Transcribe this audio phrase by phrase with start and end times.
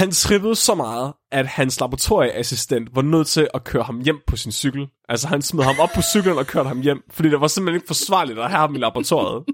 [0.00, 4.36] Han trippede så meget, at hans laboratorieassistent var nødt til at køre ham hjem på
[4.36, 4.86] sin cykel.
[5.08, 7.76] Altså han smed ham op på cyklen og kørte ham hjem, fordi det var simpelthen
[7.76, 9.44] ikke forsvarligt at have ham i laboratoriet.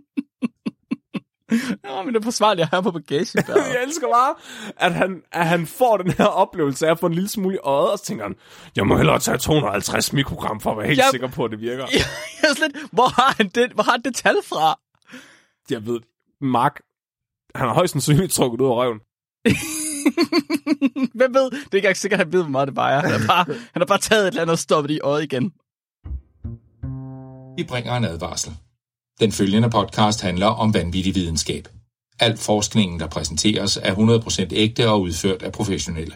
[1.84, 3.38] Ja, men det er forsvarligt at have på bagage.
[3.48, 4.34] jeg elsker bare,
[4.76, 7.92] at han, at han får den her oplevelse af at få en lille smule øjet,
[7.92, 8.34] og så tænker han,
[8.76, 11.60] jeg må hellere tage 250 mikrogram for at være helt Jeg- sikker på, at det
[11.60, 11.86] virker.
[12.42, 14.78] jeg er slet, hvor har han det, hvor har han det tal fra?
[15.70, 16.00] Jeg ved,
[16.40, 16.80] Mark,
[17.54, 18.98] han har højst sandsynligt trukket ud af røven.
[21.18, 21.50] Hvem ved?
[21.50, 23.00] Det er ikke engang sikkert, at han ved, hvor meget det vejer.
[23.02, 25.52] Han har bare, han har bare taget et eller andet og stoppet i øjet igen.
[27.56, 28.52] Vi bringer en advarsel.
[29.20, 31.68] Den følgende podcast handler om vanvittig videnskab.
[32.20, 36.14] Al forskningen, der præsenteres, er 100% ægte og udført af professionelle.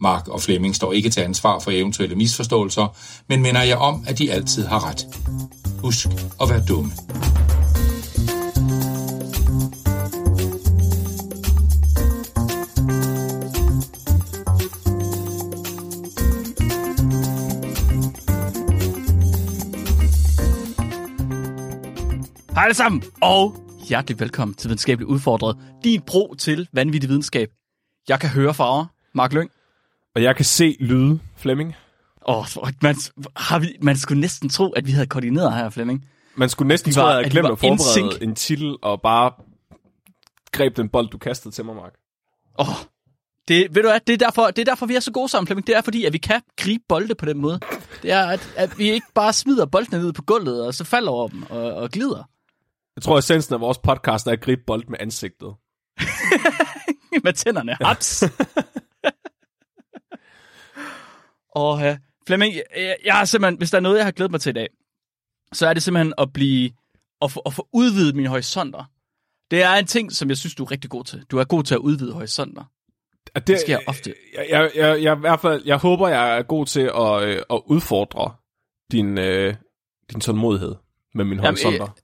[0.00, 2.96] Mark og Flemming står ikke til ansvar for eventuelle misforståelser,
[3.28, 5.06] men minder jeg om, at de altid har ret.
[5.82, 6.06] Husk
[6.40, 6.92] at være dumme.
[22.56, 23.56] Hej alle sammen, og
[23.88, 25.56] hjertelig velkommen til Videnskabeligt Udfordret.
[25.84, 27.48] Din bro til vanvittig videnskab.
[28.08, 28.86] Jeg kan høre farver.
[29.14, 29.50] Mark Lyng.
[30.14, 31.74] Og jeg kan se lyde, Flemming.
[32.28, 32.96] Åh, oh, man,
[33.36, 36.04] har vi, man skulle næsten tro, at vi havde koordineret her, Flemming.
[36.34, 38.22] Man skulle næsten tro, at jeg at de glemt at forberede in sync.
[38.22, 39.32] en titel, og bare
[40.52, 41.92] greb den bold, du kastede til mig, Mark.
[42.58, 42.74] Åh, oh,
[43.48, 45.46] det, ved du hvad, det er, derfor, det er derfor, vi er så gode sammen,
[45.46, 45.66] Flemming.
[45.66, 47.60] Det er fordi, at vi kan gribe bolde på den måde.
[48.02, 51.10] Det er, at, at vi ikke bare smider boldene ned på gulvet, og så falder
[51.10, 52.28] over dem og, og glider.
[52.96, 55.54] Jeg tror, essensen af vores podcast er at gribe bold med ansigtet.
[57.24, 57.76] med tænderne.
[57.80, 58.24] Haps!
[61.62, 64.40] og uh, Flemming, jeg, jeg har simpelthen, hvis der er noget, jeg har glædet mig
[64.40, 64.68] til i dag,
[65.52, 66.70] så er det simpelthen at blive,
[67.22, 68.84] at få, at få udvidet mine horisonter.
[69.50, 71.24] Det er en ting, som jeg synes, du er rigtig god til.
[71.30, 72.64] Du er god til at udvide horisonter.
[73.34, 74.14] Det, Det sker ofte.
[74.34, 77.42] Jeg, jeg, jeg, jeg, i hvert fald, jeg håber, jeg er god til at, øh,
[77.50, 78.34] at udfordre
[78.92, 79.54] din, øh,
[80.12, 80.74] din tålmodighed
[81.14, 81.96] med mine Jamen, horisonter.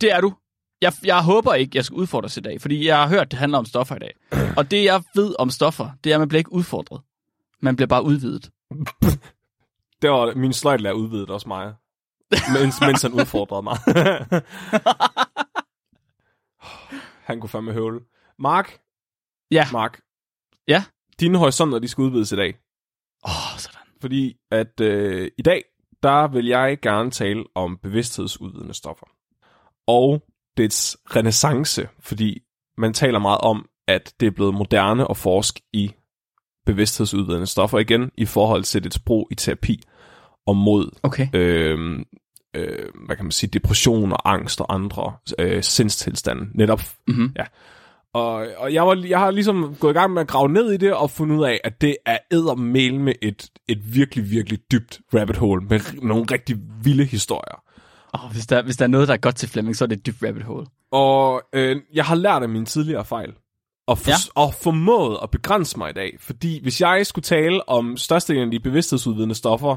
[0.00, 0.34] Det er du.
[0.80, 3.58] Jeg, jeg håber ikke, jeg skal udfordres i dag, fordi jeg har hørt, det handler
[3.58, 4.14] om stoffer i dag.
[4.56, 7.00] Og det, jeg ved om stoffer, det er, at man bliver ikke udfordret.
[7.60, 8.50] Man bliver bare udvidet.
[10.02, 11.74] Det var min sløjtlærer udvidet også mig.
[12.60, 13.78] Mens, mens han udfordrede mig.
[17.28, 18.00] han kunne fandme høvle.
[18.38, 18.78] Mark,
[19.50, 19.66] Ja.
[19.72, 20.00] Mark.
[20.68, 20.84] Ja?
[21.20, 22.54] Dine horisonter, de skal udvides i dag.
[23.24, 23.80] Åh, oh, sådan.
[24.00, 25.64] Fordi at øh, i dag,
[26.02, 29.06] der vil jeg gerne tale om bevidsthedsudvidende stoffer.
[29.86, 30.22] Og
[30.56, 32.38] dets renaissance, fordi
[32.78, 35.92] man taler meget om, at det er blevet moderne at forske i
[36.66, 39.82] bevidsthedsudvidende stoffer igen, i forhold til dets brug i terapi
[40.46, 41.28] og mod Okay.
[41.34, 41.98] øh,
[42.56, 46.46] øh, hvad kan man sige, depression og angst og andre øh, sindstilstande.
[46.54, 47.32] Netop, Mhm.
[47.36, 47.44] ja.
[48.14, 50.76] Og, og jeg, var, jeg har ligesom gået i gang med at grave ned i
[50.76, 55.00] det og fundet ud af, at det er eddermel med et, et virkelig, virkelig dybt
[55.14, 57.62] rabbit hole med nogle rigtig vilde historier.
[58.24, 59.96] Oh, hvis, der, hvis der er noget, der er godt til Flemming, så er det
[59.98, 60.66] et dybt rabbit hole.
[60.92, 63.34] Og øh, jeg har lært af mine tidligere fejl.
[63.86, 64.14] Og, for, Ja.
[64.34, 66.16] og formået at begrænse mig i dag.
[66.20, 69.76] Fordi hvis jeg skulle tale om størstedelen af de bevidsthedsudvidende stoffer,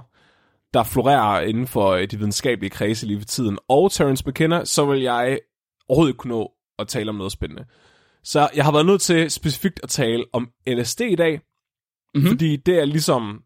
[0.73, 4.85] der florerer inden for øh, de videnskabelige kredse lige for tiden, og Terence McKenna, så
[4.85, 5.39] vil jeg
[5.89, 7.65] overhovedet ikke kunne nå at tale om noget spændende.
[8.23, 11.41] Så jeg har været nødt til specifikt at tale om LSD i dag, Mhm.
[12.15, 12.29] mm-hmm.
[12.29, 13.41] fordi det er ligesom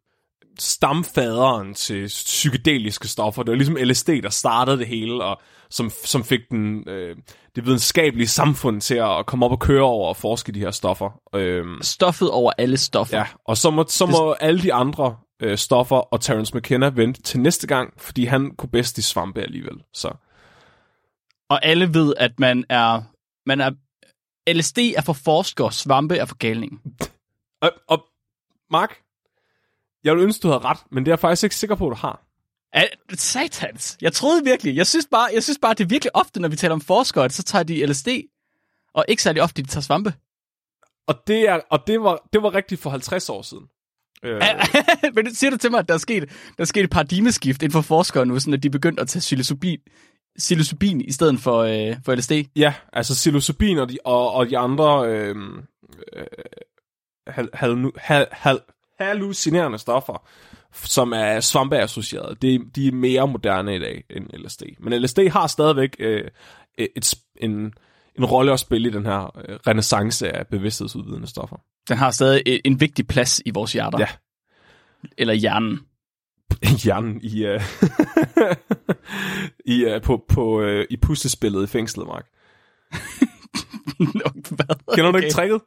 [0.60, 3.44] stamfaderen til psykedeliske stoffer.
[3.44, 7.16] Det var ligesom LSD, der startede det hele, og som, som fik den, øh,
[7.56, 11.20] det videnskabelige samfund til at komme op og køre over og forske de her stoffer.
[11.36, 13.18] Øhm, Stoffet over alle stoffer.
[13.18, 17.22] ja, og så må, så må alle de andre øh, stoffer og Terence McKenna vente
[17.22, 19.76] til næste gang, fordi han kunne bedst i svampe alligevel.
[19.94, 20.08] Så
[21.50, 23.02] Og alle ved, at man er...
[23.46, 23.72] Man er
[24.50, 26.82] LSD er for forskere, svampe er for galning.
[27.62, 28.06] og, og
[28.72, 29.03] Mark,
[30.04, 31.92] jeg vil ønske, du havde ret, men det er jeg faktisk ikke sikker på, at
[31.92, 32.24] du har.
[32.74, 33.98] Er, satans.
[34.02, 34.76] Jeg troede virkelig.
[34.76, 37.30] Jeg synes, bare, jeg synes bare, det er virkelig ofte, når vi taler om forskere,
[37.30, 38.08] så tager de LSD.
[38.94, 40.14] Og ikke særlig ofte, de tager svampe.
[41.08, 43.64] Og det, er, og det, var, det var rigtigt for 50 år siden.
[44.24, 44.42] Øh,
[45.16, 47.64] Men det siger du til mig, at der er sket, der er sket et paradigmeskift
[47.64, 49.80] inden for forskere nu, sådan at de er begyndt at tage psilocybin,
[50.38, 52.32] psilocybin i stedet for, øh, for LSD.
[52.56, 55.36] Ja, altså psilocybin og de, og, og de andre øh,
[56.14, 56.26] øh,
[57.28, 58.60] hal, hal, hal, hal,
[59.04, 60.28] hallucinerende stoffer,
[60.74, 64.64] som er svampeassocieret, det, de er mere moderne i dag end LSD.
[64.80, 66.28] Men LSD har stadigvæk øh,
[66.78, 67.74] et, en,
[68.16, 71.58] en rolle at spille i den her øh, renaissance af bevidsthedsudvidende stoffer.
[71.90, 74.00] Den har stadig en, en vigtig plads i vores hjerter.
[74.00, 74.08] Ja.
[75.18, 75.80] Eller hjernen.
[76.84, 77.62] Hjernen i, øh,
[79.76, 82.26] i, øh, på, på, øh, i puslespillet i fængslet, Mark.
[84.56, 84.96] Hvad?
[84.96, 85.62] Kender du ikke tricket?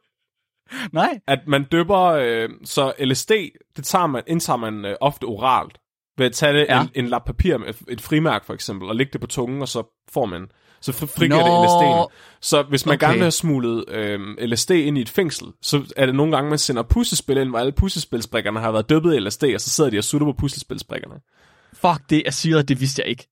[0.93, 1.21] Nej.
[1.27, 3.31] at man døber, øh, så LSD,
[3.77, 5.79] det tager man, indtager man øh, ofte oralt.
[6.19, 6.81] Ved at tage det, Ja.
[6.83, 9.69] en, en lap papir med et frimærk for eksempel, og lægge det på tungen, og
[9.69, 9.83] så
[10.13, 10.47] får man,
[10.81, 12.13] så fri- frigiver det LSD'en.
[12.41, 12.99] Så hvis man Okay.
[12.99, 13.07] okay.
[13.07, 16.51] gerne vil have smuglet øh, LSD ind i et fængsel, så er det nogle gange,
[16.51, 19.91] man sender puslespil ind, hvor alle puslespilsbrikkerne har været døbet i LSD, og så sidder
[19.91, 21.15] de og sutter på puslespilsbrikkerne.
[21.75, 23.29] Fuck, det er syret, det vidste jeg ikke.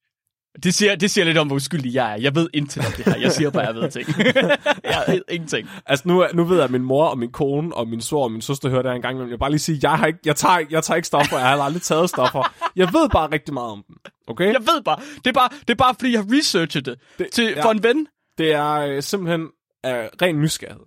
[0.62, 2.16] Det siger, det siger lidt om, hvor uskyldig jeg er.
[2.20, 3.16] Jeg ved intet om det her.
[3.16, 4.08] Jeg siger bare, at jeg ved ting.
[4.84, 5.68] jeg ved ingenting.
[5.86, 8.32] Altså nu, nu ved jeg, at min mor og min kone og min svor og
[8.32, 10.18] min søster hører det her en gang, men jeg bare lige sige, jeg, har ikke,
[10.24, 12.54] jeg, tager, jeg tager ikke stoffer, jeg har aldrig taget stoffer.
[12.76, 13.96] Jeg ved bare rigtig meget om dem,
[14.28, 14.52] okay?
[14.52, 17.26] Jeg ved bare, det er bare, det er bare fordi, jeg har researchet det, det
[17.32, 17.64] til, ja.
[17.64, 18.06] for en ven.
[18.38, 19.48] Det er øh, simpelthen
[19.84, 20.84] af ren nysgerrighed.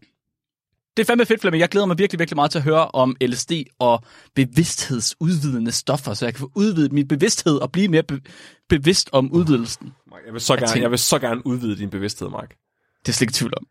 [0.97, 1.61] Det er fandme fedt, Flemming.
[1.61, 4.03] Jeg glæder mig virkelig, virkelig meget til at høre om LSD og
[4.35, 8.21] bevidsthedsudvidende stoffer, så jeg kan få udvidet min bevidsthed og blive mere be-
[8.69, 9.94] bevidst om udvidelsen.
[10.11, 12.55] Mark, Jeg vil, så gerne, jeg vil så gerne udvide din bevidsthed, Mark.
[12.99, 13.67] Det er slet ikke tvivl om.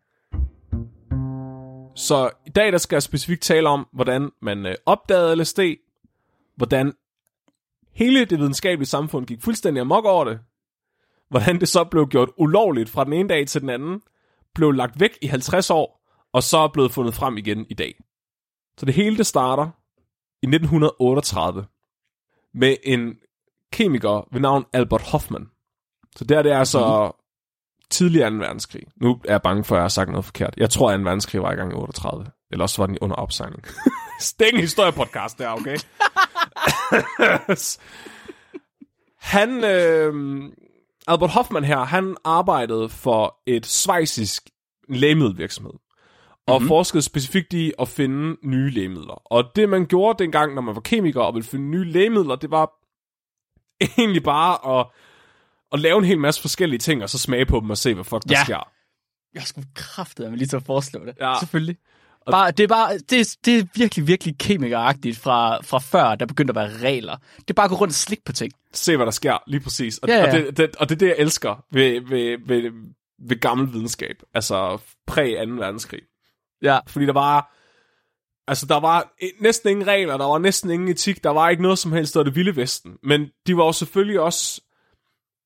[1.97, 5.61] Så i dag der skal jeg specifikt tale om, hvordan man øh, opdagede LSD,
[6.57, 6.93] hvordan
[7.95, 10.39] hele det videnskabelige samfund gik fuldstændig amok over det,
[11.31, 14.01] hvordan det så blev gjort ulovligt fra den ene dag til den anden,
[14.55, 15.96] blev lagt væk i 50 år,
[16.33, 17.95] og så er blevet fundet frem igen i dag.
[18.79, 19.65] Så det hele det starter
[20.43, 21.67] i 1938
[22.55, 23.19] med en
[23.73, 25.47] kemiker ved navn Albert Hoffman.
[26.17, 27.13] Så der det er altså
[27.91, 28.37] tidlig 2.
[28.37, 28.83] verdenskrig.
[28.97, 30.55] Nu er jeg bange for, at jeg har sagt noget forkert.
[30.57, 31.03] Jeg tror, at 2.
[31.03, 32.27] verdenskrig var i gang i 38.
[32.51, 33.65] Eller også var den under opsejling.
[34.53, 35.77] en historiepodcast der, okay?
[39.35, 40.43] han, øh,
[41.07, 44.51] Albert Hoffman her, han arbejdede for et svejsisk
[44.89, 45.73] lægemiddelvirksomhed.
[46.47, 46.69] Og mm-hmm.
[46.69, 49.23] forskede specifikt i at finde nye lægemidler.
[49.33, 52.51] Og det, man gjorde dengang, når man var kemiker og ville finde nye lægemidler, det
[52.51, 52.71] var
[53.99, 54.87] egentlig bare at,
[55.73, 58.05] at lave en hel masse forskellige ting, og så smage på dem og se, hvad
[58.05, 58.45] fuck der Ja.
[58.45, 58.69] sker.
[59.35, 61.15] Jeg skulle kraftet med lige til at foreslå det.
[61.21, 61.35] Ja.
[61.41, 61.77] Selvfølgelig.
[62.31, 66.27] Bare, det, er bare, det, er, det er virkelig, virkelig kemikeragtigt fra, fra før, der
[66.27, 67.17] begyndte at være regler.
[67.39, 68.53] Det er bare at gå rundt og slikke på ting.
[68.73, 69.99] Se, hvad der sker, lige præcis.
[69.99, 70.27] Og, Ja, ja.
[70.27, 72.71] og, det, det, og det er det, jeg elsker ved, ved, ved,
[73.29, 74.17] ved gammel videnskab.
[74.35, 75.53] Altså præ 2.
[75.53, 76.01] verdenskrig.
[76.63, 76.79] Ja.
[76.89, 77.53] Fordi der var...
[78.49, 81.79] Altså, der var næsten ingen regler, der var næsten ingen etik, der var ikke noget
[81.79, 82.93] som helst, der det vilde vesten.
[83.03, 84.61] Men de var jo selvfølgelig også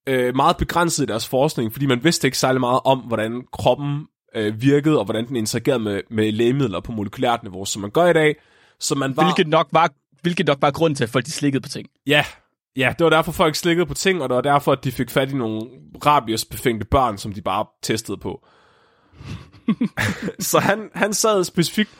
[0.06, 4.06] øh, meget begrænset i deres forskning, fordi man vidste ikke særlig meget om, hvordan kroppen
[4.34, 8.06] øh, virkede, og hvordan den interagerede med, med lægemidler på molekylært niveau, som man gør
[8.06, 8.36] i dag.
[8.80, 9.24] Så man var...
[9.24, 9.90] Hvilket nok var,
[10.22, 11.88] hvilket nok var grund til, at folk de slikkede på ting.
[12.06, 12.24] Ja,
[12.76, 15.10] ja, det var derfor folk slikkede på ting, og det var derfor, at de fik
[15.10, 15.66] fat i nogle
[16.06, 18.46] rabiesbefængte børn, som de bare testede på.
[20.50, 21.90] så han, han sad specifikt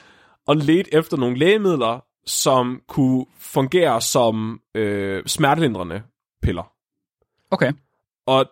[0.47, 6.03] og ledte efter nogle lægemidler, som kunne fungere som øh, smertelindrende
[6.43, 6.73] piller.
[7.51, 7.73] Okay.
[8.27, 8.47] Og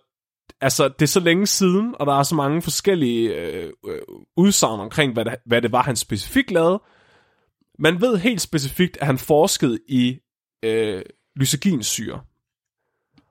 [0.61, 4.03] altså, det er så længe siden, og der er så mange forskellige øh, øh,
[4.37, 6.83] udsagn omkring, hvad det, hvad det var, han specifikt lavede.
[7.79, 10.19] Man ved helt specifikt, at han forskede i
[10.63, 11.03] øh,
[11.37, 12.21] lyseginsyre.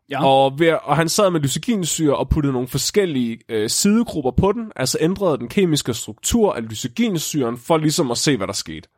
[0.09, 0.25] Ja.
[0.25, 4.71] Og, ved, og han sad med lyseginsyre og puttede nogle forskellige øh, sidegrupper på den,
[4.75, 8.89] altså ændrede den kemiske struktur af lyseginsyren, for ligesom at se, hvad der skete.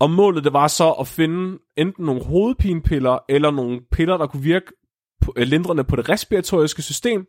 [0.00, 4.42] Og målet det var så at finde enten nogle hovedpinepiller, eller nogle piller, der kunne
[4.42, 4.66] virke
[5.20, 7.26] på, øh, lindrende på det respiratoriske system,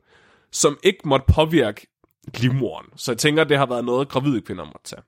[0.52, 1.88] som ikke måtte påvirke
[2.38, 2.86] livmoderen.
[2.96, 5.02] Så jeg tænker, det har været noget, gravide kvinder måtte tage.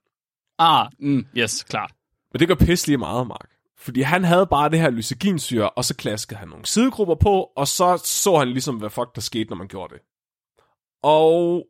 [0.59, 1.91] Ah, mm, yes, klart.
[2.33, 3.49] Men det gør pisse lige meget, Mark.
[3.83, 7.67] Fordi han havde bare det her lyseginsyre, og så klaskede han nogle sidegrupper på, og
[7.67, 10.01] så så han ligesom, hvad fuck der skete, når man gjorde det.
[11.03, 11.65] Og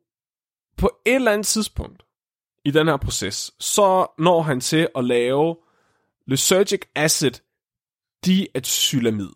[0.77, 2.03] på et eller andet tidspunkt
[2.65, 5.55] i den her proces, så når han til at lave
[6.27, 7.32] lysergic acid
[8.25, 9.29] diacetylamid.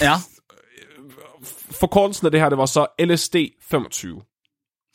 [0.00, 0.14] Ja,
[1.70, 4.22] Forkortelsen af det her, det var så LSD 25.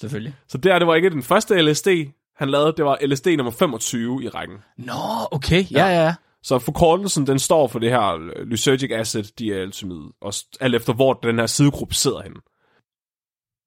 [0.02, 0.36] selvfølgelig.
[0.48, 1.88] Så det her, det var ikke den første LSD,
[2.36, 4.58] han lavede, det var LSD nummer 25 i rækken.
[4.78, 4.94] Nå,
[5.32, 5.66] okay.
[5.72, 6.16] Ja, ja, ja.
[6.46, 11.40] Så forkortelsen, den står for det her lysergic acid dialysymid, og alt efter hvor den
[11.40, 12.40] her sidegruppe sidder henne.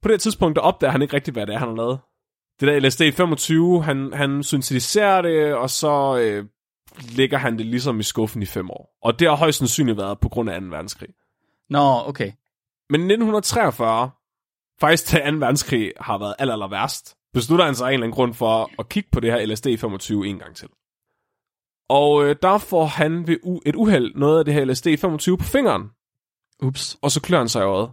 [0.02, 1.98] På det tidspunkt, der opdager han ikke rigtigt, hvad det er, han har lavet.
[2.60, 6.44] Det der LSD 25, han, han syntetiserer det, og så øh,
[7.00, 8.98] ligger han det ligesom i skuffen i fem år.
[9.02, 10.66] Og det har højst sandsynligt været på grund af 2.
[10.66, 11.08] verdenskrig.
[11.70, 12.32] Nå, okay.
[12.90, 14.10] Men i 1943,
[14.80, 15.24] faktisk til 2.
[15.24, 18.70] verdenskrig har været aller, aller værst, beslutter han sig af en eller anden grund for
[18.78, 20.68] at kigge på det her LSD 25 en gang til.
[21.88, 25.38] Og øh, der får han ved u- et uheld noget af det her LSD 25
[25.38, 25.82] på fingeren,
[26.62, 26.96] Ups.
[27.02, 27.90] og så klør han sig i øjet.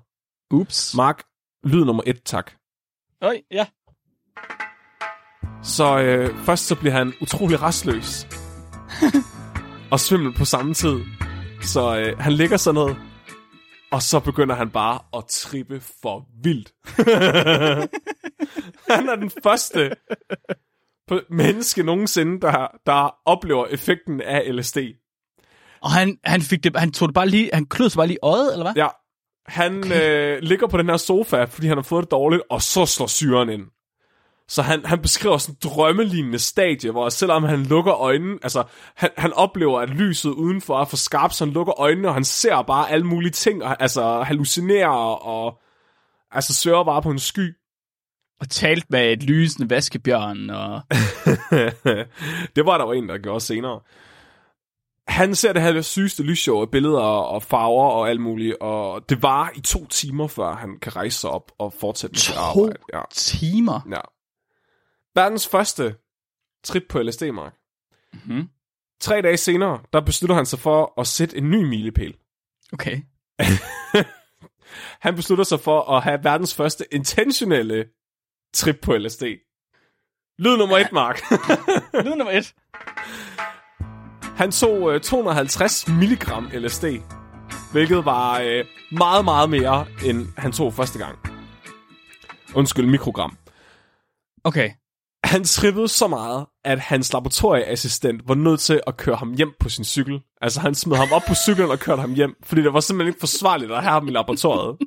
[0.53, 0.95] Ups.
[0.95, 1.23] Mark,
[1.63, 2.51] lyd nummer et, tak.
[3.21, 3.65] Øj, ja.
[5.63, 8.27] Så øh, først så bliver han utrolig restløs.
[9.91, 10.99] og svimmel på samme tid.
[11.61, 12.97] Så øh, han ligger sådan noget.
[13.91, 16.73] Og så begynder han bare at trippe for vildt.
[18.93, 19.91] han er den første
[21.29, 24.77] menneske nogensinde, der, der oplever effekten af LSD.
[25.81, 28.19] Og han, han, fik det, han tog det bare lige, han klød sig bare lige
[28.21, 28.73] øjet, eller hvad?
[28.75, 28.87] Ja,
[29.47, 30.35] han okay.
[30.35, 33.07] øh, ligger på den her sofa, fordi han har fået det dårligt, og så slår
[33.07, 33.63] syren ind.
[34.47, 38.63] Så han, han beskriver sådan en drømmelignende stadie, hvor selvom han lukker øjnene, altså
[38.95, 42.23] han, han oplever, at lyset udenfor er for skarpt, så han lukker øjnene, og han
[42.23, 44.89] ser bare alle mulige ting, og, altså hallucinerer
[45.25, 45.59] og
[46.31, 47.55] altså søger bare på en sky.
[48.39, 50.49] Og talt med et lysende vaskebjørn.
[50.49, 50.81] Og...
[52.55, 53.79] det var der jo en, der gjorde senere.
[55.07, 59.21] Han ser det her sygeste lysshow af billeder og farver og alt muligt, og det
[59.21, 62.79] var i to timer, før han kan rejse sig op og fortsætte med sit arbejde.
[62.93, 63.01] Ja.
[63.11, 63.87] timer?
[63.89, 64.01] Ja.
[65.15, 65.95] Verdens første
[66.63, 67.53] trip på LSD, Mark.
[68.13, 68.49] Mm-hmm.
[68.99, 72.15] Tre dage senere, der beslutter han sig for at sætte en ny milepæl.
[72.73, 73.01] Okay.
[75.05, 77.85] han beslutter sig for at have verdens første intentionelle
[78.55, 79.23] trip på LSD.
[80.39, 81.21] Lyd nummer et, Mark.
[82.05, 82.53] Lyd nummer et.
[84.35, 86.85] Han tog øh, 250 milligram LSD,
[87.71, 91.19] hvilket var øh, meget, meget mere, end han tog første gang.
[92.55, 93.37] Undskyld, mikrogram.
[94.43, 94.69] Okay.
[95.23, 99.69] Han trippede så meget, at hans laboratorieassistent var nødt til at køre ham hjem på
[99.69, 100.19] sin cykel.
[100.41, 103.09] Altså, han smed ham op på cyklen og kørte ham hjem, fordi det var simpelthen
[103.11, 104.77] ikke forsvarligt at have ham i laboratoriet.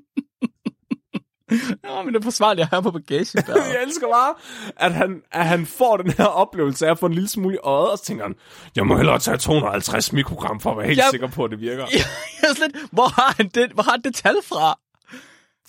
[1.84, 3.42] Nå, men det er forsvarligt at have på bagagen.
[3.74, 4.34] jeg elsker bare,
[4.76, 7.58] at han, at han får den her oplevelse af at få en lille smule i
[7.58, 8.34] øjet, og så tænker han,
[8.76, 11.60] jeg må hellere tage 250 mikrogram for at være helt jeg, sikker på, at det
[11.60, 11.86] virker.
[11.92, 12.00] Jeg,
[12.42, 14.78] jeg slet, hvor har han det, hvor har han det tal fra?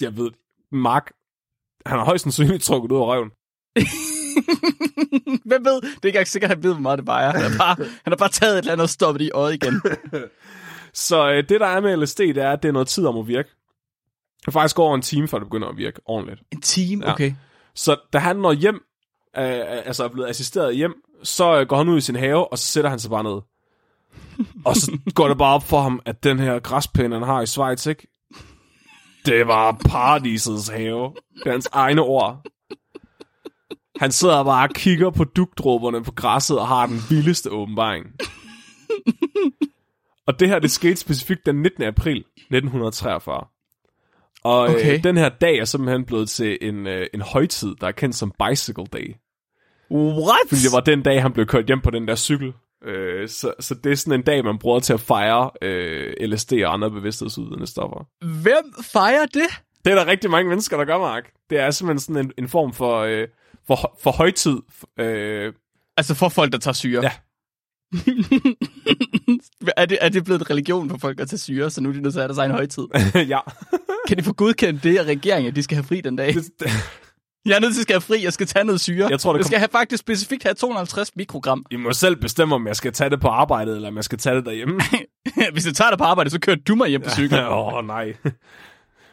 [0.02, 0.32] Jeg ved,
[0.72, 1.12] Mark,
[1.86, 3.30] han har højst sandsynligt trukket ud af røven.
[5.46, 5.82] Hvem ved?
[5.82, 7.32] Det er ikke sikkert, at han ved, hvor meget det vejer.
[7.32, 9.82] Han har bare, han har bare taget et eller andet og stoppet i øjet igen.
[10.94, 13.18] så øh, det, der er med LSD, det er, at det er noget tid om
[13.18, 13.50] at virke.
[14.46, 16.41] Det faktisk går over en time, før det begynder at virke ordentligt.
[16.51, 17.05] En time?
[17.05, 17.13] Ja.
[17.13, 17.34] Okay.
[17.75, 18.75] Så da han når hjem,
[19.38, 20.93] øh, altså er blevet assisteret hjem,
[21.24, 23.41] så øh, går han ud i sin have, og så sætter han sig bare ned.
[24.65, 27.48] og så går det bare op for ham, at den her græsplæne, han har i
[27.48, 28.08] Schweiz, ikke?
[29.25, 31.13] Det var paradisets have.
[31.36, 32.41] Det er hans egne ord.
[34.00, 38.05] Han sidder bare og kigger på dugdråberne på græsset og har den vildeste åbenbaring.
[40.27, 41.84] og det her, det skete specifikt den 19.
[41.84, 43.46] april 1943.
[44.43, 44.98] Og øh, okay.
[44.98, 48.15] øh, den her dag er simpelthen blevet til en, øh, en højtid, der er kendt
[48.15, 49.15] som Bicycle Day.
[49.91, 50.50] What?
[50.50, 52.53] Fordi det var den dag, han blev kørt hjem på den der cykel.
[52.86, 56.53] Øh, så, så det er sådan en dag, man bruger til at fejre øh, LSD
[56.53, 58.08] og andre bevidsthedsudvidende stoffer.
[58.41, 59.50] Hvem fejrer det?
[59.86, 61.31] Det er der rigtig mange mennesker, der gør, Mark.
[61.50, 63.27] Det er simpelthen sådan en, en form for, øh,
[63.67, 64.58] for, for højtid.
[65.00, 65.53] Øh,
[65.98, 67.01] altså for folk, der tager syre?
[67.03, 67.12] Ja.
[69.77, 71.93] Er, det, er det blevet en religion for folk at tage syre, så nu er
[71.93, 72.84] de nødt til at have deres egen højtid?
[73.34, 73.39] ja.
[74.08, 76.36] kan de få godkendt det af regeringen, at de skal have fri den dag?
[77.46, 79.08] Jeg er nødt til at skal have fri, jeg skal tage noget syre.
[79.10, 81.65] Jeg tror, det jeg skal have faktisk specifikt have 250 mikrogram.
[81.72, 84.17] I må selv bestemme, om jeg skal tage det på arbejdet, eller om jeg skal
[84.17, 84.81] tage det derhjemme.
[85.53, 87.39] Hvis jeg tager det på arbejde, så kører du mig hjem på cykel.
[87.39, 88.13] Åh, oh, nej.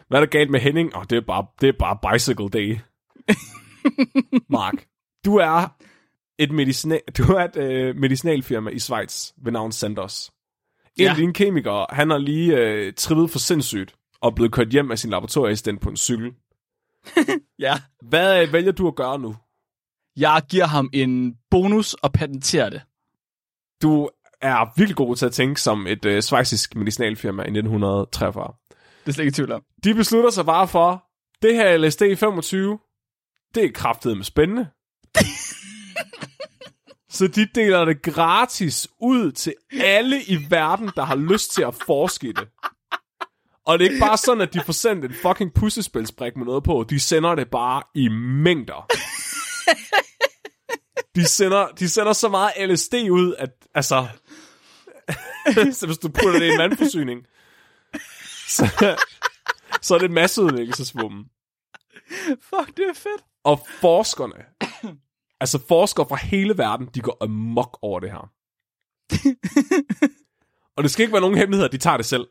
[0.08, 0.94] Hvad er der galt med Henning?
[0.94, 2.78] Åh, oh, det, er bare, det er bare bicycle day.
[4.58, 4.84] Mark,
[5.24, 5.76] du er
[6.38, 10.30] et, medicina- du er et øh, medicinalfirma i Schweiz ved navn Sandos.
[10.96, 11.10] En ja.
[11.10, 14.98] af dine kemikere, han har lige øh, trippet for sindssygt og blevet kørt hjem af
[14.98, 16.32] sin laboratorieassistent på en cykel.
[17.58, 17.74] ja.
[18.02, 19.36] Hvad øh, vælger du at gøre nu?
[20.16, 22.82] Jeg giver ham en bonus og patenterer det.
[23.82, 28.52] Du er virkelig god til at tænke som et øh, svejsisk medicinalfirma i 1943.
[29.00, 29.62] Det er slet ikke tvivl om.
[29.84, 31.04] De beslutter sig bare for,
[31.42, 32.78] det her LSD 25,
[33.54, 34.66] det er kraftet med spændende.
[37.10, 41.74] Så de deler det gratis ud til alle i verden, der har lyst til at
[41.74, 42.48] forske det.
[43.66, 46.64] Og det er ikke bare sådan, at de får sendt en fucking puslespilsbrik med noget
[46.64, 46.86] på.
[46.90, 48.86] De sender det bare i mængder.
[51.14, 54.06] De sender, de sender så meget LSD ud, at altså...
[55.78, 57.26] så hvis du putter det i en vandforsyning,
[58.48, 58.96] så,
[59.82, 61.24] så er det masseudlæggelsesvummen.
[62.28, 63.24] Fuck, det er fedt.
[63.44, 64.44] Og forskerne,
[65.40, 68.30] altså forskere fra hele verden, de går amok over det her.
[70.76, 72.26] og det skal ikke være nogen hemmeligheder, de tager det selv.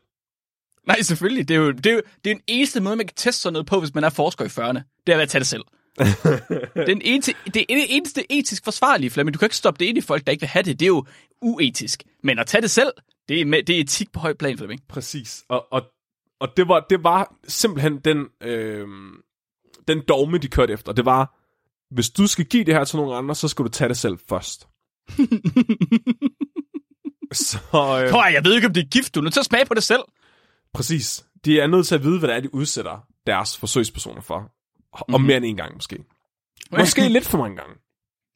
[0.86, 1.48] Nej, selvfølgelig.
[1.48, 3.52] Det er jo, det er jo det er den eneste måde, man kan teste sådan
[3.52, 5.02] noget på, hvis man er forsker i 40'erne.
[5.06, 5.62] Det er at tage det selv.
[6.86, 9.34] den eneste, det er det eneste etisk forsvarlige, Flemming.
[9.34, 10.80] Du kan ikke stoppe det ind i folk, der ikke vil have det.
[10.80, 11.06] Det er jo
[11.42, 12.02] uetisk.
[12.22, 12.92] Men at tage det selv,
[13.28, 14.80] det er, med, det er etik på høj plan, Flemming.
[14.88, 15.44] Præcis.
[15.48, 15.82] Og, og,
[16.40, 18.86] og det, var, det var simpelthen den, øh,
[19.88, 20.92] den dogme, de kørte efter.
[20.92, 21.35] Det var,
[21.90, 24.18] hvis du skal give det her til nogle andre, så skal du tage det selv
[24.28, 24.68] først.
[27.32, 29.14] så, øh, Prøv, jeg ved ikke, om det er gift.
[29.14, 30.02] Du er nødt til at smage på det selv.
[30.74, 31.26] Præcis.
[31.44, 34.52] De er nødt til at vide, hvad det er, de udsætter deres forsøgspersoner for.
[34.92, 35.26] Og mm-hmm.
[35.26, 36.04] mere end en gang måske.
[36.78, 37.74] Måske lidt for mange gange.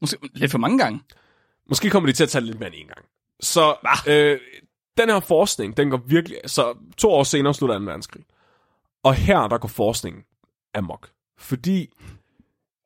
[0.00, 1.00] Måske lidt for mange gange.
[1.68, 3.06] Måske kommer de til at tage lidt mere end en gang.
[3.40, 3.76] Så
[4.08, 4.40] øh,
[4.98, 6.38] den her forskning, den går virkelig...
[6.46, 7.84] Så to år senere slutter 2.
[7.84, 8.24] verdenskrig.
[9.02, 10.22] Og her, der går forskningen
[10.74, 11.10] amok.
[11.38, 11.90] Fordi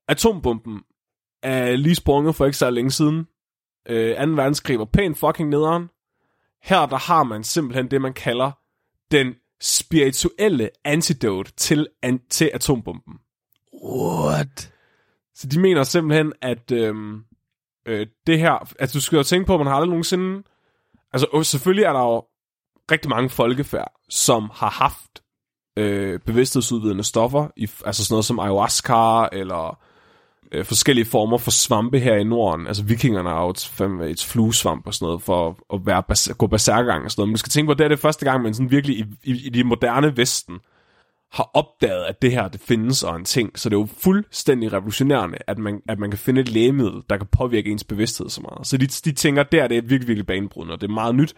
[0.09, 0.83] atombomben
[1.43, 3.27] er lige sprunget for ikke så længe siden.
[3.89, 4.33] Øh, 2.
[4.33, 5.89] verdenskrig var pænt fucking nederen.
[6.63, 8.51] Her, der har man simpelthen det, man kalder
[9.11, 13.15] den spirituelle antidote til, an, til atombomben.
[13.85, 14.73] What?
[15.35, 17.25] Så de mener simpelthen, at øhm,
[17.87, 18.73] øh, det her...
[18.79, 20.43] Altså, du skal jo tænke på, at man har aldrig nogensinde...
[21.13, 22.25] Altså, selvfølgelig er der jo
[22.91, 25.23] rigtig mange folkefærd, som har haft
[25.77, 29.85] øh, bevidsthedsudvidende stoffer, i, altså sådan noget som ayahuasca, eller
[30.55, 32.67] øh, forskellige former for svampe her i Norden.
[32.67, 36.33] Altså, vikingerne har jo et, fem, et fluesvamp og sådan noget, for at være bas-
[36.39, 37.29] gå berserkergang og sådan noget.
[37.29, 39.05] Men du skal tænke på, at det er det første gang, man sådan virkelig i,
[39.25, 40.59] i, i de moderne Vesten
[41.33, 43.59] har opdaget, at det her det findes og en ting.
[43.59, 47.17] Så det er jo fuldstændig revolutionerende, at man, at man kan finde et lægemiddel, der
[47.17, 48.67] kan påvirke ens bevidsthed så meget.
[48.67, 51.35] Så de, de tænker, at det er virkelig, virkelig banebrydende, og det er meget nyt.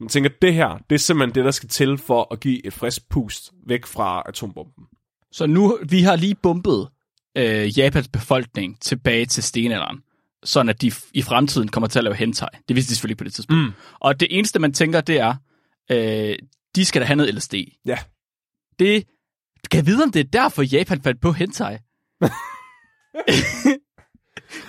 [0.00, 2.66] Man tænker, at det her, det er simpelthen det, der skal til for at give
[2.66, 4.84] et frisk pust væk fra atombomben.
[5.32, 6.88] Så nu, vi har lige bumpet
[7.38, 10.02] øh, Japans befolkning tilbage til stenalderen,
[10.44, 12.48] sådan at de i fremtiden kommer til at lave hentai.
[12.68, 13.62] Det vidste de selvfølgelig ikke på det tidspunkt.
[13.62, 13.72] Mm.
[14.00, 15.34] Og det eneste, man tænker, det er,
[15.90, 16.36] øh,
[16.74, 17.54] de skal da have noget LSD.
[17.86, 17.98] Ja.
[18.78, 19.04] Det,
[19.70, 21.76] kan jeg vide, om det er derfor, Japan fandt på hentai?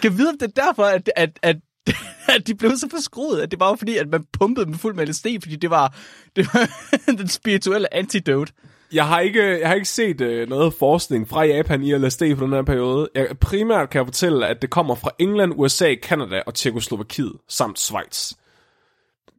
[0.01, 1.57] kan jeg vide, om det er derfor, at, at, at,
[2.35, 5.07] at de blev så forskruet, at det var fordi, at man pumpede dem fuld med
[5.07, 5.95] LSD, fordi det var,
[6.35, 6.69] det var
[7.17, 8.53] den spirituelle antidote.
[8.93, 12.43] Jeg har ikke, jeg har ikke set øh, noget forskning fra Japan i LSD på
[12.45, 13.09] den her periode.
[13.15, 17.79] Jeg, primært kan jeg fortælle, at det kommer fra England, USA, Kanada og Tjekoslovakiet samt
[17.79, 18.33] Schweiz.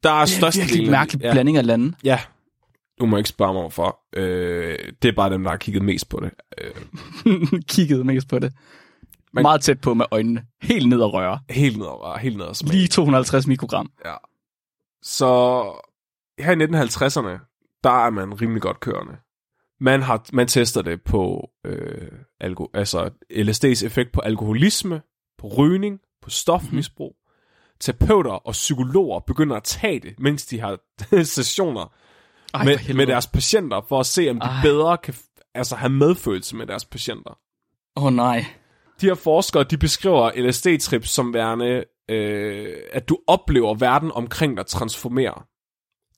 [0.02, 1.96] Der er Det er størst virkelig en mærkelig ja, blanding af lande.
[2.04, 2.20] ja,
[3.00, 3.98] du må ikke spørge mig hvorfor.
[4.16, 6.30] Øh, det er bare dem, der har kigget mest på det.
[6.58, 8.52] Øh, Kiggede mest på det.
[9.32, 10.42] Man- Meget tæt på med øjnene.
[10.62, 11.40] Helt ned og røre.
[11.50, 12.72] helt ned over, helt ned og smag.
[12.72, 13.90] Lige 250 mikrogram.
[14.04, 14.14] Ja.
[15.02, 15.26] Så
[16.38, 19.12] her i 1950'erne, der er man rimelig godt kørende.
[19.80, 22.08] Man, har, man tester det på øh,
[22.40, 25.02] alko, altså LSD's effekt på alkoholisme,
[25.38, 27.16] på rygning, på stofmisbrug.
[27.16, 27.20] Mm.
[27.80, 30.78] Terapeuter og psykologer begynder at tage det, mens de har
[31.24, 31.92] sessioner
[32.54, 34.62] Ej, med, med deres patienter, for at se, om de Ej.
[34.62, 35.14] bedre kan
[35.54, 37.38] altså, have medfølelse med deres patienter.
[37.96, 38.44] Åh oh, nej.
[39.00, 44.66] De her forskere, de beskriver LSD-trips som værende, øh, at du oplever verden omkring dig
[44.66, 45.42] transformere.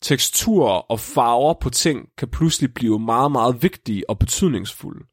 [0.02, 5.04] Teksturer og farver på ting kan pludselig blive meget, meget vigtige og betydningsfulde.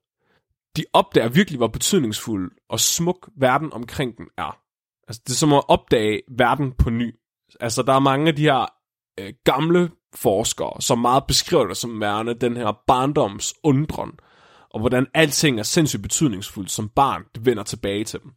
[0.77, 4.59] De opdager virkelig, hvor betydningsfuld og smuk verden omkring dem er.
[5.07, 7.15] Altså, det er som at opdage verden på ny.
[7.59, 8.65] Altså, der er mange af de her
[9.19, 14.11] øh, gamle forskere, som meget beskriver det som værende den her barndoms undren,
[14.69, 18.31] og hvordan alting er sindssygt betydningsfuldt som barn, det vender tilbage til dem.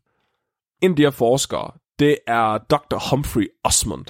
[0.83, 3.11] En af de her forskere, det er Dr.
[3.11, 4.07] Humphrey Osmond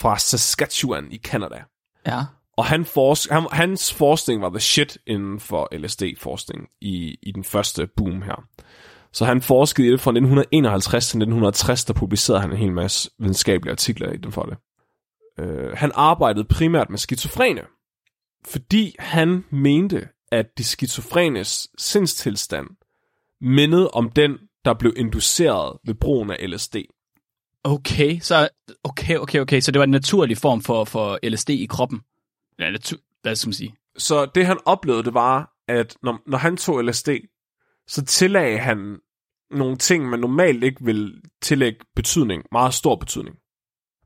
[0.00, 1.62] fra Saskatchewan i Canada.
[2.06, 2.20] Ja.
[2.56, 7.44] Og han forsk- han, hans forskning var the shit inden for LSD-forskning i, i den
[7.44, 8.44] første boom her.
[9.12, 13.10] Så han forskede i det fra 1951 til 1960, der publicerede han en hel masse
[13.18, 14.56] videnskabelige artikler i den for det.
[15.42, 17.62] Uh, han arbejdede primært med skizofrene,
[18.46, 22.66] fordi han mente, at de skizofrenes sindstilstand
[23.40, 26.76] mindede om den, der blev induceret ved brugen af LSD.
[27.64, 28.48] Okay, så
[28.84, 29.60] okay, okay, okay.
[29.60, 32.00] Så det var en naturlig form for, for LSD i kroppen.
[32.58, 33.74] Ja, natu- hvad skal man sige?
[33.98, 37.08] Så det han oplevede, det var, at når, når han tog LSD,
[37.88, 38.98] så tillagde han
[39.50, 43.36] nogle ting, man normalt ikke vil tillægge betydning, meget stor betydning.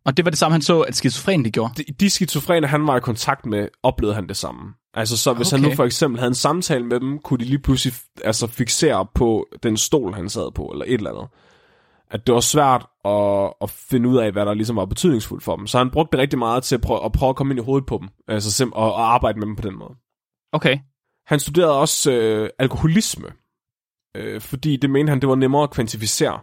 [0.05, 1.83] Og det var det samme, han så, at skizofren de gjorde.
[1.83, 4.75] De, de skizofrene, han var i kontakt med, oplevede han det samme.
[4.95, 5.63] Altså så hvis okay.
[5.63, 9.07] han nu for eksempel havde en samtale med dem, kunne de lige pludselig altså, fixere
[9.15, 11.29] på den stol, han sad på, eller et eller andet.
[12.11, 15.57] At det var svært at, at finde ud af, hvad der ligesom var betydningsfuldt for
[15.57, 15.67] dem.
[15.67, 17.65] Så han brugte det rigtig meget til at prøve at, prøve at komme ind i
[17.65, 19.95] hovedet på dem, altså sim- og, og arbejde med dem på den måde.
[20.53, 20.79] Okay.
[21.27, 23.27] Han studerede også øh, alkoholisme,
[24.17, 26.41] øh, fordi det mente han, det var nemmere at kvantificere.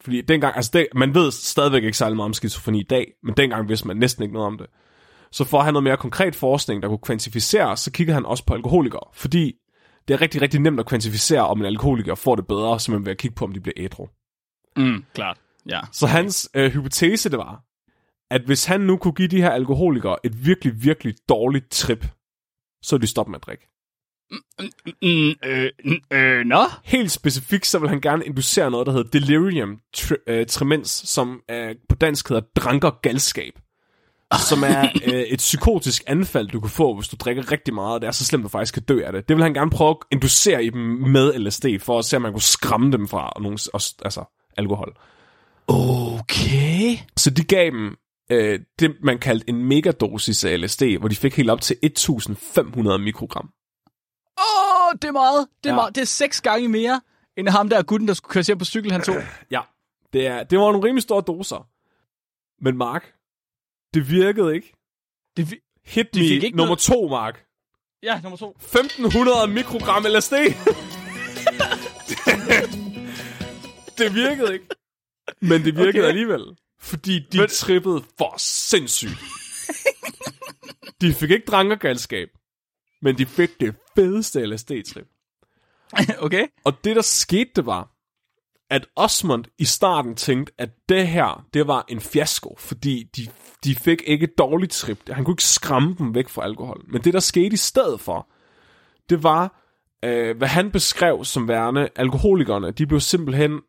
[0.00, 3.34] Fordi dengang, altså det, man ved stadigvæk ikke særlig meget om skizofreni i dag, men
[3.36, 4.66] dengang vidste man næsten ikke noget om det.
[5.32, 8.46] Så for at have noget mere konkret forskning, der kunne kvantificere, så kiggede han også
[8.46, 9.52] på alkoholikere, fordi
[10.08, 13.12] det er rigtig, rigtig nemt at kvantificere, om en alkoholiker får det bedre, simpelthen ved
[13.12, 14.06] at kigge på, om de bliver ædru.
[14.76, 15.38] Mm, klart.
[15.68, 15.80] Ja.
[15.92, 17.62] Så hans øh, hypotese det var,
[18.30, 22.06] at hvis han nu kunne give de her alkoholikere et virkelig, virkelig dårligt trip,
[22.82, 23.68] så ville de stoppe med at drikke.
[25.02, 26.64] Mm, øh, n- øh, nå?
[26.84, 31.40] Helt specifikt, så vil han gerne inducere noget, der hedder delirium tre, øh, tremens, som
[31.50, 33.52] øh, på dansk hedder dranker galskab.
[34.48, 34.82] Som er
[35.12, 38.10] øh, et psykotisk anfald, du kan få, hvis du drikker rigtig meget, og det er
[38.12, 39.28] så slemt, at du faktisk kan dø af det.
[39.28, 42.22] Det vil han gerne prøve at inducere i dem med LSD, for at se, om
[42.22, 44.96] man kunne skræmme dem fra nogen, også, altså, alkohol.
[45.68, 46.96] Okay.
[47.16, 47.96] Så de gav dem
[48.30, 52.98] øh, det, man kaldte en megadosis af LSD, hvor de fik helt op til 1500
[52.98, 53.50] mikrogram.
[54.38, 55.46] Åh, oh, det er meget.
[55.64, 55.80] Det er, Ja.
[55.80, 55.94] meget.
[55.94, 57.00] det er seks gange mere,
[57.36, 59.16] end ham der gutten, der skulle køre hjem på cykel, han tog.
[59.50, 59.60] Ja,
[60.12, 61.68] det, er, det var nogle rimelig store doser.
[62.64, 63.12] Men Mark,
[63.94, 64.72] det virkede ikke.
[65.36, 67.44] Det, vi- Hit De me fik ikke nummer noget- to, Mark.
[68.02, 68.50] ja, nummer to.
[68.50, 70.32] 1500 mikrogram LSD.
[73.98, 74.66] det virkede ikke.
[75.40, 76.08] Men det virkede okay.
[76.08, 76.44] Alligevel.
[76.80, 77.38] Fordi de.
[77.38, 79.18] Men- trippede for sindssygt.
[81.00, 82.28] de fik ikke drankergalskab.
[83.02, 85.06] Men de fik det fedeste LSD-trip.
[86.26, 86.46] okay.
[86.64, 87.90] Og det, der skete, det var,
[88.70, 93.26] at Osmond i starten tænkte, at det her, det var en fiasko, fordi de,
[93.64, 94.98] de fik ikke et dårligt trip.
[95.10, 96.84] Han kunne ikke skræmme dem væk fra alkohol.
[96.88, 98.28] Men det, der skete i stedet for,
[99.10, 99.60] det var,
[100.04, 102.70] øh, hvad han beskrev som værende alkoholikerne.
[102.70, 103.60] De blev simpelthen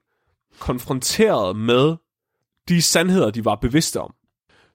[0.60, 1.96] konfronteret med
[2.70, 4.14] de sandheder, de var bevidste om.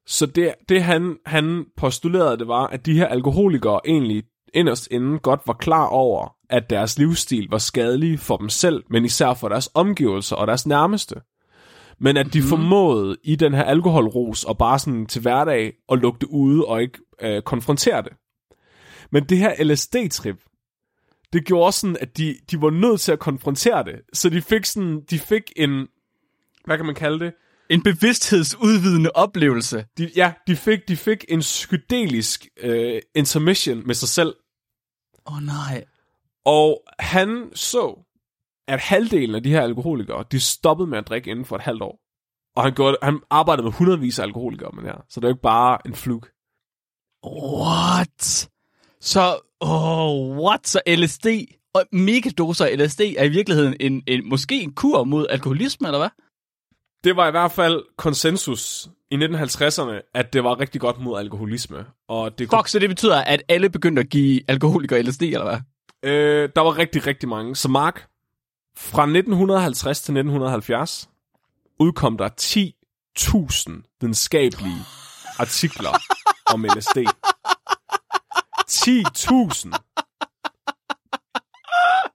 [0.07, 5.19] Så det, det han, han postulerede, det var, at de her alkoholikere egentlig inderst inden
[5.19, 9.49] godt var klar over, at deres livsstil var skadelig for dem selv, men især for
[9.49, 11.15] deres omgivelser og deres nærmeste.
[12.01, 16.19] Men at de formåede i den her alkoholros og bare sådan til hverdag at lukke
[16.21, 18.13] det ude og ikke øh, konfrontere det.
[19.13, 20.50] Men det her LSD-trip,
[21.33, 24.01] det gjorde også sådan, at de, de var nødt til at konfrontere det.
[24.13, 25.89] Så de fik sådan, de fik en,
[26.65, 27.35] hvad kan man kalde det?
[27.71, 29.87] En bevidsthedsudvidende oplevelse.
[29.99, 34.35] De, ja, de fik, de fik en psykedelisk øh, intermission med sig selv.
[35.27, 35.85] Åh oh, nej.
[36.45, 38.07] Og han så,
[38.69, 41.83] at halvdelen af de her alkoholikere, de stoppede med at drikke inden for et halvt
[41.83, 42.01] år.
[42.57, 45.05] Og han, gjorde, han arbejdede med hundredvis af alkoholikere, men her.
[45.09, 46.31] Så det er jo ikke bare en fluk.
[47.27, 48.51] What?
[49.01, 50.69] Så, oh, what?
[50.69, 51.27] Så LSD
[51.75, 55.99] og megadoser af LSD er i virkeligheden en, en, måske en kur mod alkoholisme, eller
[55.99, 56.09] hvad?
[57.05, 61.87] Det var i hvert fald konsensus i 1950'erne, at det var rigtig godt mod alkoholisme.
[62.09, 65.45] Og det kunne, Fuck, så det betyder, at alle begyndte at give alkoholikere LSD, eller
[65.45, 65.59] hvad?
[66.03, 67.57] øh, der var rigtig, rigtig mange.
[67.57, 68.07] Så Mark,
[68.77, 71.09] fra 1950 til 1970
[71.79, 74.83] udkom der 10.000 videnskabelige
[75.39, 75.91] artikler
[76.55, 76.99] om LSD.
[78.71, 79.71] 10.000!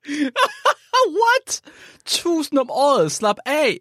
[1.19, 1.61] What?
[2.05, 3.79] Tusind om året, slap af.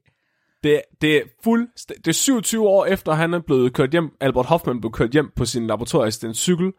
[0.62, 4.46] Det, det er fuld, det er 27 år efter, han er blevet kørt hjem, Albert
[4.46, 6.72] Hoffman blev kørt hjem på sin laboratorieassistent cykel,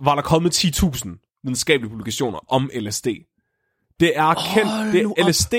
[0.00, 3.06] var der kommet 10.000 videnskabelige publikationer om LSD.
[4.00, 5.28] Det er kendt, Hold det op.
[5.28, 5.54] LSD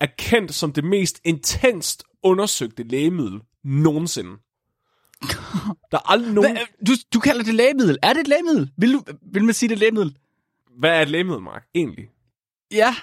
[0.00, 4.30] er kendt som det mest intenst undersøgte lægemiddel nogensinde.
[5.90, 6.52] Der er aldrig nogen...
[6.52, 7.98] Hvad, du, du kalder det lægemiddel.
[8.02, 8.70] Er det et lægemiddel?
[8.76, 9.02] Vil, du,
[9.32, 10.16] vil man sige, det er et lægemiddel?
[10.78, 12.04] Hvad er et lægemiddel, Mark, egentlig?
[12.72, 12.94] Ja.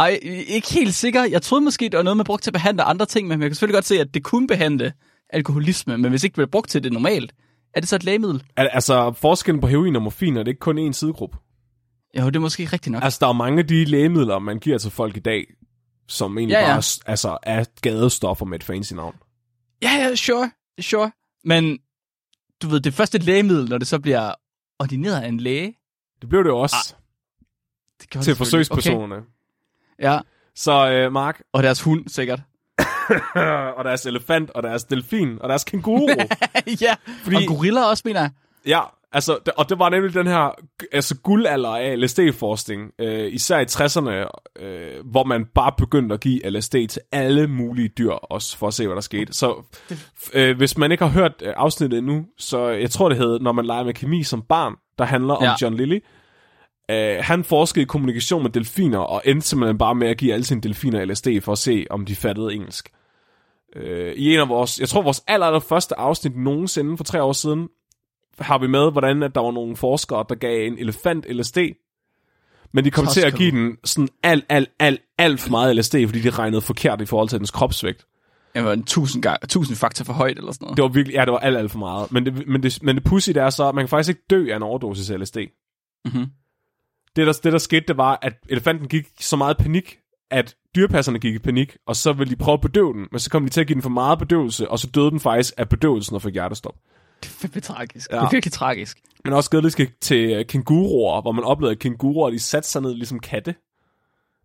[0.00, 1.24] Ej, ikke helt sikker.
[1.24, 3.50] Jeg troede måske, det var noget, man brugte til at behandle andre ting, men jeg
[3.50, 4.92] kan selvfølgelig godt se, at det kunne behandle
[5.30, 7.34] alkoholisme, men hvis ikke det bliver brugt til det normalt,
[7.74, 8.42] er det så et lægemiddel?
[8.56, 11.36] Al- altså, forskellen på heroin og morfin er det ikke kun én sidegruppe.
[12.18, 13.04] Jo, det er måske rigtigt nok.
[13.04, 15.46] Altså, der er mange af de lægemidler, man giver til folk i dag,
[16.08, 19.14] som egentlig Ja, ja, bare altså, er gadestoffer med et fancy navn.
[19.82, 21.10] Ja, ja, sure, sure.
[21.46, 21.78] Men
[22.62, 24.32] du ved, det først et lægemiddel, når det så bliver
[24.78, 25.74] ordineret af en læge.
[26.20, 27.00] Det blev det jo også Ah,
[28.00, 29.14] Det kan til forsøgspersonerne.
[29.16, 29.24] Okay.
[30.02, 30.18] Ja,
[30.54, 32.40] Så øh, Mark, og deres hund sikkert.
[33.76, 36.08] og deres elefant, og deres delfin, og deres kænguru.
[36.80, 37.36] ja, Fordi...
[37.36, 38.30] og gorilla også, mener jeg.
[38.66, 38.80] ja,
[39.12, 40.50] altså, og det var nemlig den her
[40.92, 44.28] altså, guldalder af LSD-forskning, øh, især i 60'erne,
[44.64, 48.74] øh, hvor man bare begyndte at give LSD til alle mulige dyr, også for at
[48.74, 49.32] se, hvad der skete.
[49.32, 49.62] Så
[50.32, 53.52] øh, hvis man ikke har hørt øh, afsnittet endnu, så jeg tror, det hed, når
[53.52, 55.54] man leger med kemi som barn, der handler om Ja.
[55.62, 55.98] John Lilly.
[56.92, 60.44] Uh, han forskede i kommunikation med delfiner, og endte simpelthen bare med at give alle
[60.44, 62.90] sine delfiner LSD, for at se, om de fattede engelsk.
[63.76, 63.82] Uh,
[64.16, 67.32] I en af vores, jeg tror vores aller, aller første afsnit nogensinde for tre år
[67.32, 67.68] siden,
[68.38, 71.58] har vi med, hvordan at der var nogle forskere, der gav en elefant LSD,
[72.72, 75.94] men de kom til at give den sådan alt, alt, alt, alt for meget LSD,
[76.06, 78.06] fordi de regnede forkert i forhold til dens kropsvægt.
[78.54, 80.76] Jeg var en tusind, gang, tusind faktor for højt, eller sådan noget.
[80.76, 82.12] Det var virkelig, ja, det var alt, alt for meget.
[82.12, 84.22] Men det, men det, men det pussy, det er så, at man kan faktisk ikke
[84.30, 85.36] dø af en overdosis LSD.
[86.04, 86.26] Mm-hmm.
[87.16, 89.98] Det der, det, der skete, det var, at elefanten gik så meget panik,
[90.30, 93.30] at dyrepasserne gik i panik, og så ville de prøve at bedøve den, men så
[93.30, 95.68] kom de til at give den for meget bedøvelse, og så døde den faktisk af
[95.68, 96.74] bedøvelsen og fik hjertestop.
[97.22, 98.10] Det er fandme tragisk.
[98.10, 98.16] Ja.
[98.16, 99.00] Det er virkelig tragisk.
[99.24, 102.94] Men også skødelig til øh, kænguruer, hvor man oplevede, at kænguruer, de satte sig ned
[102.94, 103.54] ligesom katte.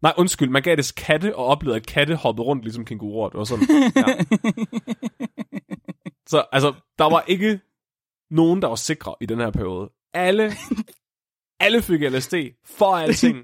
[0.01, 3.29] Nej, undskyld, man gav det katte, og oplevede, at katte hoppede rundt ligesom kænguruer.
[3.29, 4.03] Det var sådan, ja.
[6.27, 7.59] Så altså, der var ikke
[8.31, 9.89] nogen, der var sikre i den her periode.
[10.13, 10.51] Alle,
[11.59, 12.33] alle fik LSD
[12.65, 13.37] for alting.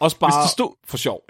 [0.00, 1.24] Også bare Hvis du stod- for sjov.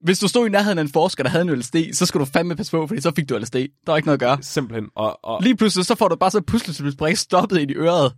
[0.00, 2.30] Hvis du stod i nærheden af en forsker, der havde en LSD, så skulle du
[2.32, 3.54] fandme passe på, fordi så fik du LSD.
[3.54, 4.42] Der var ikke noget at gøre.
[4.42, 4.90] Simpelthen.
[4.94, 8.14] Og, og Lige pludselig, så får du bare så puslespilsbrik stoppet ind i øret.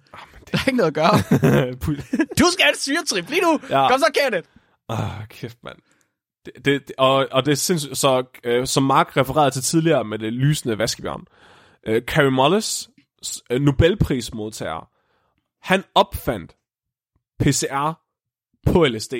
[0.52, 1.12] Der er ikke noget at gøre.
[2.40, 3.60] Du skal have et syretrip lige nu.
[3.70, 3.88] Ja.
[3.90, 4.48] Kom så, Kenneth.
[4.88, 5.76] Ah, kæft, mand.
[6.46, 10.04] Det, det, det- og, og det er sindssygt, så øh, som Mark refererede til tidligere
[10.04, 11.24] med det lysende vaskebjørn,
[11.86, 12.88] øh, Carey Mullis,
[13.50, 14.88] øh, Nobelprismodtager,
[15.62, 16.56] han opfandt
[17.40, 17.92] PCR
[18.72, 19.12] på LSD.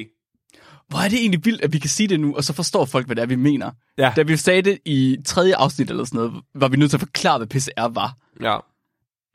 [0.92, 3.06] Hvor er det egentlig vildt, at vi kan sige det nu, og så forstår folk,
[3.06, 3.70] hvad det er, vi mener.
[3.98, 4.12] Ja.
[4.16, 7.00] Da vi sagde det i tredje afsnit eller sådan noget, var vi nødt til at
[7.00, 8.16] forklare, hvad PCR var.
[8.42, 8.58] Ja.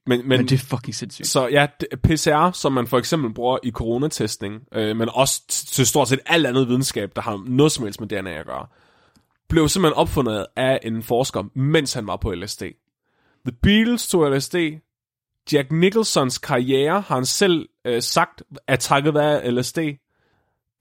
[0.08, 1.28] Men, men, Men, det er fucking sindssygt.
[1.28, 1.68] Så ja,
[2.04, 6.48] PCR, som man for eksempel bruger i coronatestning, øh, men også til stort set alt
[6.48, 8.68] andet videnskab, der har noget som helst med DNA at gøre,
[9.50, 12.62] blev simpelthen opfundet af en forsker, mens han var på LSD.
[13.46, 14.56] The Beatles tog LSD.
[15.54, 19.78] Jack Nicholsons karriere har han selv øh, sagt, er takket være LSD.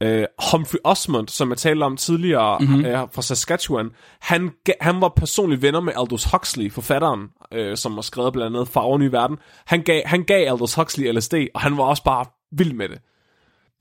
[0.02, 2.84] Øh, Humphrey Osmond, som jeg talte om tidligere mm-hmm.
[2.84, 8.00] øh, fra Saskatchewan, han, han var personligt venner med Aldous Huxley, forfatteren, øh, som har
[8.00, 9.38] skrevet blandt andet Farver Nye Verden.
[9.66, 12.98] Han gav, han gav Aldous Huxley LSD, og han var også bare vild med det.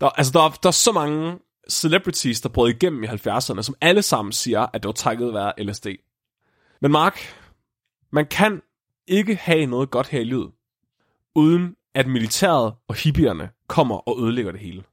[0.02, 3.76] Der, altså, der, er- der er så mange celebrities, der brød igennem i 70'erne, som
[3.82, 5.88] alle sammen siger, at det var takket være LSD.
[6.82, 7.20] Men Mark,
[8.12, 8.62] man kan
[9.08, 10.52] ikke have noget godt her i livet,
[11.36, 14.84] uden at militæret og hippierne kommer og ødelægger det hele.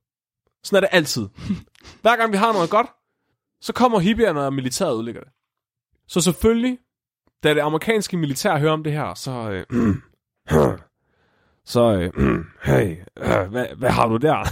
[0.65, 1.29] Sådan er det altid.
[2.03, 2.87] Hver gang vi har noget godt,
[3.61, 5.31] så kommer hippierne og militæret og ødelægger det.
[6.09, 6.79] Så selvfølgelig,
[7.43, 9.65] da det amerikanske militær hører om det her, så...
[9.71, 9.97] Øh,
[11.65, 14.39] så, øh, hey, øh, hvad, hvad har du der?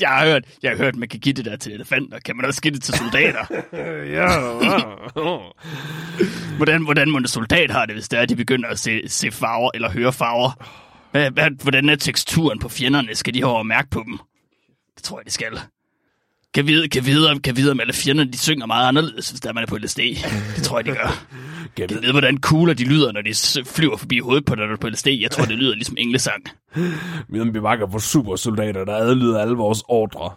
[0.00, 2.18] jeg har hørt, jeg har hørt, man kan give det der til elefanter.
[2.18, 3.44] Kan man også give det til soldater?
[4.16, 4.28] ja,
[6.56, 9.08] hvordan, hvordan må en soldat har det, hvis det er, at de begynder at se,
[9.08, 10.50] se farver eller høre farver?
[11.10, 13.14] Hvad, hvad, hvordan er teksturen på fjenderne?
[13.14, 14.18] Skal de have mærke på dem?
[14.96, 15.60] Det tror jeg, de skal.
[16.54, 19.52] Kan vide, kan vide, kan vide, om alle fjenderne de synger meget anderledes, hvis der
[19.52, 19.98] man er på LSD.
[20.56, 21.24] Det tror jeg, de gør.
[21.76, 25.06] Kan vide, hvordan kugler de lyder, når de flyver forbi hovedet på dig, på LSD.
[25.08, 26.44] Jeg tror, det lyder ligesom englesang.
[27.28, 30.34] vi vi bare kan få supersoldater, der adlyder alle vores ordre.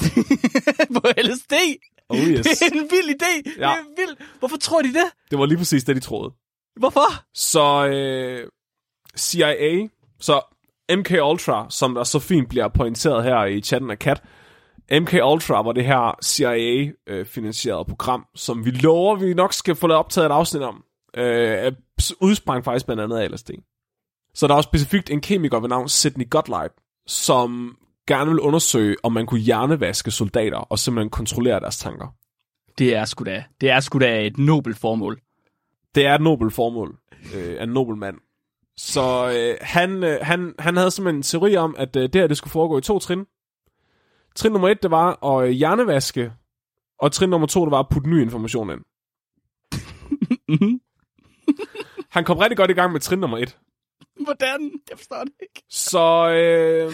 [0.96, 1.52] på LSD?
[2.08, 2.46] Oh yes.
[2.46, 3.52] Det er en vild idé.
[3.58, 3.68] Ja.
[3.68, 4.18] Det er vildt.
[4.38, 5.04] Hvorfor tror de det?
[5.30, 6.32] Det var lige præcis det, de troede.
[6.76, 7.24] Hvorfor?
[7.34, 8.48] Så øh,
[9.16, 9.88] CIA,
[10.24, 10.40] så
[10.96, 14.22] MK Ultra, som der så fint bliver pointeret her i chatten af Kat,
[14.92, 19.98] MK Ultra var det her CIA-finansieret program, som vi lover, vi nok skal få lavet
[19.98, 20.84] optaget et afsnit om.
[21.16, 21.72] Øh,
[22.20, 23.50] udsprang faktisk blandt andet af LSD.
[24.34, 26.72] Så der er også specifikt en kemiker ved navn Sidney Gottlieb,
[27.06, 32.14] som gerne vil undersøge, om man kunne hjernevaske soldater og simpelthen kontrollere deres tanker.
[32.78, 35.20] Det er sgu da, det er sgu da et nobelt formål.
[35.94, 36.98] Det er et nobel formål
[37.34, 38.16] øh, af en nobel mand.
[38.76, 42.26] Så øh, han, øh, han, han havde simpelthen en teori om, at øh, det her
[42.26, 43.24] det skulle foregå i to trin.
[44.36, 46.32] Trin nummer et, det var at øh, hjernevaske,
[46.98, 48.80] og trin nummer to, det var at putte ny information ind.
[52.10, 53.58] Han kom rigtig godt i gang med trin nummer et.
[54.24, 54.72] Hvordan?
[54.90, 55.62] Jeg forstår det ikke.
[55.70, 56.92] Så øh,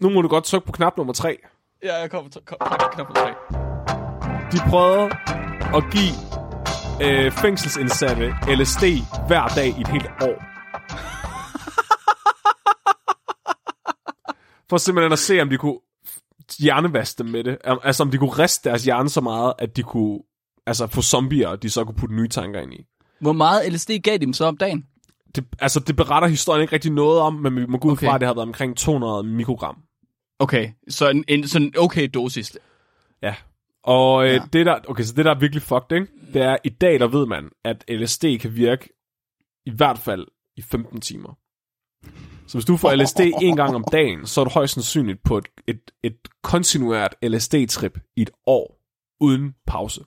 [0.00, 1.38] nu må du godt trykke på knap nummer tre.
[1.82, 2.58] Ja, jeg kommer til kom,
[2.92, 3.34] knap på tre.
[4.52, 5.04] De prøvede
[5.76, 6.14] at give
[7.02, 8.84] øh, fængselsindsatte LSD
[9.26, 10.53] hver dag i et helt år.
[14.70, 15.78] For simpelthen at se, om de kunne
[16.58, 17.58] hjernevaske dem med det.
[17.64, 20.18] Al- Altså, om de kunne riste deres hjerne så meget, at de kunne
[20.66, 22.86] altså, få zombier, de så kunne putte nye tanker ind i.
[23.20, 24.86] Hvor meget LSD gav de dem så om dagen?
[25.34, 28.06] Det, altså, det beretter historien ikke rigtig noget om, men vi må gå ud Okay.
[28.06, 29.76] fra, at det har været omkring 200 mikrogram.
[30.38, 32.58] Okay, så en, en sådan okay dosis.
[33.22, 33.34] Ja.
[33.84, 34.40] Og øh, ja.
[34.52, 36.06] det der, okay, så det der er virkelig fucked, ikke?
[36.32, 38.88] Det er, i dag der ved man, at LSD kan virke
[39.66, 41.38] i hvert fald i 15 timer.
[42.46, 45.38] Så hvis du får LSD en gang om dagen, så er du højst sandsynligt på
[45.38, 48.80] et, et, et kontinuert LSD-trip i et år,
[49.20, 50.04] uden pause.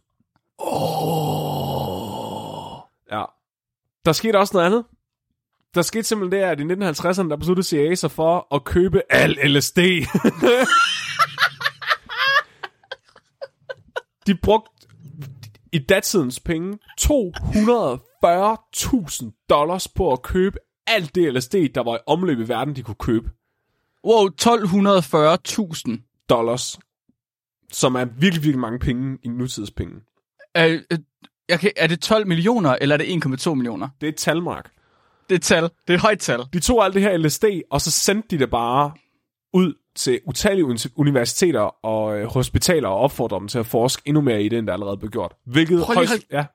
[0.58, 2.80] Oh.
[3.12, 3.24] Ja.
[4.06, 4.86] Der skete også noget andet.
[5.76, 9.38] Der skete simpelthen det, at i 1950'erne, der besluttede CIA sig for at købe al
[9.44, 9.78] LSD.
[14.28, 14.72] De brugte
[15.72, 22.40] i datidens penge 240.000 dollars på at købe alt det LSD, der var i omløb
[22.40, 23.30] i verden, de kunne købe.
[24.06, 26.26] Wow, 1240.000.
[26.30, 26.80] Dollars.
[27.72, 29.96] Som er virkelig, virkelig mange penge i nutidspenge.
[30.56, 31.00] Er, øh,
[31.50, 33.90] jeg kan, er det 12 millioner, eller er det 1,2 millioner?
[34.02, 34.72] Det er et talmark.
[35.30, 35.64] Det er et tal.
[35.64, 36.40] Det er et højt tal.
[36.54, 38.92] De tog alt det her LSD, og så sendte de det bare
[39.54, 44.22] ud til utallige uni- universiteter og øh, hospitaler og opfordrede dem til at forske endnu
[44.22, 45.34] mere i det, end der allerede blev gjort.
[45.46, 46.46] Hvilket Prøv lige højst, ja,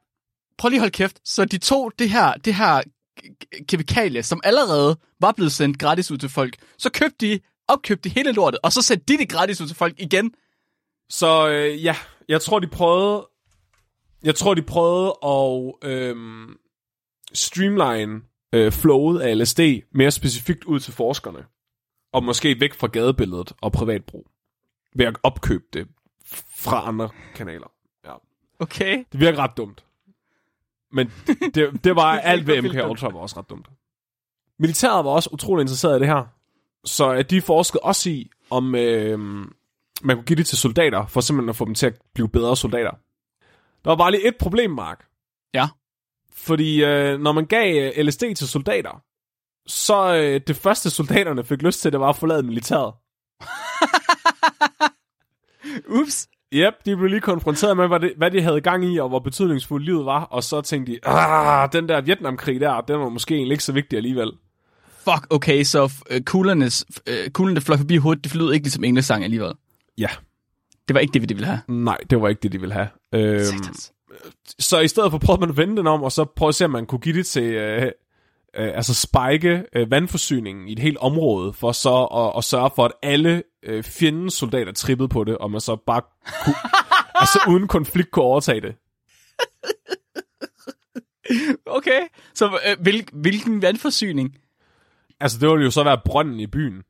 [0.59, 1.21] Prøv lige at holde kæft.
[1.29, 2.83] Så de tog det her, det her
[3.21, 8.09] k- kemikalie, som allerede var blevet sendt gratis ud til folk, så købte de, opkøbte
[8.09, 10.35] de hele lortet, og så sendte de det gratis ud til folk igen.
[11.09, 11.97] Så øh, ja,
[12.29, 13.29] jeg tror, de prøvede...
[14.23, 16.57] Jeg tror, de prøvede at øhm,
[17.33, 18.21] streamline
[18.53, 19.61] øh, flowet af LSD
[19.95, 21.45] mere specifikt ud til forskerne.
[22.13, 24.27] Og måske væk fra gadebilledet og privatbrug.
[24.97, 25.89] Ved at opkøbe det
[26.57, 27.73] fra andre kanaler.
[28.05, 28.13] Ja.
[28.59, 29.05] Okay.
[29.13, 29.85] Det virker ret dumt.
[30.93, 31.13] Men
[31.55, 32.91] det, det var alt ved MK.
[32.91, 33.69] Ultra var også ret dumt.
[34.59, 36.25] Militæret var også utrolig interesseret i det her.
[36.85, 39.19] Så at de forskede også i, om øh,
[40.03, 42.57] man kunne give det til soldater, for simpelthen at få dem til at blive bedre
[42.57, 42.91] soldater.
[43.85, 45.05] Der var bare lige et problem, Mark.
[45.55, 45.69] Ja.
[46.33, 49.03] Fordi øh, når man gav øh, LSD til soldater,
[49.67, 52.95] så øh, det første soldaterne fik lyst til, det var at forlade militæret.
[56.01, 56.29] Ups.
[56.55, 59.19] Yep, de blev lige konfronteret med, hvad, det, hvad de havde gang i, og hvor
[59.19, 63.35] betydningsfuldt livet var, og så tænkte de, ah, den der Vietnamkrig der, den var måske
[63.35, 64.33] egentlig ikke så vigtig alligevel.
[65.05, 68.85] Fuck, okay, så uh, kuglernes, uh, kuglerne, der fløj forbi hovedet, det lød ikke ligesom
[68.85, 69.53] engelsk-sang alligevel.
[69.99, 70.09] Ja,
[70.89, 71.61] Det var ikke det, vi ville have.
[71.69, 72.89] nej, det var ikke det, de ville have.
[73.15, 73.93] Øhm, Satans.
[74.59, 76.65] så i stedet for prøvede man at vende den om, og så prøve at se,
[76.65, 77.91] om man kunne give det til, øh,
[78.57, 82.85] øh, altså spike øh, vandforsyningen i et helt område, for så at, at sørge for,
[82.85, 86.03] at alle øh, fjendens soldater trippede på det, og man så bare
[86.45, 86.55] kunne,
[87.21, 88.75] altså uden konflikt kunne overtage det.
[91.67, 92.01] Okay,
[92.35, 94.37] så uh, hvil, hvilken vandforsyning?
[95.21, 96.83] Altså det ville jo så være brønden i byen.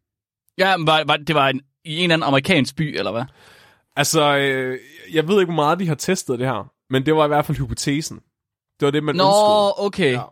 [0.58, 3.24] Ja, men var, var, det var en, i en eller anden amerikansk by, eller hvad?
[3.96, 4.78] Altså, øh,
[5.12, 7.46] jeg ved ikke, hvor meget de har testet det her, men det var i hvert
[7.46, 8.16] fald hypotesen.
[8.80, 9.86] Det var det, man Nå, ønskede.
[9.86, 10.12] okay.
[10.12, 10.22] Ja.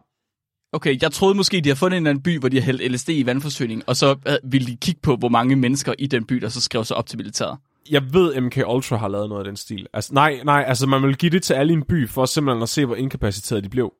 [0.73, 2.93] Okay, jeg troede måske, de har fundet en eller anden by, hvor de har hældt
[2.93, 6.25] LSD i vandforsyning, og så uh, ville de kigge på, hvor mange mennesker i den
[6.25, 7.59] by, der så skrev sig op til militæret.
[7.91, 9.87] Jeg ved, MK Ultra har lavet noget af den stil.
[9.93, 12.63] Altså, nej, nej, altså man vil give det til alle i en by, for simpelthen
[12.63, 13.93] at se, hvor inkapaciteret de blev.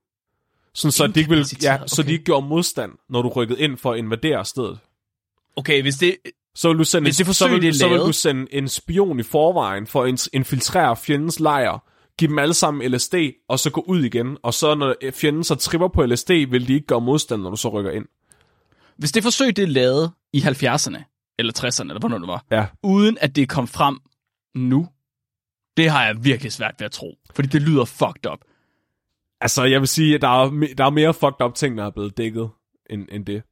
[0.75, 2.13] Sådan, så, de ikke ville, ja, Inkapaciteret, så de okay.
[2.13, 4.79] ikke gjorde modstand, når du rykkede ind for at invadere stedet.
[5.57, 6.17] Okay, hvis det...
[6.55, 8.69] Så vil du sende, Hvis det forsøg, så vil, det så vil du sende en
[8.69, 11.79] spion i forvejen for at infiltrere fjendens lejr,
[12.19, 13.15] give dem alle sammen LSD,
[13.49, 14.39] og så gå ud igen.
[14.43, 17.57] Og så når fjenden så tripper på LSD, vil de ikke gøre modstand, når du
[17.57, 18.07] så rykker ind.
[18.97, 22.67] Hvis det forsøg, det er lavet i 70'erne, eller 60'erne, eller hvornår det var, Ja.
[22.83, 23.99] uden at det kom frem
[24.55, 24.89] nu,
[25.77, 27.19] det har jeg virkelig svært ved at tro.
[27.35, 28.39] Fordi det lyder fucked up.
[29.41, 31.91] Altså, jeg vil sige, at der er, der er mere fucked up ting, der er
[31.91, 32.51] blevet dækket,
[32.91, 33.43] end, end det.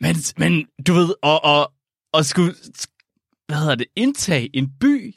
[0.00, 1.72] Men, men du ved, og, og,
[2.12, 2.54] og skulle,
[3.46, 5.14] hvad hedder det, indtage en by,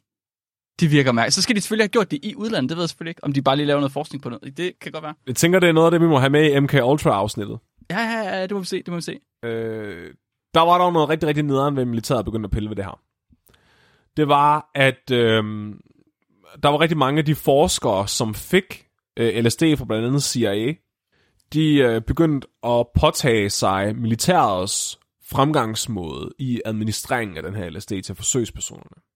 [0.79, 1.33] det virker mærkeligt.
[1.36, 3.33] Så skal de selvfølgelig have gjort det i udlandet, det ved jeg selvfølgelig ikke, om
[3.33, 4.57] de bare lige laver noget forskning på noget.
[4.57, 5.13] Det kan godt være.
[5.27, 7.59] Jeg tænker, det er noget af det, vi må have med i MK Ultra-afsnittet.
[7.91, 9.19] Ja, ja, ja, det må vi se, det må vi se.
[9.45, 10.13] Øh,
[10.53, 12.99] der var dog noget rigtig, rigtig nederen ved militæret begyndte at pille ved det her.
[14.17, 15.43] Det var, at øh,
[16.63, 18.86] der var rigtig mange af de forskere, som fik
[19.17, 20.73] øh, LSD fra blandt andet CIA,
[21.53, 28.15] de øh, begyndte at påtage sig militærets fremgangsmåde i administreringen af den her LSD til
[28.15, 29.12] forsøgspersonerne.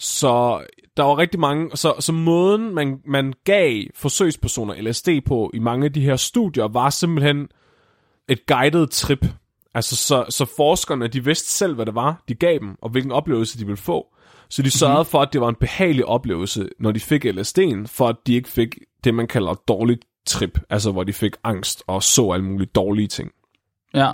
[0.00, 0.64] Så
[0.96, 5.84] der var rigtig mange, så, så måden man, man gav forsøgspersoner LSD på i mange
[5.84, 7.48] af de her studier, var simpelthen
[8.28, 9.26] et guided trip.
[9.74, 13.12] Altså så, så forskerne, de vidste selv, hvad det var, de gav dem, og hvilken
[13.12, 14.14] oplevelse de ville få.
[14.48, 18.08] Så de sørgede for, at det var en behagelig oplevelse, når de fik LSD'en, for
[18.08, 22.02] at de ikke fik det, man kalder dårligt trip, altså hvor de fik angst og
[22.02, 23.30] så alle mulige dårlige ting.
[23.94, 24.10] Ja.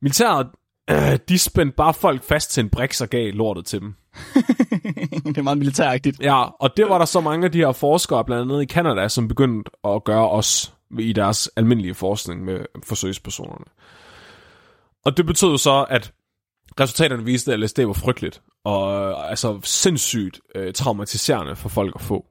[0.00, 0.46] Militæret,
[0.90, 3.94] øh, de spændte bare folk fast til en briks og gav lortet til dem.
[5.26, 6.20] det er meget militæragtigt.
[6.20, 9.08] Ja, og det var der så mange af de her forskere, blandt andet i Canada,
[9.08, 13.64] som begyndte at gøre også i deres almindelige forskning med forsøgspersonerne.
[15.04, 16.12] Og det betød så, at
[16.80, 22.00] resultaterne viste, at LSD var frygteligt, og øh, altså sindssygt øh, traumatiserende for folk at
[22.00, 22.26] få.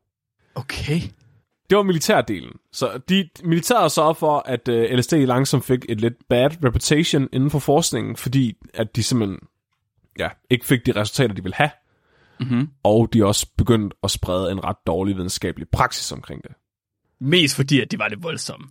[0.56, 1.02] Okay.
[1.74, 2.52] Det var militærdelen.
[2.72, 7.52] Så de, militæret sørgede for, at øh, LSD langsomt fik et lidt bad reputation inden
[7.52, 9.40] for forskningen, fordi at de simpelthen
[10.20, 11.70] ja, ikke fik de resultater, de ville have,
[12.40, 12.68] Mm-hmm.
[12.84, 16.52] og de også begyndte at sprede en ret dårlig videnskabelig praksis omkring det.
[17.22, 18.68] Mest fordi, at det var det voldsomme.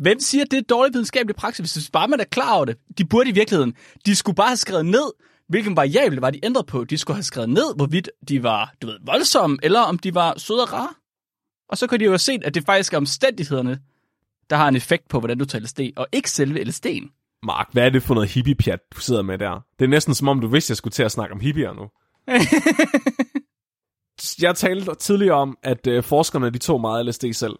[0.00, 2.76] Hvem siger, at det er dårlig videnskabelig praksis, hvis bare man er klar over det?
[2.98, 3.74] De burde i virkeligheden.
[4.06, 5.12] De skulle bare have skrevet ned,
[5.48, 6.84] hvilken variable var de ændret på.
[6.84, 10.38] De skulle have skrevet ned, hvorvidt de var, du ved, voldsomme, eller om de var
[10.38, 10.94] søde og rare.
[11.68, 13.80] Og så kunne de jo have set, at det faktisk er omstændighederne,
[14.50, 17.38] der har en effekt på, hvordan du tager LSD, og ikke selve LSD'en.
[17.42, 19.60] Mark, hvad er det for noget hippie-pjat, du sidder med der?
[19.78, 21.88] Det er næsten som om, du vidste, jeg skulle til at snakke om hippier nu.
[24.44, 27.56] jeg talte tidligere om, at øh, forskerne de tog meget LSD selv.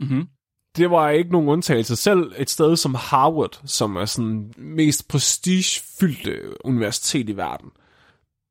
[0.00, 0.28] Mm-hmm.
[0.76, 1.96] Det var ikke nogen undtagelse.
[1.96, 7.70] Selv et sted som Harvard, som er sådan mest prestigefyldte universitet i verden,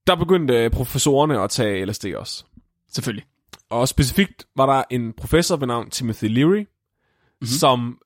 [0.07, 2.45] der begyndte professorerne at tage LSD også.
[2.89, 3.25] Selvfølgelig.
[3.71, 7.47] Og specifikt var der en professor ved navn Timothy Leary, mm-hmm.
[7.47, 7.97] som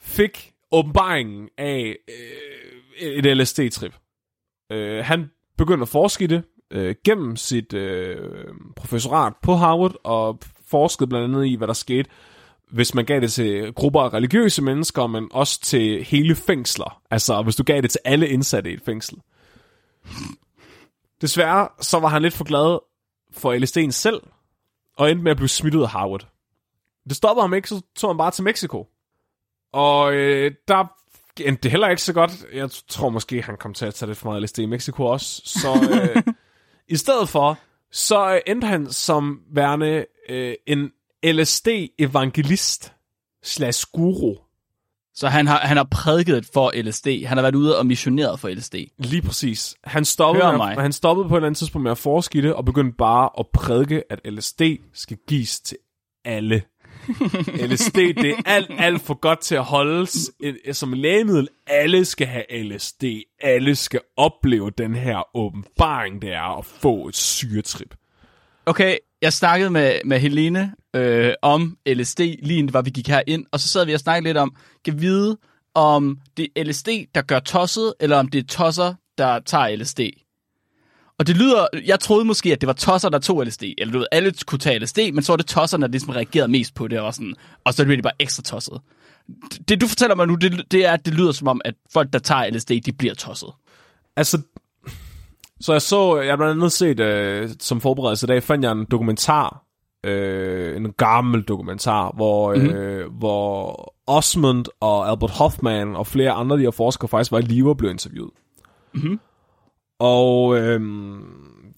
[0.00, 3.92] fik åbenbaringen af øh, et LSD-trip.
[4.72, 8.16] Øh, han begyndte at forske i det øh, gennem sit øh,
[8.76, 12.10] professorat på Harvard og forskede blandt andet i, hvad der skete,
[12.70, 17.02] hvis man gav det til grupper af religiøse mennesker, men også til hele fængsler.
[17.10, 19.18] Altså, hvis du gav det til alle indsatte i et fængsel.
[21.20, 22.78] Desværre, så var han lidt for glad
[23.32, 24.20] for LSD'en selv,
[24.96, 26.28] og endte med at blive smidt ud af Harvard.
[27.08, 28.86] Det stoppede ham ikke, så tog han bare til Mexico.
[29.72, 30.84] Og øh, der
[31.40, 32.46] endte det heller ikke så godt.
[32.52, 35.42] Jeg tror måske, han kom til at tage lidt for meget LSD i Mexico også.
[35.44, 36.22] Så øh,
[36.94, 37.58] i stedet for,
[37.92, 40.92] så endte han som værende øh, en
[41.26, 42.92] LSD-evangelist
[43.42, 44.36] slash guru.
[45.14, 47.06] Så han har, han har prædiket for LSD.
[47.26, 48.74] Han har været ude og missioneret for LSD.
[48.98, 49.76] Lige præcis.
[49.84, 50.76] Han stoppede, Hør med, mig.
[50.76, 53.46] han stoppede på et eller andet tidspunkt med at forske det, og begyndte bare at
[53.54, 54.62] prædike, at LSD
[54.94, 55.76] skal gives til
[56.24, 56.62] alle.
[57.70, 60.30] LSD, det er alt, alt for godt til at holdes
[60.72, 61.48] som lægemiddel.
[61.66, 63.04] Alle skal have LSD.
[63.40, 67.94] Alle skal opleve den her åbenbaring, det er at få et syretrip.
[68.66, 73.46] Okay, jeg snakkede med, med Helene øh, om LSD, lige inden var, vi gik herind,
[73.52, 75.38] og så sad vi og snakkede lidt om, kan vide,
[75.74, 80.00] om det er LSD, der gør tosset, eller om det er tosser, der tager LSD.
[81.18, 83.98] Og det lyder, jeg troede måske, at det var tosser, der tog LSD, eller du
[83.98, 86.88] ved, alle kunne tage LSD, men så var det tosserne, der ligesom reagerede mest på
[86.88, 88.80] det, og, sådan, og så blev de bare ekstra tosset.
[89.68, 92.12] Det du fortæller mig nu, det, det er, at det lyder som om, at folk,
[92.12, 93.48] der tager LSD, de bliver tosset.
[94.16, 94.42] Altså,
[95.64, 98.72] så jeg så, jeg har blandt andet set, øh, som forberedelse i dag, fandt jeg
[98.72, 99.64] en dokumentar,
[100.04, 102.70] øh, en gammel dokumentar, hvor, mm-hmm.
[102.70, 107.38] øh, hvor Osmond og Albert Hoffman og flere andre af de her forskere faktisk var
[107.38, 108.30] i live og blev interviewet.
[108.94, 109.20] Mhm.
[109.98, 110.80] Og øh,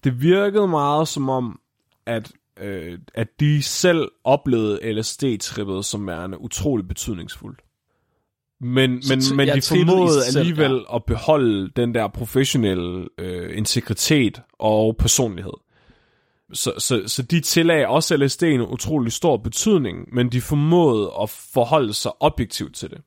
[0.03, 1.59] det virkede meget som om,
[2.05, 7.59] at, øh, at de selv oplevede LSD-trippet som værende utrolig betydningsfuldt.
[8.61, 14.41] Men, men, så men de formåede selv, alligevel at beholde den der professionelle øh, integritet
[14.59, 15.53] og personlighed.
[16.53, 21.29] Så, så, så de tillagde også LSD en utrolig stor betydning, men de formåede at
[21.29, 23.01] forholde sig objektivt til det.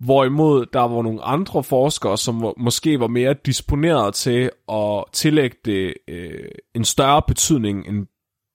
[0.00, 5.56] Hvorimod der var nogle andre forskere, som var, måske var mere disponeret til at tillægge
[5.64, 8.06] det øh, en større betydning end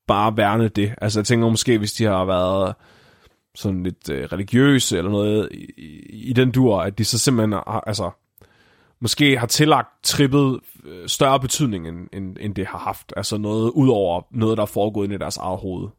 [0.07, 0.95] bare værende det.
[1.01, 2.75] Altså jeg tænker måske, hvis de har været
[3.55, 5.65] sådan lidt øh, religiøse eller noget i,
[6.09, 8.11] i, den dur, at de så simpelthen har, altså,
[8.99, 13.13] måske har tillagt trippet øh, større betydning, end, end, end det har haft.
[13.17, 15.89] Altså noget ud over noget, der er foregået i deres eget hoved.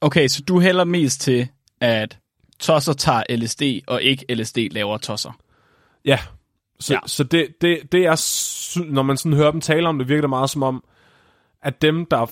[0.00, 1.48] Okay, så du hælder mest til,
[1.80, 2.18] at
[2.58, 5.38] tosser tager LSD, og ikke LSD laver tosser.
[6.04, 6.18] Ja,
[6.80, 6.98] så, Ja.
[7.06, 10.30] så det, det, det er, når man sådan hører dem tale om det, virker det
[10.30, 10.84] meget som om,
[11.62, 12.26] at dem, der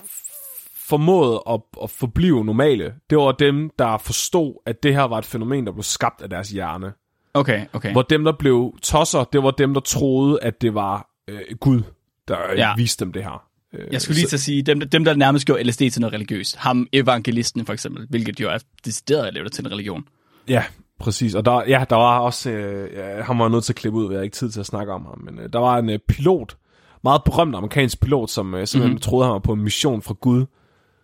[0.88, 5.24] formåede at, at forblive normale, det var dem, der forstod, at det her var et
[5.24, 6.92] fænomen, der blev skabt af deres hjerne.
[7.34, 7.92] Okay, okay.
[7.92, 11.82] Hvor dem, der blev tosser, det var dem, der troede, at det var øh, Gud,
[12.28, 12.74] der Ja.
[12.76, 13.42] viste dem det her.
[13.74, 16.12] Øh, Jeg skulle lige til at sige, dem, dem der nærmest gjorde LSD til noget
[16.14, 16.56] religiøst.
[16.56, 20.04] Ham evangelisten for eksempel, hvilket jo er decideret at lave det til en religion.
[20.48, 20.64] Ja,
[21.00, 21.34] præcis.
[21.34, 24.08] Og der, ja, der var også, øh, ja, han var nødt til at klippe ud,
[24.08, 25.98] vi har ikke tid til at snakke om ham, men øh, der var en øh,
[26.08, 26.56] pilot,
[27.04, 28.88] meget berømt amerikansk pilot, som øh, simpelthen Mhm.
[28.90, 29.00] mm-hmm.
[29.00, 30.46] troede, han var på en mission fra Gud,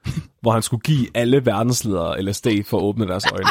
[0.42, 3.50] hvor han skulle give alle verdensledere LSD for at åbne deres øjne.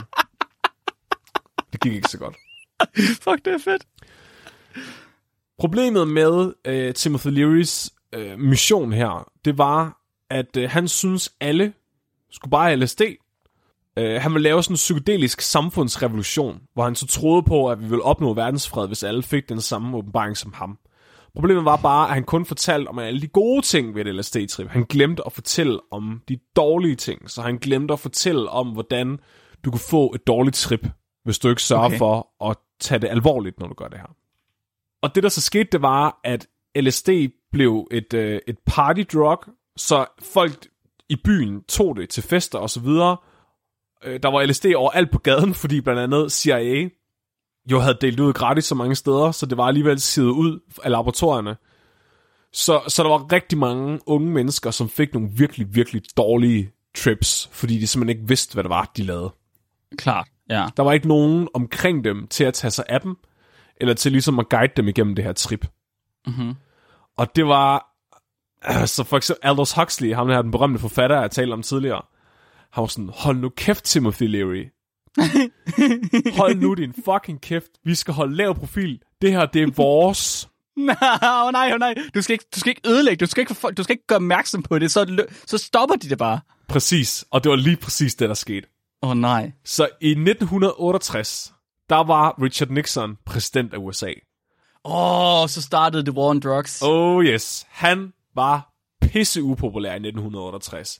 [1.74, 2.36] Det gik ikke så godt.
[2.96, 3.84] Fuck, det er fedt.
[5.60, 11.74] Problemet med øh, Timothy Learys øh, mission her, det var, at øh, han synes alle
[12.32, 13.02] skulle bare have LSD.
[13.98, 17.88] Øh, han ville lave sådan en psykedelisk samfundsrevolution, hvor han så troede på, at vi
[17.88, 20.78] ville opnå verdensfred, hvis alle fik den samme åbenbaring som ham.
[21.36, 24.68] Problemet var bare, at han kun fortalte om alle de gode ting ved et LSD-trip.
[24.68, 29.20] Han glemte at fortælle om de dårlige ting, så han glemte at fortælle om, hvordan
[29.66, 30.88] du kunne få et dårligt trip,
[31.24, 31.98] hvis du ikke sørger okay.
[31.98, 34.16] for at tage det alvorligt, når du gør det her.
[35.02, 37.10] Og det, der så skete, det var, at LSD
[37.52, 39.40] blev et, øh, et party drug,
[39.78, 40.68] så folk
[41.10, 43.18] i byen tog det til fester og så videre.
[44.04, 46.90] Øh, der var LSD overalt på gaden, fordi blandt andet CIA
[47.72, 50.92] jo havde delt ud gratis så mange steder, så det var alligevel sivet ud af
[50.92, 51.56] laboratorierne.
[52.54, 57.50] Så, så der var rigtig mange unge mennesker, som fik nogle virkelig, virkelig dårlige trips,
[57.52, 59.34] fordi de simpelthen ikke vidste, hvad det var, de lavede.
[59.98, 60.68] Klart, ja.
[60.78, 63.18] Der var ikke nogen omkring dem til at tage sig af dem,
[63.78, 65.68] eller til ligesom at guide dem igennem det her trip.
[66.28, 66.56] Mm-hmm.
[67.18, 67.88] Og det var...
[68.64, 72.02] Altså for eksempel Aldous Huxley, ham her, den berømte forfatter, jeg talte om tidligere.
[72.72, 74.66] Han var sådan, hold nu kæft, Timothy Leary.
[76.40, 77.72] hold nu din fucking kæft.
[77.86, 79.00] Vi skal holde lav profil.
[79.22, 80.50] Det her, det er vores.
[80.78, 81.96] Nej, oh nej, oh nej.
[82.16, 84.64] Du skal, ikke, du skal ikke ødelægge, du skal ikke, du skal ikke gøre opmærksom
[84.64, 86.40] på det, så, så stopper de det bare.
[86.68, 87.26] Præcis.
[87.32, 88.68] Og det var lige præcis det, der skete.
[89.04, 89.52] Åh oh, nej.
[89.66, 91.54] Så i 1968,
[91.90, 94.14] der var Richard Nixon præsident af USA.
[94.86, 96.82] Åh, oh, så startede The War on Drugs.
[96.82, 101.00] Oh yes, han var pisse upopulær i 1968.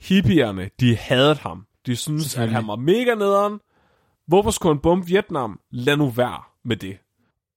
[0.00, 1.66] Hippierne, de hadede ham.
[1.86, 3.60] De syntes, at han var mega nederen.
[4.26, 5.60] Hvorfor skulle han bombe Vietnam?
[5.70, 6.98] Lad nu være med det.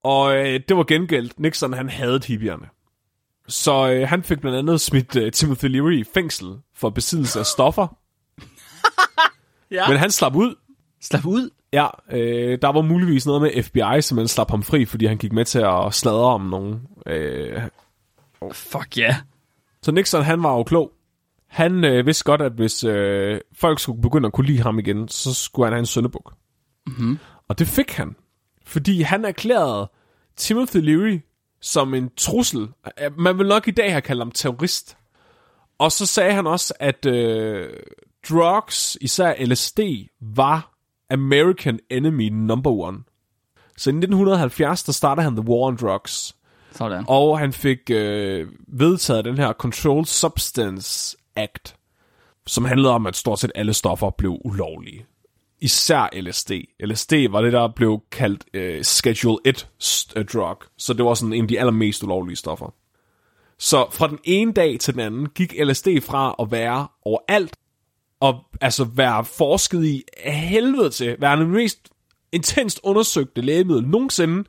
[0.03, 1.39] Og øh, det var gengældt.
[1.39, 2.65] Nixon, han havde hippierne.
[3.47, 7.45] Så øh, han fik blandt andet smidt øh, Timothy Leary i fængsel for besiddelse af
[7.45, 7.87] stoffer.
[9.71, 9.89] Ja.
[9.89, 10.55] Men han slap ud.
[11.01, 11.49] Slap ud.
[11.73, 15.17] Ja, øh, der var muligvis noget med FBI, som man slap ham fri, fordi han
[15.17, 16.81] gik med til at sladre om nogen.
[17.05, 17.61] Øh,
[18.51, 19.03] Fuck ja.
[19.03, 19.15] Yeah.
[19.81, 20.91] så Nixon, han var jo klog.
[21.53, 25.07] Han øh, vidste godt, at hvis øh, folk skulle begynde at kunne lide ham igen,
[25.07, 26.33] så skulle han have en søndebuk.
[26.87, 27.19] Mm-hmm.
[27.47, 28.15] Og det fik han.
[28.65, 29.91] Fordi han erklærede
[30.35, 31.19] Timothy Leary
[31.61, 32.67] som en trussel.
[33.01, 34.97] Øh, Man vil nok i dag have kaldt ham terrorist.
[35.77, 37.69] Og så sagde han også, at øh,
[38.29, 39.79] drugs, især LSD,
[40.21, 40.77] var
[41.09, 42.97] American enemy number one.
[43.77, 46.35] Så i 1970, der startede han The War on Drugs.
[46.71, 47.05] Sådan.
[47.07, 51.75] Og han fik øh, vedtaget den her Controlled Substance Act,
[52.47, 55.05] som handlede om, at stort set alle stoffer blev ulovlige.
[55.61, 56.51] Især LSD.
[56.79, 61.13] LSD var det, der blev kaldt øh, Schedule 1 st- øh, drug, så det var
[61.13, 62.73] sådan en af de allermest ulovlige stoffer.
[63.59, 67.57] Så fra den ene dag til den anden gik LSD fra at være overalt,
[68.19, 71.89] og altså være forsket i af helvede til, være den mest
[72.31, 74.43] intenst undersøgte lægemiddel nogensinde,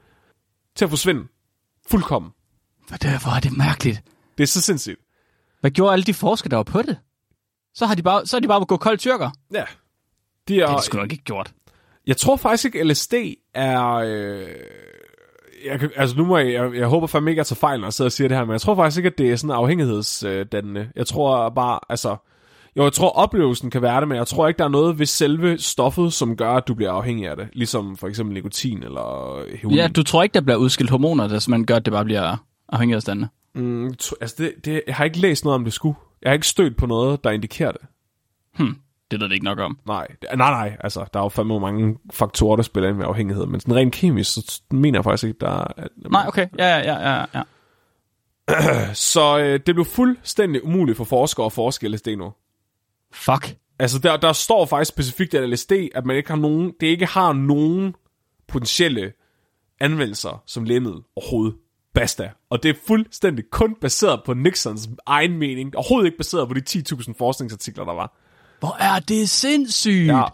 [0.76, 1.26] til at forsvinde.
[1.90, 2.30] Fuldkommen.
[2.88, 4.02] Hvor er det mærkeligt.
[4.38, 5.00] Det er så sindssygt.
[5.64, 6.96] Hvad gjorde alle de forskere, der var på det?
[7.74, 9.30] Så har de bare, så har de bare gået kold tyrker.
[9.52, 9.64] Ja.
[10.48, 11.52] De Det er, de sgu nok ikke gjort.
[12.06, 13.14] jeg tror faktisk ikke, LSD
[13.54, 13.94] er...
[13.94, 14.48] Øh,
[15.64, 17.86] jeg, altså nu må jeg, jeg, jeg håber fandme ikke, at jeg tager fejl, når
[17.86, 19.56] jeg sidder og siger det her, men jeg tror faktisk ikke, at det er sådan
[19.56, 20.88] afhængighedsdannende.
[20.96, 22.16] Jeg tror bare, altså...
[22.76, 25.06] Jo, jeg tror oplevelsen kan være det, men jeg tror ikke, der er noget ved
[25.06, 27.48] selve stoffet, som gør, at du bliver afhængig af det.
[27.52, 29.76] Ligesom for eksempel nikotin eller heroin.
[29.76, 32.36] Ja, du tror ikke, der bliver udskilt hormoner, der simpelthen gør, at det bare bliver
[32.68, 33.28] afhængighedsdannende?
[33.54, 35.96] Mm, tr- altså det, det, jeg har ikke læst noget om det skulle.
[36.22, 37.80] Jeg har ikke stødt på noget, der indikerer det.
[38.54, 38.76] Hm,
[39.10, 39.78] det ved det ikke nok om.
[39.86, 43.46] Nej, nej, nej, altså, der er jo fandme mange faktorer, der spiller ind med afhængighed,
[43.46, 45.66] men sådan rent kemisk, så mener jeg faktisk ikke, der er...
[45.76, 46.46] At, Nej, okay.
[46.58, 47.42] Ja, ja, ja, ja, ja.
[48.94, 52.32] Så øh, det blev fuldstændig umuligt for forskere at forske LSD nu.
[53.12, 53.56] Fuck.
[53.78, 57.06] Altså, der, der står faktisk specifikt af LSD, at man ikke har nogen, det ikke
[57.06, 57.94] har nogen
[58.48, 59.12] potentielle
[59.80, 61.56] anvendelser som lægemiddel overhovedet.
[61.94, 62.30] Basta.
[62.50, 65.76] Og det er fuldstændig kun baseret på Nixons egen mening.
[65.76, 68.16] Overhovedet ikke baseret på de 10.000 forskningsartikler, der var.
[68.60, 70.06] Hvor er det sindssygt.
[70.06, 70.24] Ja.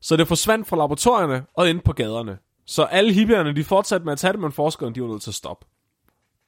[0.00, 2.38] Så det forsvandt fra laboratorierne og ind på gaderne.
[2.66, 5.30] Så alle hippierne, de fortsatte med at tage det, men forskerne, de var nødt til
[5.30, 5.66] at stoppe.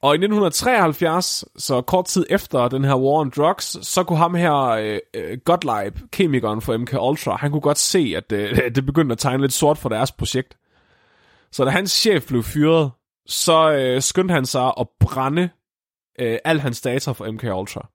[0.02, 4.34] Og i 1973, så kort tid efter den her War on Drugs, så kunne ham
[4.34, 8.86] her, øh, øh, Gottlieb, kemikeren for MK Ultra, han kunne godt se, at øh, det
[8.86, 10.56] begyndte at tegne lidt sort for deres projekt.
[11.52, 12.90] Så da hans chef blev fyret,
[13.28, 15.48] så øh, skyndte han sig at brænde
[16.20, 17.88] øh, al hans data for MK Ultra.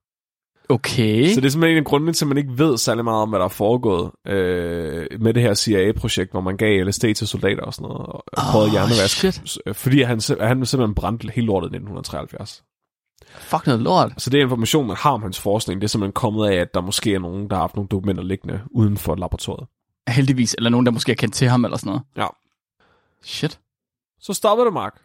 [0.68, 1.28] Okay.
[1.34, 3.28] Så det er simpelthen en af grundene til, at man ikke ved særlig meget om,
[3.28, 7.62] hvad der er foregået øh, med det her CIA-projekt, hvor man gav LSD til soldater
[7.62, 9.16] og sådan noget, og oh, prøvede hjernevask.
[9.16, 9.58] shit.
[9.66, 12.64] øh, Fordi han, han simpelthen brændte hele lortet i 1973.
[13.38, 14.12] Fuck noget lort.
[14.18, 15.80] Så det er information, man har om hans forskning.
[15.80, 18.22] Det er simpelthen kommet af, at der måske er nogen, der har haft nogle dokumenter
[18.22, 19.68] liggende uden for laboratoriet.
[20.08, 20.54] Heldigvis.
[20.54, 22.02] Eller nogen, der måske har kendt til ham eller sådan noget.
[22.16, 22.26] Ja.
[23.22, 23.60] Shit.
[24.20, 25.00] Så stoppede det, Mark.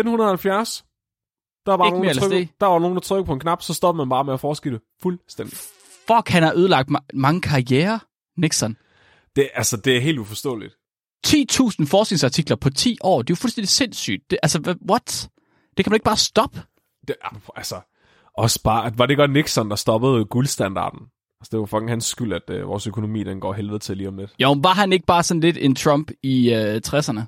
[0.00, 0.84] 1970.
[1.66, 4.06] Der var, nogen, der, trykkede, der var nogen, der trykkede på en knap, så stoppede
[4.06, 4.80] man bare med at forske det.
[5.02, 5.56] Fuldstændig.
[6.06, 8.00] Fuck, han har ødelagt ma- mange karriere.
[8.36, 8.76] Nixon.
[9.36, 10.74] Det, altså, det er helt uforståeligt.
[11.26, 13.22] 10.000 forskningsartikler på 10 år.
[13.22, 14.30] Det er jo fuldstændig sindssygt.
[14.30, 15.28] Det, altså, what?
[15.76, 16.62] Det kan man ikke bare stoppe.
[17.08, 17.16] Det,
[17.56, 17.80] altså,
[18.36, 21.00] også bare, var det godt Nixon, der stoppede guldstandarden?
[21.40, 24.08] Altså, det var fucking hans skyld, at øh, vores økonomi, den går helvede til lige
[24.08, 24.30] om lidt.
[24.38, 27.22] Jo, men var han ikke bare sådan lidt en Trump i øh, 60'erne?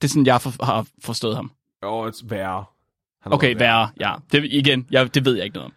[0.00, 1.52] Det er sådan, jeg for, har forstået ham.
[1.84, 2.64] Og et værre.
[3.22, 3.90] Han Okay, været værre.
[4.00, 5.72] Ja, det, igen, ja, det ved jeg ikke noget om.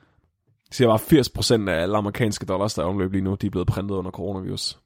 [0.70, 3.52] Jeg siger bare, 80% af alle amerikanske dollars, der er omløb lige nu, de er
[3.52, 4.80] blevet printet under coronavirus.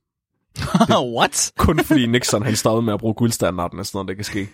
[1.17, 1.51] What?
[1.57, 4.49] Kun fordi Nixon, han stoppede med at bruge guldstandarden, og sådan noget, det kan ske.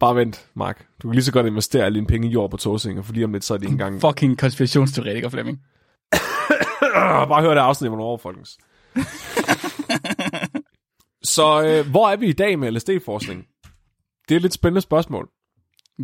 [0.00, 0.86] Bare vent, Mark.
[1.02, 3.24] Du kan lige så godt investere alle dine penge i jord på Tåsinge, for lige
[3.24, 4.00] om lidt, så er de ikke engang...
[4.00, 5.60] Fucking konspirationsteoretiker, Flemming.
[7.28, 8.58] Bare hør det afsnit, hvornår, folkens.
[11.34, 13.46] så øh, hvor er vi i dag med LSD-forskning?
[14.28, 15.28] Det er et lidt spændende spørgsmål.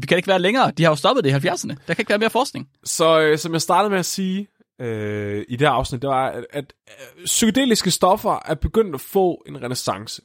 [0.01, 0.71] Vi kan ikke være længere.
[0.71, 1.75] De har jo stoppet det i 70'erne.
[1.87, 2.69] Der kan ikke være mere forskning.
[2.85, 4.49] Så øh, som jeg startede med at sige
[4.81, 9.01] øh, i det her afsnit, det var, at, at øh, psykedeliske stoffer er begyndt at
[9.01, 10.23] få en renaissance.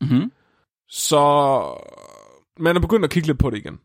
[0.00, 0.32] Mm-hmm.
[0.88, 1.20] Så
[2.58, 3.78] man er begyndt at kigge lidt på det igen.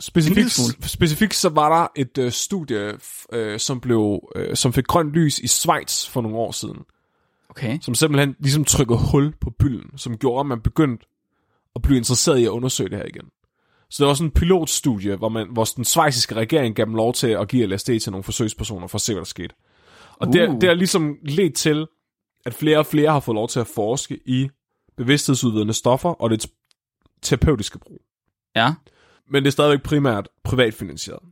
[0.00, 2.98] Specifikt, specifikt så var der et øh, studie,
[3.32, 6.78] øh, som blev øh, som fik grønt lys i Schweiz for nogle år siden,
[7.48, 7.78] Okay.
[7.82, 11.06] som simpelthen ligesom trykkede hul på bylden, som gjorde, at man begyndte
[11.76, 13.30] at blive interesseret i at undersøge det her igen.
[13.90, 17.12] Så det var sådan en pilotstudie, hvor, man, hvor den svejsiske regering gav dem lov
[17.12, 19.54] til at give LSD til nogle forsøgspersoner for at se, hvad der skete.
[20.12, 20.32] Og uh.
[20.32, 21.86] det, det har ligesom ledt til,
[22.46, 24.48] at flere og flere har fået lov til at forske i
[24.96, 26.46] bevidsthedsudvidende stoffer og det
[27.22, 28.02] terapeutiske brug.
[28.56, 28.74] Ja.
[29.30, 31.22] Men det er stadigvæk primært privatfinansieret.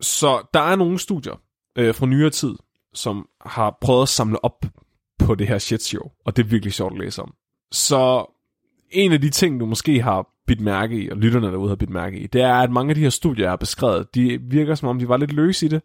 [0.00, 1.40] Så der er nogle studier
[1.76, 2.54] øh, fra nyere tid,
[2.94, 4.64] som har prøvet at samle op
[5.18, 7.34] på det her shit show, og det er virkelig sjovt at læse om.
[7.72, 8.26] Så
[8.90, 11.90] en af de ting, du måske har bidt mærke i, og lytterne derude har bidt
[11.90, 14.74] mærke i, det er, at mange af de her studier, jeg har beskrevet, de virker
[14.74, 15.82] som om, de var lidt løse i det.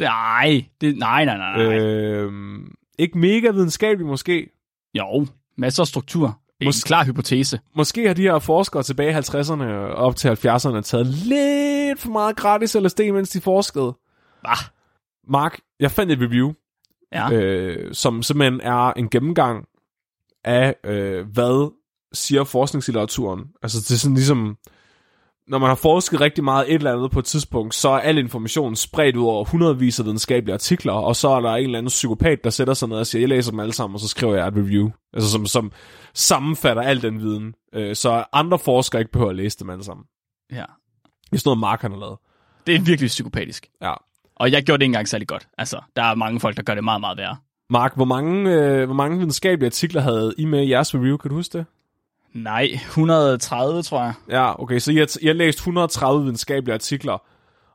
[0.00, 1.56] Nej, det, nej, nej, nej.
[1.64, 1.78] nej.
[1.78, 2.32] Øh.
[2.98, 4.50] Ikke mega videnskabeligt måske.
[4.94, 5.26] Jo,
[5.56, 6.40] masser af struktur.
[6.60, 7.60] En Mås- klar hypotese.
[7.76, 12.10] Måske har de her forskere tilbage i 50'erne og op til 70'erne taget lidt for
[12.10, 13.96] meget gratis LSD, mens de forskede.
[14.44, 14.56] Bah.
[15.28, 16.52] Mark, jeg fandt et review,
[17.12, 17.32] Ja.
[17.32, 19.66] øh, som simpelthen er en gennemgang
[20.44, 21.72] af, øh, hvad
[22.12, 23.44] siger forskningslitteraturen.
[23.62, 24.56] Altså det er sådan ligesom,
[25.48, 28.18] når man har forsket rigtig meget et eller andet på et tidspunkt, så er al
[28.18, 31.88] informationen spredt ud over hundredvis af videnskabelige artikler, og så er der en eller anden
[31.88, 34.34] psykopat, der sætter sig ned og siger, jeg læser dem alle sammen, og så skriver
[34.34, 34.90] jeg et review.
[35.12, 35.72] Altså som, som
[36.14, 40.04] sammenfatter al den viden, øh, så andre forskere ikke behøver at læse dem alle sammen.
[40.52, 40.64] ja.
[41.30, 42.16] Det er sådan noget, Mark han har lavet.
[42.66, 43.66] Det er virkelig psykopatisk.
[43.82, 43.94] Ja.
[44.36, 45.48] Og jeg gjorde det ikke engang særlig godt.
[45.58, 47.36] Altså, der er mange folk, der gør det meget, meget værre.
[47.70, 51.16] Mark, hvor mange, øh, hvor mange videnskabelige artikler havde I med i jeres review?
[51.16, 51.66] Kan du huske det?
[52.34, 54.14] Nej, 130, tror jeg.
[54.30, 57.18] Ja, okay, så jeg, jeg læste 130 videnskabelige artikler,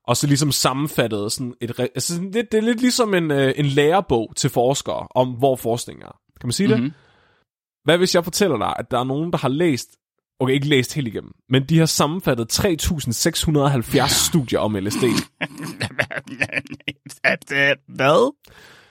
[0.08, 1.80] og så ligesom sammenfattet sådan et...
[1.80, 6.02] Altså, lidt, det er lidt ligesom en, øh, en lærebog til forskere om, hvor forskning
[6.02, 6.20] er.
[6.42, 6.84] Kan man sige mm-hmm.
[6.84, 6.92] det?
[6.92, 6.98] Mhm.
[7.84, 9.90] Hvad hvis jeg fortæller dig, at der er nogen, der har læst...
[10.40, 15.04] Okay, ikke læst helt igennem, men de har sammenfattet 3.670 studier om LSD.
[17.88, 18.34] Hvad?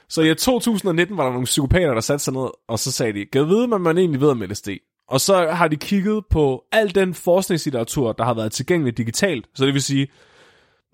[0.08, 3.26] Så i 2019 var der nogle psykopater, der satte sig ned, og så sagde de,
[3.32, 4.68] kan vide, hvad man egentlig ved om LSD?
[5.12, 9.46] Og så har de kigget på al den forskningslitteratur, der har været tilgængelig digitalt.
[9.54, 10.08] Så det vil sige,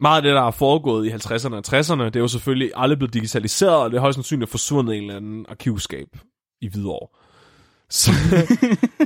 [0.01, 2.99] meget af det, der er foregået i 50'erne og 60'erne, det er jo selvfølgelig aldrig
[2.99, 6.07] blevet digitaliseret, og det er højst sandsynligt forsvundet i en eller anden arkivskab
[6.61, 7.09] i Hvidovre.
[7.91, 8.11] Så,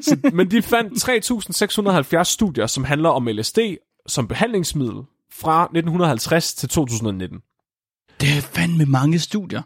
[0.00, 1.08] så, men de fandt
[2.18, 3.58] 3.670 studier, som handler om LSD
[4.06, 5.02] som behandlingsmiddel
[5.32, 7.38] fra 1950 til 2019.
[8.20, 9.62] Det er fandme mange studier.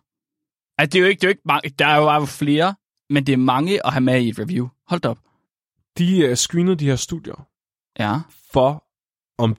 [0.78, 2.74] Altså, det er jo ikke, det er jo ikke mange, der er jo flere,
[3.10, 4.68] men det er mange at have med i et review.
[4.88, 5.18] Hold da op.
[5.98, 7.46] De uh, screenede de her studier
[7.98, 8.20] Ja.
[8.52, 8.84] for,
[9.38, 9.56] om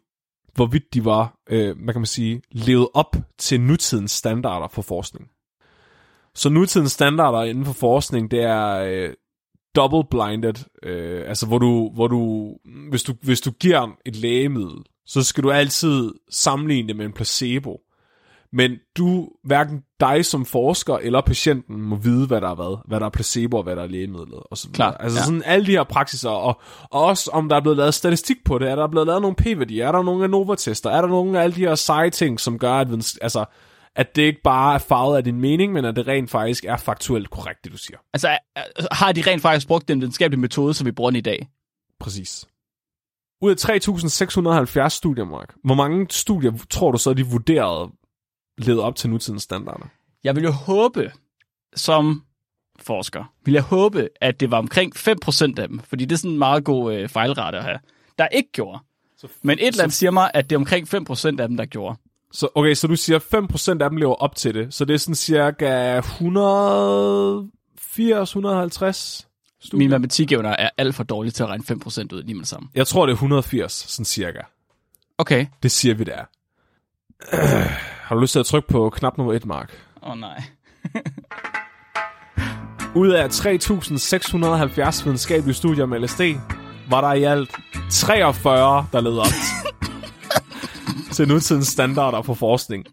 [0.55, 5.29] hvorvidt de var, øh, hvad kan man sige, levet op til nutidens standarder for forskning.
[6.35, 9.13] Så nutidens standarder inden for forskning, det er øh,
[9.75, 12.51] double-blinded, øh, altså hvor du, hvor du
[12.89, 17.13] hvis, du, hvis du giver et lægemiddel, så skal du altid sammenligne det med en
[17.13, 17.81] placebo.
[18.54, 23.00] Men du, hverken dig som forsker eller patienten må vide, hvad der er hvad, hvad
[23.00, 24.43] der er placebo og hvad der er lægemidlet.
[24.52, 24.70] Og så.
[24.74, 25.24] Klart, Altså ja.
[25.26, 28.58] sådan alle de her praksiser, og, og også om der er blevet lavet statistik på
[28.58, 31.43] det, er der blevet lavet nogle p-værdier, er der nogle ANOVA-tester, er der nogle af
[31.43, 32.88] alle de her seje ting, som gør, at,
[33.22, 33.45] altså,
[33.95, 36.78] at det ikke bare er farvet af din mening, men at det rent faktisk er
[36.78, 37.98] faktuelt korrekt, det du siger.
[38.14, 41.22] Altså, øh, har de rent faktisk brugt den videnskabelige metode, som vi bruger den i
[41.22, 41.48] dag?
[42.00, 42.45] Præcis.
[43.41, 47.91] Ud af 3.670 studier, Mark, hvor mange studier tror du så, de vurderede
[48.58, 49.86] levede op til nutidens standarder?
[50.24, 51.12] Jeg vil jo håbe,
[51.76, 52.24] som
[52.80, 56.32] forsker, vil jeg håbe, at det var omkring 5% af dem, fordi det er sådan
[56.32, 57.80] en meget god øh, fejlrate at have,
[58.18, 58.80] der ikke gjorde.
[59.41, 61.97] Men et eller andet siger mig, at det er omkring 5% af dem, der gjorde.
[62.32, 64.74] Så, okay, så du siger, 5% af dem lever op til det.
[64.74, 66.03] Så det er sådan cirka 180-150
[69.60, 69.78] studier.
[69.78, 71.76] Min matematikevner er alt for dårlig til at regne 5%
[72.14, 72.70] ud lige med det samme.
[72.76, 74.39] Jeg tror, det er 180, sådan cirka.
[75.18, 75.45] Okay.
[75.64, 76.26] Det siger vi, er.
[77.34, 77.72] Øh,
[78.08, 79.86] har du lyst til at trykke på knap nummer 1, Mark?
[80.03, 80.43] Åh oh, nej.
[83.01, 86.22] Ud af 3.670 videnskabelige studier med LSD,
[86.89, 87.55] var der i alt
[87.91, 89.28] 43, der led op
[91.16, 92.86] til nutidens standarder for forskning.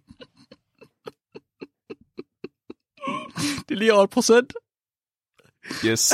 [3.68, 4.52] Det er lige over et procent.
[5.84, 6.12] Yes.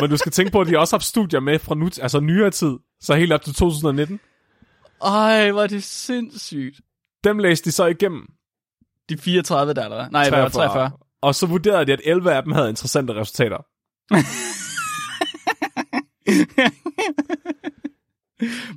[0.00, 2.20] Men du skal tænke på, at de også har haft studier med fra nu, altså
[2.20, 4.20] nyere tid, så helt op til 2019.
[5.02, 6.80] Ej, er det sindssygt.
[7.24, 8.26] Dem læste de så igennem.
[9.08, 10.08] De 34 der, eller?
[10.10, 10.50] Nej, 43.
[10.50, 10.90] 43.
[11.22, 13.58] Og så vurderede de, at 11 af dem havde interessante resultater.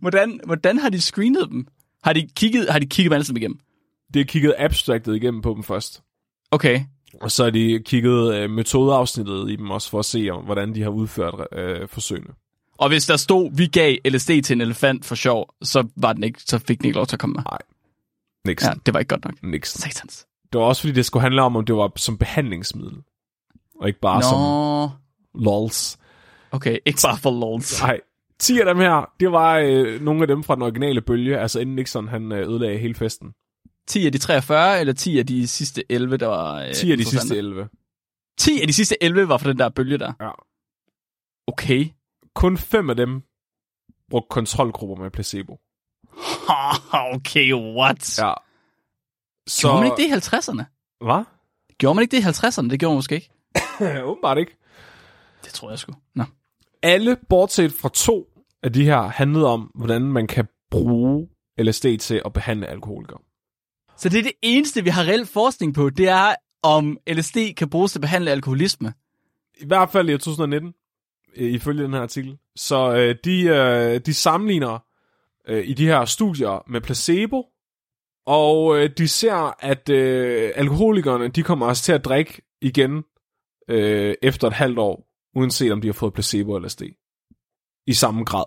[0.02, 1.68] Hvordan, hvordan har de screenet dem?
[2.04, 3.60] Har de kigget, har de kigget alle sammen igennem?
[4.14, 6.02] Det er kigget abstractet igennem på dem først.
[6.52, 6.82] Okay.
[7.22, 10.76] Og så har de kigget øh, metodeafsnittet i dem også for at se, om, hvordan
[10.76, 12.30] de har udført øh, forsøgene.
[12.78, 16.24] Og hvis der stod, vi gav LSD til en elefant for sjov, så, var den
[16.24, 17.44] ikke, så fik den ikke lov til at komme med.
[18.48, 18.70] Nixon.
[18.70, 19.44] Ja, det var ikke godt nok.
[19.44, 19.80] Nixon.
[19.80, 20.28] Satans.
[20.54, 22.98] Det var også fordi, det skulle handle om, om det var som behandlingsmiddel.
[23.80, 24.90] Og ikke bare som Nå,
[25.44, 25.98] lols.
[26.52, 27.82] okay, ikke bare for lols.
[27.82, 28.00] Nej,
[28.40, 31.60] 10 af dem her, det var øh, nogle af dem fra den originale bølge, altså
[31.60, 33.34] inden Nixon han øh, ødelagde hele festen.
[33.88, 36.62] 10 af de 43, eller 10 af de sidste 11, der var...
[36.64, 37.70] Øh, 10 af de sidste 11.
[38.38, 40.14] 10 af de sidste 11 var fra den der bølge der.
[40.20, 40.32] Ja.
[41.48, 41.86] Okay.
[42.36, 43.22] Kun fem af dem
[44.10, 45.60] brugte kontrolgrupper med placebo.
[47.16, 48.20] okay, what?
[48.20, 48.34] Ja.
[49.48, 49.68] Så...
[49.68, 50.64] Gjorde man ikke det i 50'erne?
[51.06, 51.24] Hvad?
[51.78, 52.70] Gjorde man ikke det i 50'erne?
[52.70, 53.30] Det gjorde man måske ikke.
[54.10, 54.58] Åbenbart ikke.
[55.44, 55.94] Det tror jeg sgu.
[56.16, 56.24] Nå.
[56.84, 58.26] Alle, bortset fra to
[58.64, 61.28] af de her, handlede om, hvordan man kan bruge
[61.60, 63.20] LSD til at behandle alkoholikere.
[63.98, 67.70] Så det er det eneste, vi har reel forskning på, det er, om LSD kan
[67.70, 68.94] bruges til at behandle alkoholisme.
[69.58, 70.74] I hvert fald i 2019,
[71.38, 72.38] øh, ifølge den her artikel.
[72.56, 74.80] Så øh, de, øh, de sammenligner
[75.48, 77.46] øh, i de her studier med placebo,
[78.26, 83.04] og øh, de ser, at øh, alkoholikerne, de kommer altså til at drikke igen
[83.70, 86.82] øh, efter et halvt år, uanset om de har fået placebo eller LSD.
[87.88, 88.46] I samme grad.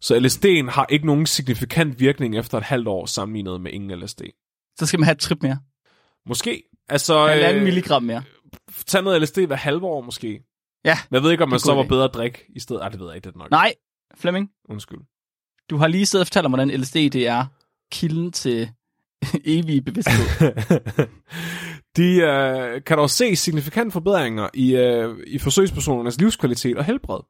[0.00, 4.20] Så LSD'en har ikke nogen signifikant virkning efter et halvt år sammenlignet med ingen LSD.
[4.78, 5.58] Så skal man have et trip mere.
[6.26, 6.62] Måske.
[6.88, 8.22] Altså, Halvanden øh, milligram mere.
[8.86, 10.42] tag noget LSD hver halve år måske.
[10.84, 10.98] Ja.
[11.10, 12.82] Men jeg ved ikke, om man så en var bedre at drikke i stedet.
[12.82, 13.50] Ej, det ved jeg ikke, det nok.
[13.50, 13.74] Nej,
[14.14, 14.98] Flemming, Undskyld.
[15.72, 17.44] Du har lige siddet og fortalt om, hvordan LSD det er
[17.92, 18.70] kilden til
[19.44, 20.52] evig bevidsthed.
[21.96, 27.20] De øh, kan dog se signifikante forbedringer i, øh, i forsøgspersonernes livskvalitet og helbred.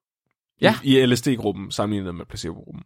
[0.61, 0.74] Ja.
[0.82, 2.82] I, i LSD-gruppen sammenlignet med placebo-gruppen.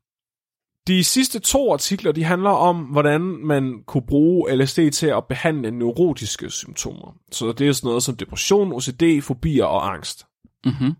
[0.86, 5.70] De sidste to artikler, de handler om, hvordan man kunne bruge LSD til at behandle
[5.70, 7.16] neurotiske symptomer.
[7.32, 10.26] Så det er sådan noget som depression, OCD, fobier og angst.
[10.64, 10.92] mm-hmm.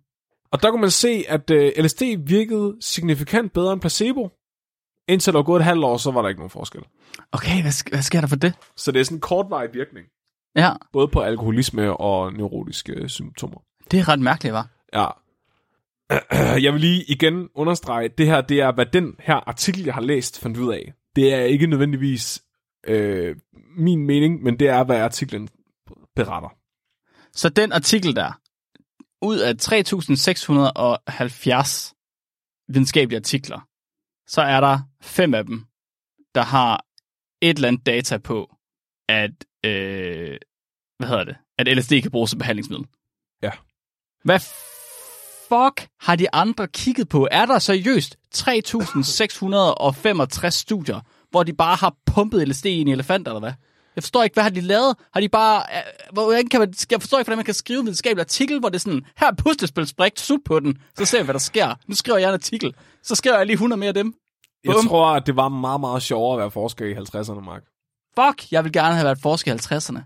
[0.50, 4.30] Og der kunne man se, at øh, LSD virkede signifikant bedre end placebo.
[5.08, 6.82] Indtil der var gået et halvt år, så var der ikke nogen forskel.
[7.32, 8.54] Okay, hvad, sk- hvad sker der for det?
[8.76, 10.06] Så det er sådan en kortvarig virkning.
[10.56, 13.58] Ja, Både på alkoholisme og neurotiske symptomer.
[13.90, 14.68] det er ret mærkeligt, var.
[14.94, 15.06] Ja.
[16.64, 20.00] Jeg vil lige igen understrege, det her, det er, hvad den her artikel, jeg har
[20.00, 20.92] læst, fandt ud af.
[21.16, 22.42] Det er ikke nødvendigvis
[22.86, 23.36] øh,
[23.76, 25.48] min mening, men det er, hvad artiklen
[26.16, 26.48] beretter.
[27.32, 28.40] Så den artikel der,
[29.22, 31.94] ud af 3670
[32.68, 33.60] videnskabelige artikler,
[34.26, 35.64] så er der fem af dem,
[36.34, 36.84] der har
[37.40, 38.54] et eller andet data på,
[39.08, 39.30] at,
[39.64, 40.36] øh,
[40.98, 42.86] hvad hedder det, at LSD kan bruges som behandlingsmiddel.
[43.42, 43.50] Ja.
[44.24, 44.40] Hvad
[45.48, 47.28] fuck har de andre kigget på?
[47.30, 51.00] Er der seriøst 3665 studier,
[51.30, 53.52] hvor de bare har pumpet LSD i en elefant, eller hvad?
[53.96, 54.96] Jeg forstår ikke, hvad har de lavet?
[55.12, 55.62] Har de bare...
[55.76, 58.68] øh, Hvordan kan man, jeg forstår ikke, hvordan man kan skrive en videnskabelig artikel, hvor
[58.68, 61.74] det er sådan, her er puslespilsbrik, sut på den, så ser vi, hvad der sker.
[61.86, 62.74] Nu skriver jeg en artikel,
[63.06, 64.14] så skriver jeg lige 100 mere af dem.
[64.64, 64.88] Jeg Bum.
[64.88, 67.62] tror, at det var meget, meget sjovere at være forsker i 50'erne, Mark.
[68.18, 70.00] Fuck, jeg vil gerne have været forsker i 50'erne.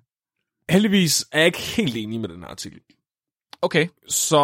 [0.71, 2.81] Heldigvis er jeg ikke helt enig med den her artikel.
[3.63, 3.89] Okay.
[4.09, 4.39] Så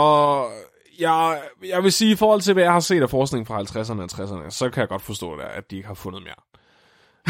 [1.01, 4.01] jeg, jeg vil sige, i forhold til, hvad jeg har set af forskning fra 50'erne
[4.01, 6.35] og 60'erne, så kan jeg godt forstå det, at de ikke har fundet mere.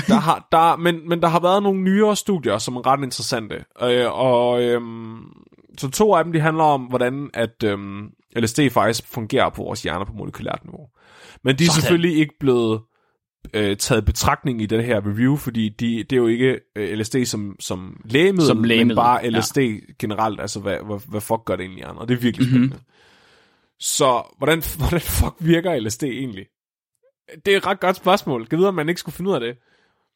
[0.09, 3.65] Der har, der, men, men der har været nogle nyere studier, som er ret interessante.
[3.83, 5.25] Øh, og øhm,
[5.79, 9.83] så to af dem, de handler om, hvordan at øhm, LSD faktisk fungerer på vores
[9.83, 10.89] hjerner på molekylært niveau.
[11.47, 11.81] Men de er Sådan.
[11.81, 12.81] selvfølgelig ikke blevet
[13.55, 17.17] øh, taget betragtning i den her review, fordi de, det er jo ikke øh, LSD
[17.25, 19.29] som, som lægemiddel, Som men lægemiddel, bare ja.
[19.39, 19.59] LSD
[19.99, 22.53] generelt, altså hvad, hvad, hvad fuck gør det egentlig hjernen, og det er virkelig Mhm.
[22.57, 22.81] spændende.
[23.81, 26.47] Så hvordan, hvordan fuck virker LSD egentlig?
[27.47, 28.47] Det er et ret godt spørgsmål.
[28.47, 29.57] Kan vide, om man ikke skulle finde ud af det?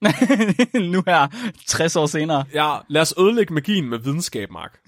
[0.93, 2.45] nu her, 60 år senere.
[2.55, 4.79] Ja, lad os ødelægge magien med videnskab, Mark.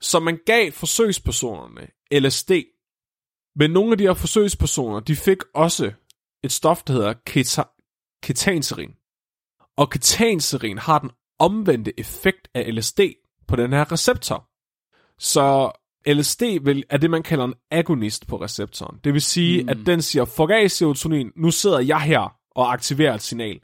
[0.00, 2.50] Så man gav forsøgspersonerne LSD,
[3.56, 5.92] men nogle af de her forsøgspersoner, de fik også
[6.44, 8.90] et stof, der hedder keta- ketanserin.
[9.76, 13.00] Og ketanserin har den omvendte effekt af LSD
[13.48, 14.51] på den her receptor.
[15.18, 15.70] Så
[16.06, 18.98] LSD vil, er det, man kalder en agonist på receptoren.
[19.04, 19.68] Det vil sige, mm.
[19.68, 23.60] at den siger, fuck af serotonin, nu sidder jeg her og aktiverer et signal.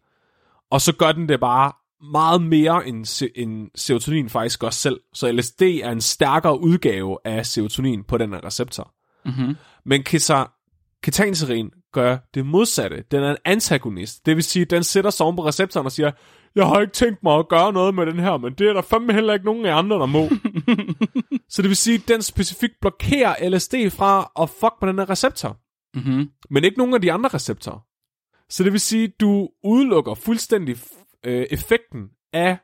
[0.70, 1.72] Og så gør den det bare
[2.12, 5.00] meget mere end, end serotonin faktisk gør selv.
[5.12, 8.94] Så LSD er en stærkere udgave af serotonin på den her receptor.
[9.24, 9.56] Mm-hmm.
[9.84, 10.04] Men
[11.02, 13.04] ketanserin gør det modsatte.
[13.10, 14.26] Den er en antagonist.
[14.26, 16.10] Det vil sige, at den sætter sig oven på receptoren og siger,
[16.54, 18.82] jeg har ikke tænkt mig at gøre noget med den her, men det er der
[18.82, 20.28] fandme heller ikke nogen af andre, der må.
[21.52, 25.10] så det vil sige, at den specifikt blokerer LSD fra at fuck på den her
[25.10, 25.56] receptor.
[25.94, 26.30] Mm-hmm.
[26.50, 27.80] Men ikke nogen af de andre receptorer.
[28.48, 30.76] Så det vil sige, at du udelukker fuldstændig
[31.24, 32.58] øh, effekten af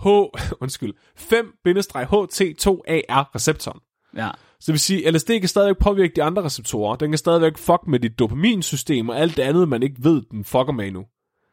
[0.00, 0.06] H,
[0.62, 3.80] undskyld, 5-HT2AR receptoren.
[4.16, 4.30] Ja.
[4.60, 6.96] Så det vil sige, at LSD kan stadigvæk påvirke de andre receptorer.
[6.96, 10.44] Den kan stadigvæk fuck med dit dopaminsystem og alt det andet, man ikke ved, den
[10.44, 11.04] fucker med endnu.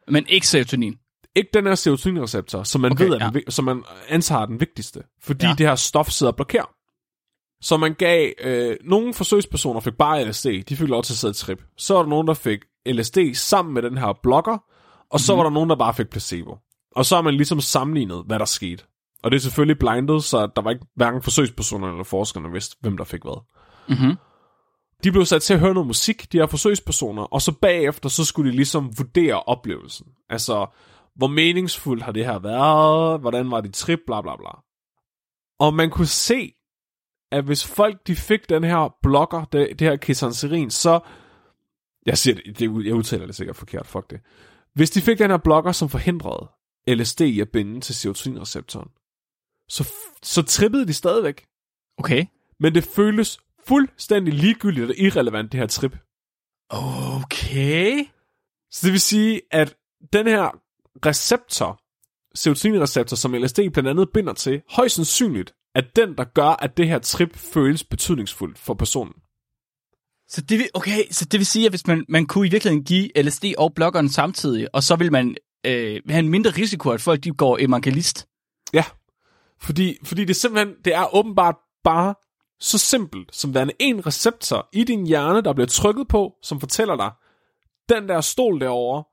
[0.07, 0.97] Men ikke serotonin.
[1.37, 3.29] Ikke den her serotoninreceptor, som man, Okay, ved, er ja.
[3.29, 5.03] den, som man antager er den vigtigste.
[5.21, 5.55] Fordi Ja.
[5.57, 6.69] det her stof sidder og blokerer.
[7.61, 11.33] Så man gav, øh, nogle forsøgspersoner fik bare LSD, de fik lov til at sidde
[11.33, 11.63] trip.
[11.77, 14.57] Så var der nogen, der fik LSD sammen med den her blokker,
[15.11, 15.37] og så Mhm.
[15.37, 16.57] var der nogen, der bare fik placebo.
[16.95, 18.83] Og så har man ligesom sammenlignet, hvad der skete.
[19.23, 22.97] Og det er selvfølgelig blindet, så der var ikke hverken forsøgspersonerne eller forskerne vidste, hvem
[22.97, 23.41] der fik hvad.
[23.89, 24.15] Mm-hmm.
[25.03, 28.25] De blev sat til at høre noget musik, de her forsøgspersoner, og så bagefter, så
[28.25, 30.07] skulle de ligesom vurdere oplevelsen.
[30.29, 30.65] Altså,
[31.17, 34.49] hvor meningsfuldt har det her været, hvordan var det trip, bla bla bla.
[35.59, 36.53] Og man kunne se,
[37.31, 40.99] at hvis folk de fik den her blokker, det, det her ketanserin, så...
[42.05, 44.19] Jeg siger det, det, jeg udtaler det sikkert forkert, fuck det.
[44.73, 46.51] Hvis de fik den her blokker, som forhindrede
[46.87, 48.89] LSD i at binde til serotoninreceptoren,
[49.69, 49.93] så,
[50.23, 51.45] så trippede de stadigvæk.
[51.97, 52.25] Okay.
[52.59, 55.97] Men det føles fuldstændig ligegyldigt og irrelevant, det her trip.
[56.69, 58.05] Okay.
[58.71, 59.75] Så det vil sige, at
[60.13, 60.61] den her
[61.05, 61.79] receptor,
[62.35, 66.87] serotoninreceptor, som LSD blandt andet binder til, højst sandsynligt er den, der gør, at det
[66.87, 69.13] her trip føles betydningsfuldt for personen.
[70.29, 72.85] Så det, vil, okay, så det vil sige, at hvis man, man kunne i virkeligheden
[72.85, 75.35] give LSD og blokkeren samtidig, og så vil man
[75.65, 78.27] øh, have en mindre risiko, at folk de går evangelist.
[78.73, 78.83] Ja,
[79.61, 82.15] fordi, fordi det simpelthen, det er åbenbart bare
[82.59, 86.95] så simpelt, som værende en receptor i din hjerne, der bliver trykket på, som fortæller
[86.95, 87.11] dig,
[87.89, 89.03] den der stol derovre,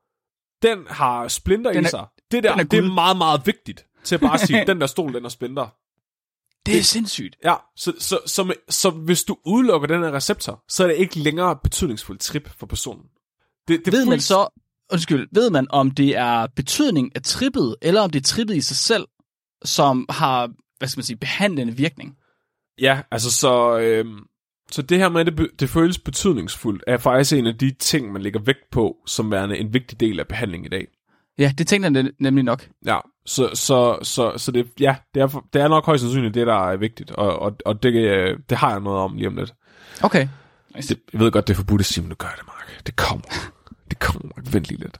[0.61, 2.05] den har splinter Den i er- sig.
[2.31, 5.13] Det der, er det er meget, meget vigtigt til at bare sige, den der stol,
[5.13, 5.67] den har splinter.
[6.65, 7.35] Det er sindssygt.
[7.43, 10.95] Ja, så, så, så, med, så hvis du udelukker den her receptor, så er det
[10.95, 13.03] ikke længere betydningsfuldt trip for personen.
[13.67, 14.47] Det, det Ved man så,
[14.91, 18.61] undskyld, ved man om det er betydning af trippet, eller om det er trippet i
[18.61, 19.07] sig selv,
[19.63, 22.17] som har, hvad skal man sige, behandlende virkning?
[22.81, 23.77] Ja, altså så...
[23.79, 24.19] Øhm,
[24.71, 28.11] så det her med, at det, det føles betydningsfuldt, er faktisk en af de ting,
[28.11, 30.87] man lægger vægt på, som værende en vigtig del af behandlingen i dag.
[31.37, 32.67] Ja, det tænkte jeg nem- nemlig nok.
[32.85, 36.47] Ja, så, så, så, så det, ja, det, er, det er nok højst sandsynligt det,
[36.47, 39.35] der er vigtigt, og, og, og det, øh, det har jeg noget om lige om
[39.35, 39.53] lidt.
[40.03, 40.27] Okay.
[40.77, 42.85] Det, jeg ved godt, det er forbudt at sige, men nu gør det, Mark.
[42.85, 43.27] Det kommer.
[43.89, 44.53] Det kommer, Mark.
[44.53, 44.99] Vent lige lidt.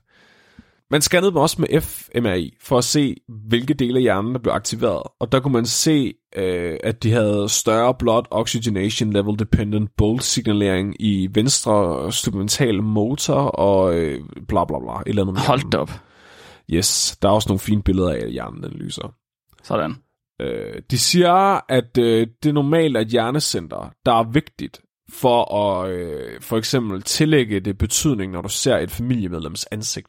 [0.92, 3.16] Man scannede dem også med fMRI, for at se,
[3.48, 5.04] hvilke dele af hjernen, der blev aktiveret.
[5.20, 10.24] Og der kunne man se, øh, at de havde større blood oxygenation level dependent bolt
[10.24, 15.00] signalering i venstre supplemental motor, og øh, bla bla bla.
[15.00, 15.92] Et eller andet Hold op.
[16.70, 19.14] Yes, der er også nogle fine billeder af, at hjernen den lyser.
[19.64, 19.96] Sådan.
[20.42, 25.92] Øh, de siger, at øh, det normalt er et hjernecenter, der er vigtigt for at
[25.92, 30.08] øh, for eksempel tillægge det betydning, når du ser et familiemedlems ansigt.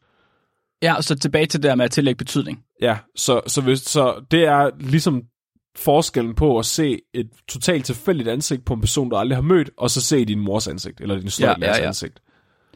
[0.82, 2.62] Ja, og så tilbage til det der med at tillægge betydning.
[2.82, 5.22] Ja, så, så, hvis, så det er ligesom
[5.76, 9.70] forskellen på at se et totalt tilfældigt ansigt på en person, du aldrig har mødt,
[9.76, 11.86] og så se din mors ansigt, eller din Ja, storebrors ja, ja.
[11.86, 12.20] ansigt.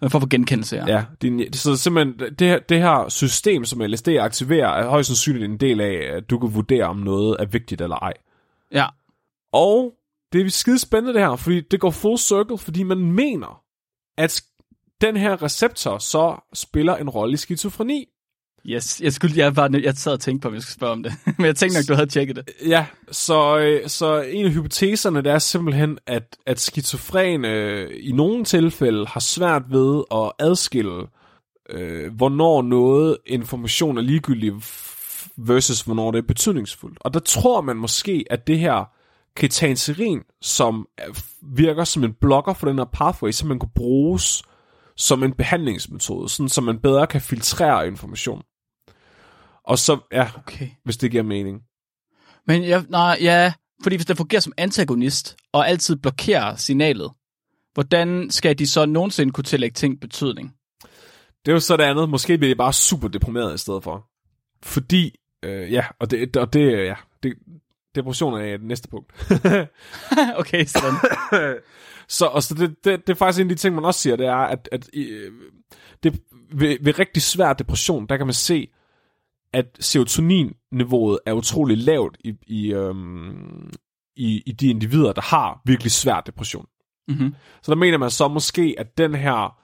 [0.01, 0.87] Man får for genkendelse, ja.
[0.87, 5.45] Ja, din, så simpelthen, det her, det her system, som LSD aktiverer, er højst sandsynligt
[5.45, 8.13] en del af, at du kan vurdere, om noget er vigtigt eller ej.
[8.73, 8.87] ja.
[9.53, 9.93] Og
[10.33, 13.63] det er skide spændende det her, fordi det går full circle, fordi man mener,
[14.19, 14.43] at
[15.01, 18.07] den her receptor så spiller en rolle i skizofreni.
[18.67, 21.03] Yes, jeg, skulle, jeg, var, jeg sad og tænkte på, om jeg skulle spørge om
[21.03, 21.13] det.
[21.39, 22.51] Men jeg tænkte nok, du havde tjekket det.
[22.67, 28.13] Ja, så, øh, så en af hypoteserne, det er simpelthen, at, at skizofrene øh, i
[28.13, 31.07] nogle tilfælde har svært ved at adskille,
[31.71, 34.53] øh, hvornår noget information er ligegyldig
[35.37, 36.99] versus hvornår det er betydningsfuldt.
[37.01, 38.85] Og der tror man måske, at det her
[39.37, 44.43] ketanserin, som er- virker som en blokker for den her pathway, som man kunne bruges
[45.01, 48.43] som en behandlingsmetode, sådan så man bedre kan filtrere information.
[49.65, 50.69] Og så, ja, Okay.
[50.85, 51.61] hvis det giver mening.
[52.47, 57.11] Men jeg, nej, ja, fordi hvis det fungerer som antagonist, og altid blokerer signalet,
[57.75, 60.55] hvordan skal de så nogensinde kunne tillægge ting betydning?
[61.45, 62.09] Det er jo så det andet.
[62.09, 64.07] Måske bliver de bare super deprimeret i stedet for.
[64.63, 67.35] Fordi, øh, ja, og det, og det, ja, det,
[67.95, 69.13] depression er det næste punkt.
[70.41, 70.95] okay, sådan.
[72.11, 74.17] så og så det, det, det er faktisk en af de ting, man også siger,
[74.17, 75.33] det er, at, at øh,
[76.03, 76.21] det,
[76.53, 78.69] ved, ved rigtig svær depression, der kan man se,
[79.53, 83.71] at serotonin-niveauet er utrolig lavt i, i, øhm,
[84.17, 86.67] i, i de individer, der har virkelig svær depression.
[87.09, 87.35] Mm-hmm.
[87.63, 89.59] Så der mener man så måske, at den her,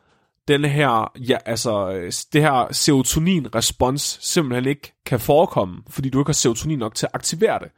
[0.49, 1.91] den her, ja, altså,
[2.33, 7.11] det her serotonin-respons simpelthen ikke kan forekomme, fordi du ikke har serotonin nok til at
[7.15, 7.69] aktivere det.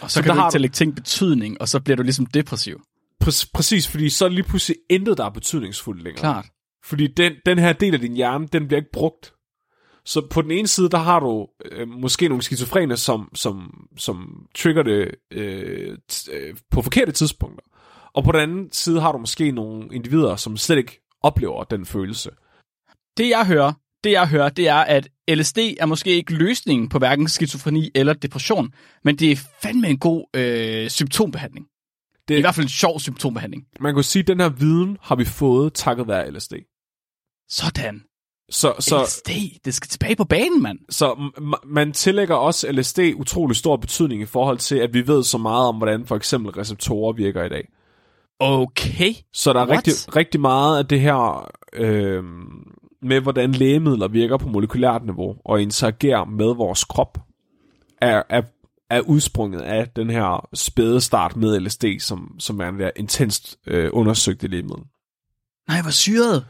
[0.00, 2.80] Og så, så kan du ikke tillægge ting betydning, og så bliver du ligesom depressiv.
[3.24, 6.20] Præ- præcis, fordi så er lige pludselig intet, der er betydningsfuldt længere.
[6.20, 6.46] Klart.
[6.84, 9.34] Fordi den, den her del af din hjerne, den bliver ikke brugt.
[10.04, 14.46] Så på den ene side, der har du øh, måske nogle skizofrene, som, som, som
[14.54, 17.64] trigger det øh, t- øh, på forkerte tidspunkter.
[18.14, 21.86] Og på den anden side har du måske nogle individer, som slet ikke oplever den
[21.86, 22.30] følelse.
[23.16, 23.72] Det jeg hører,
[24.04, 28.12] det jeg hører, det er, at LSD er måske ikke løsningen på hverken skizofreni eller
[28.12, 31.66] depression, men det er fandme en god øh, symptombehandling.
[32.28, 33.64] Det er i hvert fald en sjov symptombehandling.
[33.80, 36.52] Man kan sige, at den her viden har vi fået takket være LSD.
[37.48, 38.02] Sådan.
[38.50, 39.30] Så, så, LSD,
[39.64, 40.78] det skal tilbage på banen, mand.
[40.90, 41.30] så
[41.66, 45.68] man tillægger også LSD utrolig stor betydning i forhold til, at vi ved så meget
[45.68, 47.68] om, hvordan for eksempel receptorer virker i dag.
[48.40, 49.14] Okay.
[49.32, 49.76] Så der er What?
[49.76, 52.24] rigtig, rigtig meget af det her øh,
[53.02, 57.18] med, hvordan lægemidler virker på molekylært niveau og interagerer med vores krop,
[58.00, 58.42] er, er,
[58.90, 63.58] er udsprunget af den her spæde start med LSD, som, som er en der intenst
[63.66, 64.84] øh, undersøgte lægemiddel.
[65.68, 66.46] Nej, hvor syret.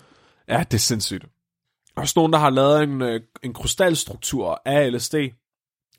[0.49, 1.22] Ja, det er sindssygt.
[1.22, 5.14] Der er også nogen, der har lavet en, øh, en krystalstruktur af LSD,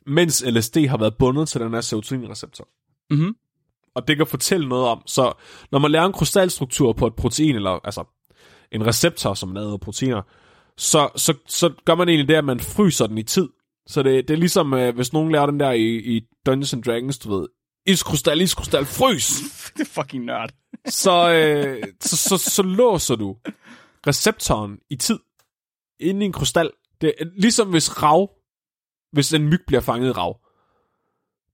[0.06, 2.68] mens LSD har været bundet til den her serotoninreceptor.
[3.10, 3.36] Mhm.
[3.96, 5.02] Og det kan fortælle noget om.
[5.06, 5.34] Så
[5.72, 8.04] når man lærer en krystalstruktur på et protein, eller altså
[8.72, 10.22] en receptor, som laver proteiner,
[10.78, 13.50] så, så, så gør man egentlig det, at man fryser den i tid.
[13.90, 16.84] Så det, det er ligesom, øh, hvis nogen lærer den der i, i Dungeons and
[16.84, 17.48] Dragons, du ved,
[17.86, 19.42] iskrystal, iskrystal, frys!
[19.78, 20.50] Det er fucking nørd.
[21.04, 23.36] så, øh, så, så, så låser du
[24.08, 25.20] receptoren i tid
[26.00, 26.72] inde i en krystal.
[27.02, 28.32] Det er ligesom hvis rav,
[29.12, 30.40] hvis en myg bliver fanget i rav,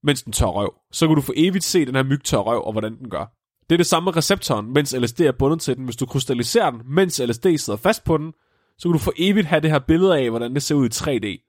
[0.02, 2.64] mens den tør røv, så kan du for evigt se den her myg tør røv,
[2.64, 3.32] og hvordan den gør.
[3.70, 5.84] Det er det samme med receptoren, mens LSD er bundet til den.
[5.84, 8.32] Hvis du krystalliserer den, mens LSD sidder fast på den,
[8.78, 10.92] så kan du for evigt have det her billede af, hvordan det ser ud i
[10.92, 11.46] 3D.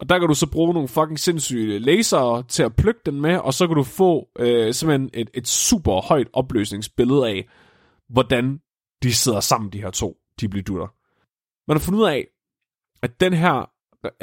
[0.00, 3.36] Og der kan du så bruge nogle fucking sindssyge laser til at plukke den med,
[3.36, 7.48] og så kan du få øh, simpelthen et, et super højt opløsningsbillede af,
[8.08, 8.60] hvordan
[9.02, 10.86] de sidder sammen, de her to, de bliver dutter.
[11.68, 12.26] Man har fundet ud af,
[13.02, 13.70] at den her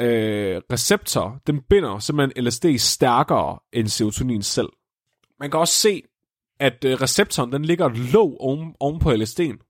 [0.00, 4.68] øh, receptor, den binder simpelthen LSD stærkere end serotonin selv.
[5.40, 6.02] Man kan også se,
[6.60, 9.65] at øh, receptoren, den ligger låg oven, oven på LSD'en.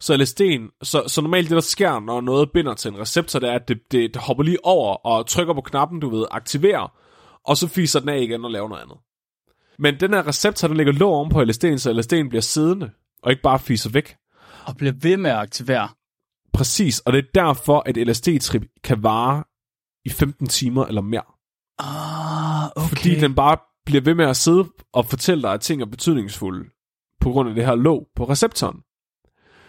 [0.00, 3.48] Så LSD'en, så, så normalt det, der sker, når noget binder til en receptor, det
[3.48, 6.92] er, at det, det, det hopper lige over og trykker på knappen, du ved, aktiverer,
[7.44, 8.96] og så fiser den af igen og laver noget andet.
[9.78, 12.90] Men den her receptor, den ligger låg oven på LSD'en, så LSD'en bliver siddende,
[13.22, 14.16] og ikke bare fiser væk.
[14.66, 15.88] Og bliver ved med at aktivere.
[16.52, 19.44] Præcis, og det er derfor, at LSD-trip kan vare
[20.04, 21.24] i 15 timer eller mere.
[21.78, 22.88] Ah, okay.
[22.88, 26.70] Fordi den bare bliver ved med at sidde og fortælle dig, at ting er betydningsfulde
[27.20, 28.80] på grund af det her låg på receptoren.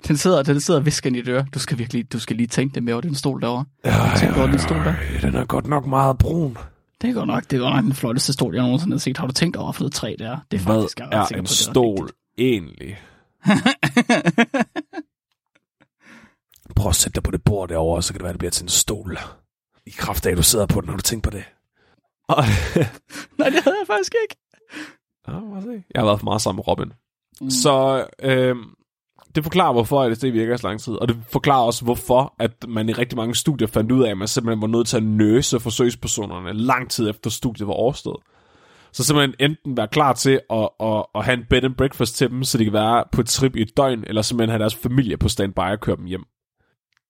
[0.07, 1.45] Den sidder, den sidder og visker i dit øre.
[1.53, 3.65] Du skal virkelig, du skal lige tænke det med over den stol derovre.
[4.19, 4.93] Tænk over den stol der.
[5.21, 6.57] Den er godt nok meget brun.
[7.01, 9.17] Det er godt nok, det er godt nok den flotteste stol, jeg nogensinde har set.
[9.17, 10.37] Har du tænkt over, for det træ der?
[10.51, 12.99] Det er Hvad faktisk, jeg er sikker en på, det er stol egentlig?
[16.75, 18.63] Prøv at sætte dig på det bord derovre, så kan det være, det bliver til
[18.63, 19.17] en stol.
[19.85, 21.43] I kraft af, at du sidder på den, har du tænkt på det?
[22.27, 22.43] Og,
[23.39, 24.35] Nej, det havde jeg faktisk ikke.
[25.27, 25.33] ja.
[25.93, 26.93] Jeg har været for meget sammen med Robin.
[27.41, 27.49] Mm.
[27.49, 28.55] Så øh,
[29.35, 30.93] det forklarer, hvorfor LSD virker så lang tid.
[30.93, 34.17] Og det forklarer også, hvorfor at man i rigtig mange studier fandt ud af, at
[34.17, 38.23] man simpelthen var nødt til at nøse forsøgspersonerne lang tid efter studiet var overstået.
[38.91, 42.29] Så simpelthen enten være klar til at, at, at have en bed and breakfast til
[42.29, 44.75] dem, så de kan være på et trip i et døgn, eller simpelthen have deres
[44.75, 46.23] familie på standby og køre dem hjem.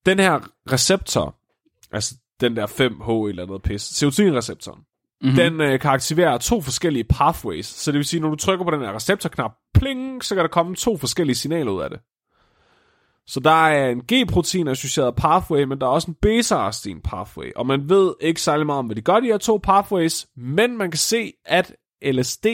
[0.06, 0.40] Den her
[0.72, 1.36] receptor,
[1.92, 4.87] altså den der 5H eller noget pis, serotoninreceptoren, Mhm
[5.20, 5.36] mm-hmm.
[5.36, 7.66] den øh, kan aktivere to forskellige pathways.
[7.66, 10.48] Så det vil sige, når du trykker på den her receptorknap, pling, så kan der
[10.48, 12.00] komme to forskellige signaler ud af det.
[13.26, 17.52] Så der er en G-protein associeret pathway, men der er også en beta-arrestin pathway.
[17.56, 20.78] Og man ved ikke særlig meget om, hvad de gør, de her to pathways, men
[20.78, 22.46] man kan se, at LSD,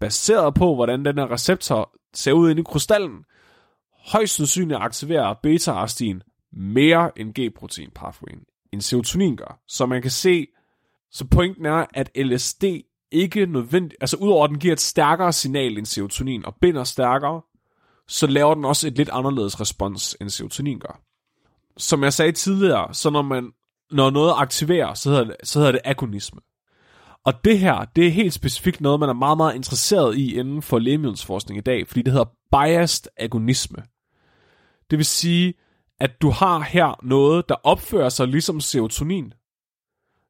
[0.00, 3.24] baseret på, hvordan den her receptor ser ud inde i krystallen,
[4.12, 8.40] højst sandsynligt aktiverer beta-arrestin mere end G-protein pathwayen,
[8.72, 9.60] end serotonin gør.
[9.68, 10.46] Så man kan se,
[11.10, 12.64] så pointen er, at LSD
[13.10, 17.42] ikke nødvendigt, altså udover at den giver et stærkere signal end serotonin og binder stærkere,
[18.08, 21.00] så laver den også et lidt anderledes respons, end serotonin gør.
[21.76, 23.52] som jeg sagde tidligere, så når man
[23.90, 26.40] når noget aktiverer, så hedder det, så hedder det agonisme.
[27.24, 30.62] Og det her, det er helt specifikt noget, man er meget, meget interesseret i inden
[30.62, 33.82] for lægemiddelsforskning i dag, fordi det hedder biased agonisme.
[34.90, 35.54] Det vil sige,
[36.00, 39.32] at du har her noget, der opfører sig ligesom serotonin,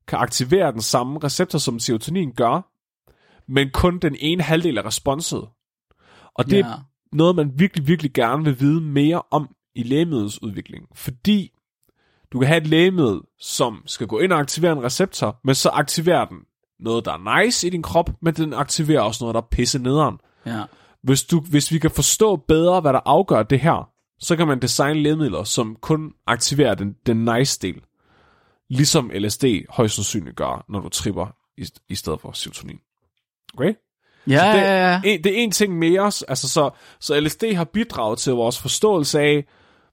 [0.09, 2.73] kan aktivere den samme receptor, som serotonin gør,
[3.53, 5.49] men kun den ene halvdel af responset.
[6.35, 6.67] Og det Ja.
[6.67, 6.79] er
[7.13, 10.87] noget, man virkelig, virkelig gerne vil vide mere om i lægemiddelsudvikling.
[10.95, 11.51] Fordi
[12.33, 15.69] du kan have et lægemiddel, som skal gå ind og aktivere en receptor, men så
[15.69, 16.39] aktiverer den
[16.81, 19.79] noget, der er nice i din krop, men den aktiverer også noget, der er pisse
[19.79, 20.19] nederen.
[20.47, 20.63] Ja.
[21.03, 24.63] Hvis, du, hvis vi kan forstå bedre, hvad der afgør det her, så kan man
[24.63, 27.83] designe lægemidler, som kun aktiverer den, den nice del.
[28.71, 31.27] Ligesom LSD højst sandsynligt gør, når du tripper
[31.59, 32.79] i, i stedet for serotonin.
[33.55, 33.75] Okay?
[34.27, 35.01] Ja, det, ja, ja.
[35.05, 39.21] En, det er en ting mere, altså så, så LSD har bidraget til vores forståelse
[39.21, 39.45] af,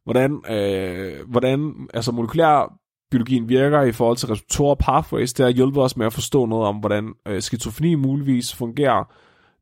[0.04, 2.74] hvordan, øh, hvordan altså molekylær
[3.12, 5.34] biologien virker i forhold til receptorer pathways.
[5.34, 9.14] Det har hjulpet os med at forstå noget om, hvordan øh, skizofreni muligvis fungerer.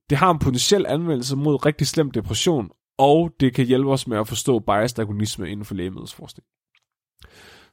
[0.10, 4.18] Det har en potentiel anvendelse mod rigtig slem depression, og det kan hjælpe os med
[4.18, 6.46] at forstå biased agonisme inden for lægemiddelsforskning.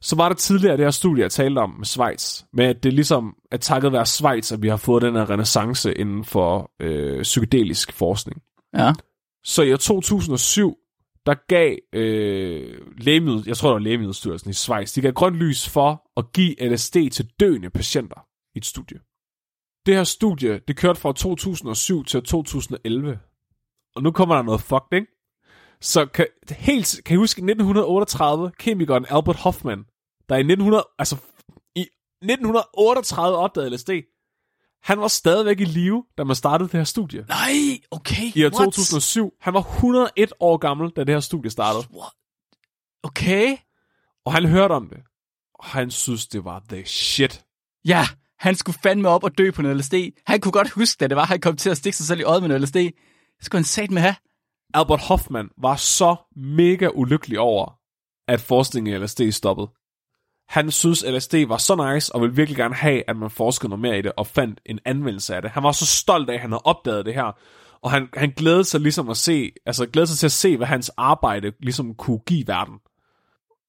[0.01, 2.93] Så var der tidligere det her studie, jeg talte om med Schweiz, med at det
[2.93, 7.21] ligesom er takket være Schweiz, at vi har fået den her renaissance inden for øh,
[7.21, 8.41] psykedelisk forskning.
[8.73, 8.93] ja.
[9.43, 10.77] Så i år 2007,
[11.25, 15.69] der gav øh, lægemiddel, jeg tror det var Lægemiddelstyrelsen i Schweiz, de gav grønt lys
[15.69, 18.25] for at give LSD til døende patienter
[18.55, 18.99] i et studie.
[19.85, 23.19] Det her studie, det kørte fra 2007 til 2011.
[23.95, 25.18] Og nu kommer der noget fucked, ikke?
[25.81, 29.83] Så kan, helt, kan I huske 1938, kemikeren Albert Hoffman,
[30.29, 31.17] der i 1900, altså
[31.75, 31.81] i
[32.21, 33.89] 1938 opdagede LSD,
[34.83, 37.25] han var stadigvæk i live, da man startede det her studie.
[37.27, 38.31] Nej, okay.
[38.35, 38.73] I år what?
[38.73, 39.33] 2007.
[39.41, 41.83] Han var 101 år gammel, da det her studie startede.
[41.93, 42.13] What?
[43.03, 43.57] Okay.
[44.25, 44.97] Og han hørte om det.
[45.53, 47.43] Og han synes, det var the shit.
[47.85, 48.05] Ja,
[48.39, 49.93] han skulle fandme op og dø på noget LSD.
[50.25, 52.23] Han kunne godt huske, da det var, han kom til at stikke sig selv i
[52.23, 52.75] øjet med noget LSD.
[52.75, 52.93] Det
[53.41, 54.15] skulle han sat med have.
[54.73, 57.79] Albert Hoffman var så mega ulykkelig over,
[58.27, 59.67] at forskningen i LSD stoppede.
[60.49, 63.81] Han synes, LSD var så nice, og ville virkelig gerne have, at man forskede noget
[63.81, 65.51] mere i det, og fandt en anvendelse af det.
[65.51, 67.37] Han var så stolt af, at han havde opdaget det her,
[67.81, 70.67] og han, han glædede sig ligesom at se, altså glædede sig til at se, hvad
[70.67, 72.75] hans arbejde ligesom kunne give verden.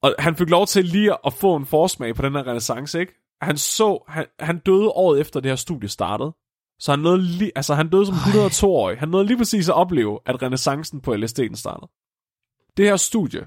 [0.02, 3.12] Og han fik lov til lige at få en forsmag på den her renaissance, ikke?
[3.42, 6.32] Han så, han, han døde året efter det her studie startede.
[6.80, 8.98] Så han, nåede lige, altså han døde som 102-årig.
[8.98, 11.90] Han nåede lige præcis at opleve, at renaissancen på LSD'en startede.
[12.76, 13.46] Det her studie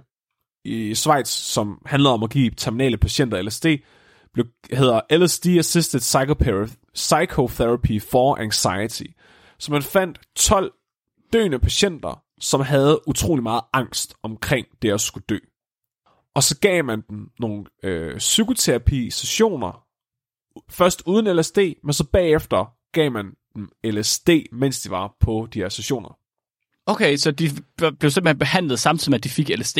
[0.65, 3.65] i Schweiz, som handler om at give terminale patienter LSD,
[4.33, 5.99] blev, hedder LSD Assisted
[6.93, 9.11] Psychotherapy for Anxiety.
[9.59, 10.73] Så man fandt 12
[11.33, 15.37] døende patienter, som havde utrolig meget angst omkring det at skulle dø.
[16.35, 19.85] Og så gav man dem nogle øh, psykoterapi-sessioner,
[20.69, 23.25] først uden LSD, men så bagefter gav man
[23.55, 26.17] dem LSD, mens de var på de her sessioner.
[26.85, 27.49] Okay, så de
[27.99, 29.77] blev simpelthen behandlet samtidig med, at de fik LSD.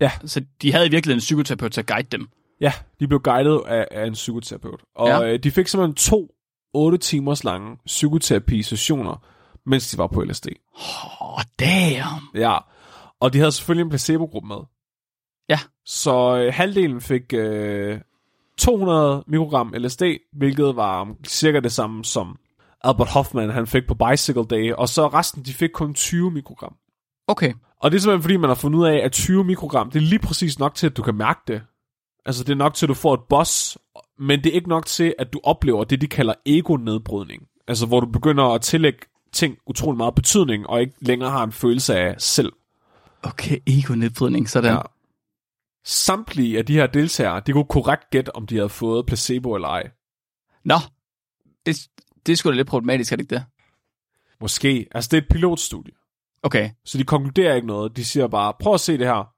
[0.00, 0.10] Ja.
[0.24, 2.28] Så de havde i virkeligheden en psykoterapeut til at guide dem.
[2.60, 4.80] Ja, de blev guidet af, af en psykoterapeut.
[4.94, 5.32] Og Ja.
[5.32, 6.28] øh, de fik simpelthen to
[6.74, 9.24] 8 timers lange psykoterapi-sessioner,
[9.66, 10.46] mens de var på LSD.
[10.76, 12.20] Åh, oh, damn.
[12.34, 12.56] Ja,
[13.20, 14.56] og de havde selvfølgelig en placebo-gruppe med.
[15.48, 15.58] Ja.
[15.84, 18.00] Så øh, halvdelen fik øh,
[18.58, 22.38] 200 mikrogram LSD, hvilket var cirka det samme som
[22.84, 26.76] Albert Hoffman han fik på Bicycle Day, og så resten de fik kun 20 mikrogram.
[27.26, 27.52] Okay.
[27.80, 30.06] Og det er simpelthen fordi, man har fundet ud af, at 20 mikrogram, det er
[30.06, 31.62] lige præcis nok til, at du kan mærke det.
[32.26, 33.78] Altså det er nok til, at du får et boss,
[34.18, 37.42] men det er ikke nok til, at du oplever det, de kalder ego-nedbrydning.
[37.68, 38.98] Altså hvor du begynder at tillægge
[39.32, 42.52] ting utrolig meget betydning, og ikke længere har en følelse af selv.
[43.22, 44.72] Okay, ego-nedbrydning, sådan.
[44.72, 44.80] Ja.
[45.84, 49.68] Samtlige af de her deltagere, de kunne korrekt gætte, om de havde fået placebo eller
[49.68, 49.90] ej.
[50.64, 50.74] Nå,
[51.66, 51.76] det,
[52.26, 53.44] det er sgu da lidt problematisk, er det ikke det?
[54.40, 54.86] Måske.
[54.92, 55.92] Altså det er et pilotstudie.
[56.42, 57.96] Okay, Så de konkluderer ikke noget.
[57.96, 59.32] De siger bare, prøv at se det her.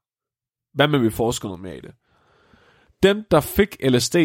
[0.75, 1.95] Hvad med vi forsker noget mere i det?
[3.03, 4.17] Dem, der fik LSD,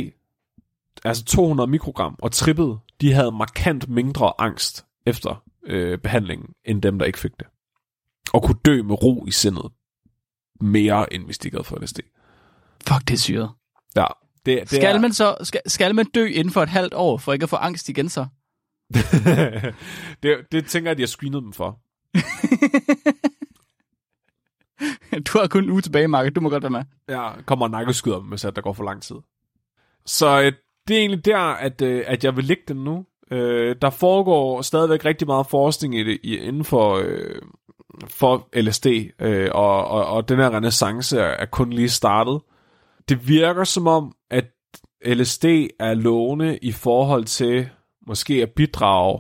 [1.04, 7.00] altså 200 mikrogram, og trippede, de havde markant mindre angst efter øh, behandlingen, end dem,
[7.00, 7.48] der ikke fik det.
[8.34, 9.72] Og kunne dø med ro i sindet.
[10.62, 12.00] Mere, end hvis de ikke havde fået LSD.
[12.88, 13.50] fuck, det er syret.
[13.96, 14.06] Ja,
[14.46, 17.18] det, det Skal er, man så skal, skal man dø inden for et halvt år,
[17.18, 18.26] for ikke at få angst igen så?
[20.24, 21.80] det, det tænker jeg, at de har screenet dem for.
[25.12, 26.36] Du har kun en uge tilbage, Mark.
[26.36, 26.84] Du må godt være med.
[27.10, 29.16] Ja, kommer nakkeskyder hvis at der går for lang tid.
[30.06, 30.52] Så øh,
[30.88, 33.06] det er egentlig der, at, øh, at jeg vil lægge den nu.
[33.32, 37.42] Øh, der foregår stadigvæk rigtig meget forskning i det, i, inden for, øh,
[38.08, 38.86] for LSD,
[39.20, 42.42] øh, og, og, og den her renaissance er, er kun lige startet.
[43.10, 44.46] det virker som om, at
[45.06, 45.46] LSD
[45.80, 47.70] er lovende i forhold til
[48.08, 49.20] måske at bidrage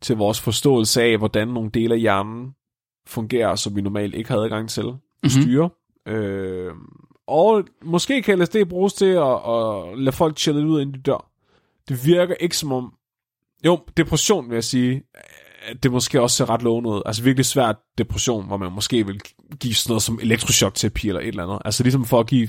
[0.00, 2.54] til vores forståelse af, hvordan nogle dele af hjernen
[3.06, 4.84] fungerer, som vi normalt ikke har adgang til
[5.24, 5.70] at styre.
[6.06, 6.22] Mm-hmm.
[6.22, 6.74] Øh,
[7.26, 11.30] og måske kan LSD bruges til at, at lade folk chille ud, inden de dør.
[11.88, 12.92] Det virker ikke som om...
[13.64, 15.02] Jo, depression vil jeg sige,
[15.82, 17.02] det måske også ser ret lovende ud.
[17.06, 19.20] Altså virkelig svært depression, hvor man måske vil
[19.60, 21.58] give sådan noget som elektrochok-terapi eller et eller andet.
[21.64, 22.48] Altså ligesom for at give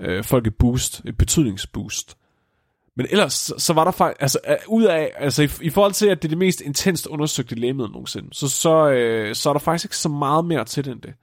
[0.00, 2.16] øh, folk et boost, et betydningsboost.
[2.98, 5.92] Men ellers, så, så var der faktisk, altså uh, ud af, altså i, i forhold
[5.92, 9.52] til, at det er det mest intenst undersøgte lægemiddel nogensinde, så, så, øh, så er
[9.52, 11.14] der faktisk ikke så meget mere til det end det.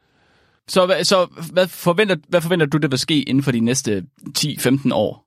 [0.68, 4.06] Så, så hvad, forventer, hvad forventer du, der vil ske inden for de næste
[4.39, 5.26] 10-15 år?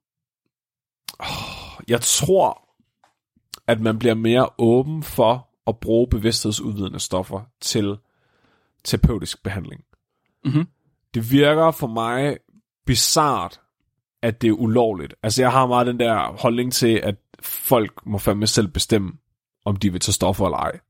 [1.89, 2.69] Jeg tror,
[3.66, 7.97] at man bliver mere åben for at bruge bevidsthedsudvidende stoffer til
[8.85, 9.81] terapeutisk behandling.
[10.45, 10.66] Mhm.
[11.15, 12.37] Det virker for mig
[12.87, 13.61] bizart,
[14.23, 15.15] at det er ulovligt.
[15.23, 19.12] Altså jeg har meget den der holdning til, at folk må fandme selv bestemme,
[19.65, 20.81] om de vil tage stoffer eller ej.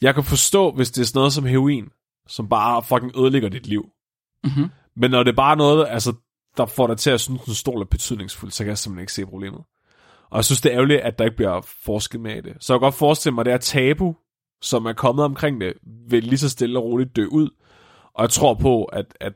[0.00, 1.88] Jeg kan forstå, hvis det er sådan noget som heroin,
[2.28, 3.90] som bare fucking ødelægger dit liv.
[4.44, 4.70] Mhm.
[4.96, 6.12] Men når det er bare noget, altså,
[6.56, 9.02] der får dig til at synes, at en stol er betydningsfuld, så kan jeg simpelthen
[9.02, 9.60] ikke se problemet.
[10.30, 12.56] Og jeg synes, det er ærgerligt, at der ikke bliver forsket med i det.
[12.60, 14.16] Så jeg kan godt forestille mig, at det er tabu,
[14.62, 15.72] som er kommet omkring det,
[16.08, 17.50] vil lige så stille og roligt dø ud.
[18.14, 19.32] Og jeg tror på, at, at,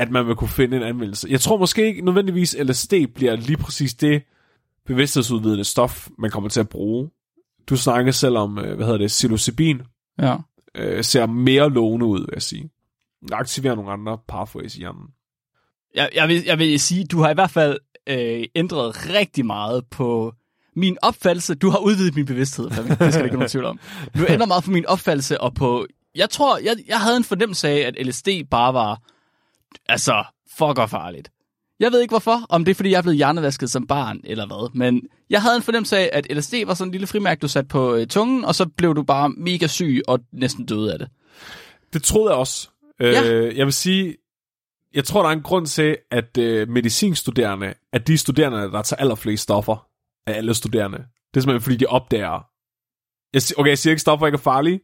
[0.00, 1.26] at man vil kunne finde en anvendelse.
[1.30, 4.22] Jeg tror måske ikke nødvendigvis, LSD bliver lige præcis det
[4.86, 7.10] bevidsthedsudvidende stof, man kommer til at bruge.
[7.68, 9.82] Du snakker selv om, øh, hvad hedder det, psilocybin,
[10.18, 10.36] Ja.
[10.74, 12.70] øh, ser mere lovende ud, vil jeg sige.
[13.32, 15.06] Aktiverer nogle andre pathways i hjernen.
[15.94, 19.86] Jeg, jeg, vil, jeg vil sige, du har i hvert fald øh, ændret rigtig meget
[19.90, 20.34] på
[20.76, 21.54] min opfattelse.
[21.54, 22.98] Du har udvidet min bevidsthed, Flemming.
[22.98, 23.78] det skal der ikke nogen tvivl om.
[24.14, 25.86] Du har ændret meget på min opfattelse, og på...
[26.14, 29.00] Jeg tror, jeg, jeg havde en fornemmelse af, at LSD bare var,
[29.88, 30.24] altså,
[30.58, 31.30] fucker farligt.
[31.80, 34.46] Jeg ved ikke hvorfor, om det er, fordi jeg er blevet hjernevasket som barn, eller
[34.46, 34.74] hvad.
[34.74, 37.68] Men jeg havde en fornemmelse af, at LSD var sådan en lille frimærke, du satte
[37.68, 41.08] på øh, tungen, og så blev du bare mega syg og næsten døde af det.
[41.92, 42.68] Det troede jeg også.
[43.00, 43.32] Ja.
[43.32, 44.16] Øh, jeg vil sige,
[44.94, 49.00] jeg tror, der er en grund til, at øh, medicinstuderende er de studerende, der tager
[49.00, 49.86] allerflest stoffer
[50.26, 50.98] af alle studerende.
[50.98, 52.46] Det er simpelthen, fordi de opdager...
[53.32, 54.80] Jeg okay, jeg siger ikke, stoffer ikke er farlige,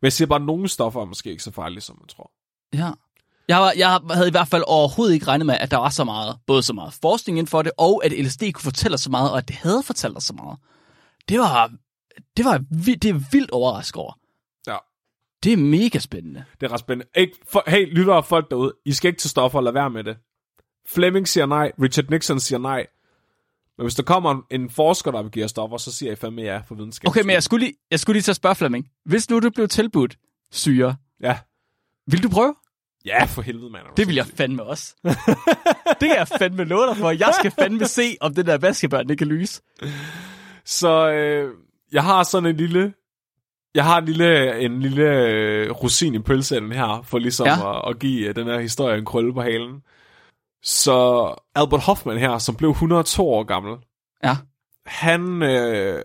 [0.00, 2.32] men jeg siger bare, at nogle stoffer er måske ikke så farlige, som man tror.
[2.74, 2.90] Ja.
[3.48, 6.04] Jeg, var, jeg havde i hvert fald overhovedet ikke regnet med, at der var så
[6.04, 9.10] meget, både så meget forskning inden for det, og at LSD kunne fortælle os så
[9.10, 10.58] meget, og at det havde fortalt os så meget.
[11.28, 11.72] Det var,
[12.36, 14.12] det var det er vildt overrasket over.
[14.66, 14.76] Ja.
[15.42, 16.44] Det er mega spændende.
[16.60, 17.10] Det er ret spændende.
[17.16, 20.04] Ikke, for, hey, lytter og folk derude, I skal ikke til stoffer, lad være med
[20.04, 20.16] det.
[20.86, 22.86] Fleming siger nej, Richard Nixon siger nej.
[23.78, 26.58] Men hvis der kommer en, forsker, der vil give stoffer, så siger jeg fandme ja
[26.58, 27.08] for videnskab.
[27.08, 28.88] Okay, men jeg skulle lige, jeg skulle lige til at spørge Flemming.
[29.04, 30.18] Hvis nu du blev tilbudt
[30.52, 31.38] syre, Ja.
[32.06, 32.54] vil du prøve?
[33.06, 33.84] Ja, for helvede, mand.
[33.96, 34.94] Det vil jeg fandme også.
[36.00, 37.10] det kan jeg fandme love dig for.
[37.10, 39.62] Jeg skal fandme se, om den der vaskebørn det kan lyse.
[40.64, 41.54] Så øh,
[41.92, 42.94] jeg har sådan en lille...
[43.74, 47.52] Jeg har en lille, en lille øh, rosin i pølseenden her, for ligesom Ja.
[47.58, 47.78] ja.
[47.78, 49.82] at, at give øh, den her historie en krølle på halen.
[50.62, 53.76] Så Albert Hoffman her, som blev 102 år gammel,
[54.24, 54.36] Ja.
[54.86, 56.04] han, øh,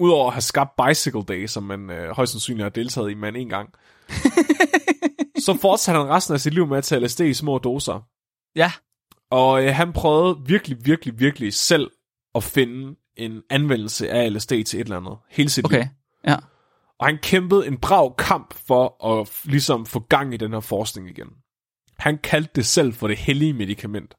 [0.00, 3.36] udover at have skabt Bicycle Day, som man øh, højst sandsynligt har deltaget i man
[3.36, 3.68] en gang,
[5.40, 8.00] så fortsatte han resten af sit liv med at tage LSD i små doser.
[8.56, 8.72] Ja.
[9.30, 11.90] Og øh, han prøvede virkelig, virkelig, virkelig selv
[12.34, 15.18] at finde en anvendelse af LSD til et eller andet.
[15.30, 15.78] Hele sit liv.
[15.78, 15.88] Okay.
[16.26, 16.36] Ja.
[16.98, 21.10] Og han kæmpede en brav kamp for at ligesom få gang i den her forskning
[21.10, 21.28] igen.
[21.98, 24.14] Han kaldte det selv for det hellige medicament.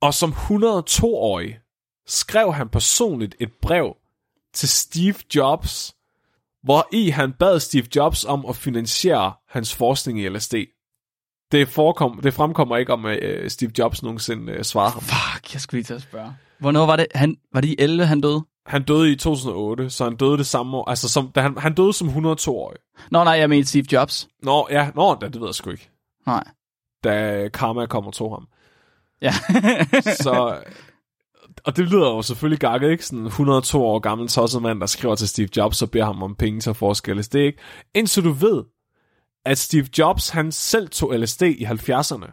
[0.00, 1.58] Og som 102-årig
[2.06, 3.96] skrev han personligt et brev
[4.54, 5.94] til Steve Jobs,
[6.62, 10.54] hvor i han bad Steve Jobs om at finansiere hans forskning i LSD.
[11.52, 15.02] Det, forekom, det fremkommer ikke om, at øh, Steve Jobs nogensinde øh, svarede ham.
[15.02, 16.36] Fuck, jeg skulle lige til at spørge.
[16.58, 17.06] Hvornår var det?
[17.14, 18.44] Han, var det i 11, han døde?
[18.66, 20.90] Han døde i 2008, så han døde det samme år.
[20.90, 22.78] Altså, som, da han, han døde som 102-årig.
[23.10, 24.28] Nå nej, jeg mener Steve Jobs.
[24.42, 25.90] Nå, ja, nå, da, det ved jeg sgu ikke.
[26.26, 26.44] Nej.
[27.04, 28.48] Da Karma kom og tog ham.
[29.22, 29.32] Ja.
[30.02, 30.58] Så,
[31.68, 33.06] og det lyder jo selvfølgelig gakket, ikke?
[33.06, 36.22] Sådan en 102 år gammel tosset mand, der skriver til Steve Jobs og beder ham
[36.22, 37.58] om penge til at forske LSD, ikke?
[37.94, 38.64] Indtil du ved,
[39.44, 42.30] at Steve Jobs, han selv tog LSD i 70'erne.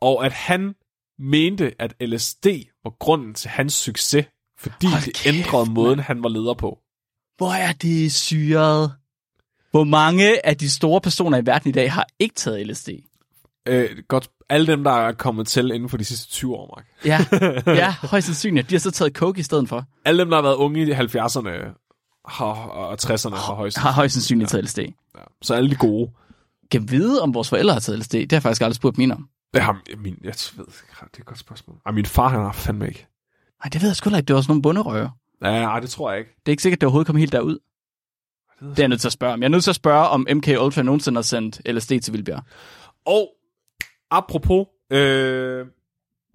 [0.00, 0.74] Og at han
[1.18, 2.46] mente, at LSD
[2.84, 4.26] var grunden til hans succes,
[4.58, 6.78] fordi Hold det kæft, ændrede måden, han var leder på.
[7.36, 8.92] Hvor er det syret?
[9.70, 12.88] Hvor mange af de store personer i verden i dag har ikke taget LSD?
[13.68, 16.86] Øh, godt, alle dem, der er kommet til inden for de sidste 20 år, Mark.
[17.04, 17.26] Ja,
[17.82, 18.70] ja højst sandsynligt.
[18.70, 19.84] De har så taget coke i stedet for.
[20.04, 21.48] Alle dem, der har været unge i 70'erne
[22.28, 23.78] har, og 60'erne har højst.
[23.78, 24.78] Har højst sandsynligt taget LSD.
[24.78, 25.20] Ja.
[25.42, 26.10] Så alle de gode.
[26.70, 28.12] Kan vide, om vores forældre har taget LSD?
[28.12, 29.28] Det har jeg faktisk aldrig spurgt mine om.
[29.54, 31.76] Har min, jeg ved, det er et godt spørgsmål.
[31.86, 33.06] Ej, min far, han har fandme ikke.
[33.64, 34.26] Nej, det ved jeg sgu ikke.
[34.26, 35.10] Det var sådan nogle bunderøver.
[35.42, 36.30] Ja, nej, det tror jeg ikke.
[36.30, 37.58] Det er ikke sikkert, at det overhovedet kom helt derud.
[38.60, 39.40] Det er jeg nødt til at spørge om.
[39.40, 42.42] Jeg er nødt til at spørge, om MK Ultra nogensinde har sendt LSD til Vildbjerg.
[43.06, 43.28] Og
[44.10, 45.66] apropos, øh,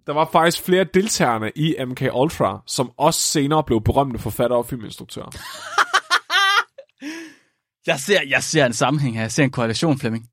[0.07, 4.65] der var faktisk flere deltagerne i MK Ultra, som også senere blev berømte forfattere og
[4.65, 5.29] filminstruktører.
[7.87, 9.21] Jeg ser, jeg ser en sammenhæng her.
[9.21, 10.29] Jeg ser en korrelation, Flemming.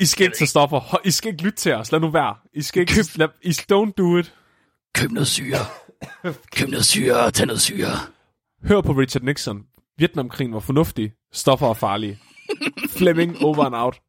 [0.00, 0.66] I skal ikke tage.
[0.68, 1.92] Hold- I skal ikke lytte til os.
[1.92, 2.34] Lad nu være.
[2.54, 2.92] I skal ikke...
[2.92, 4.34] Køb- Lad, I don't do it.
[4.94, 5.58] Køb noget syre.
[6.56, 7.30] Køb noget syre.
[7.30, 7.88] Tag noget syre.
[8.64, 9.62] Hør på Richard Nixon.
[9.98, 11.12] Vietnamkrigen var fornuftig.
[11.32, 12.18] Stoffer er farlige.
[12.98, 14.00] Fleming over and out.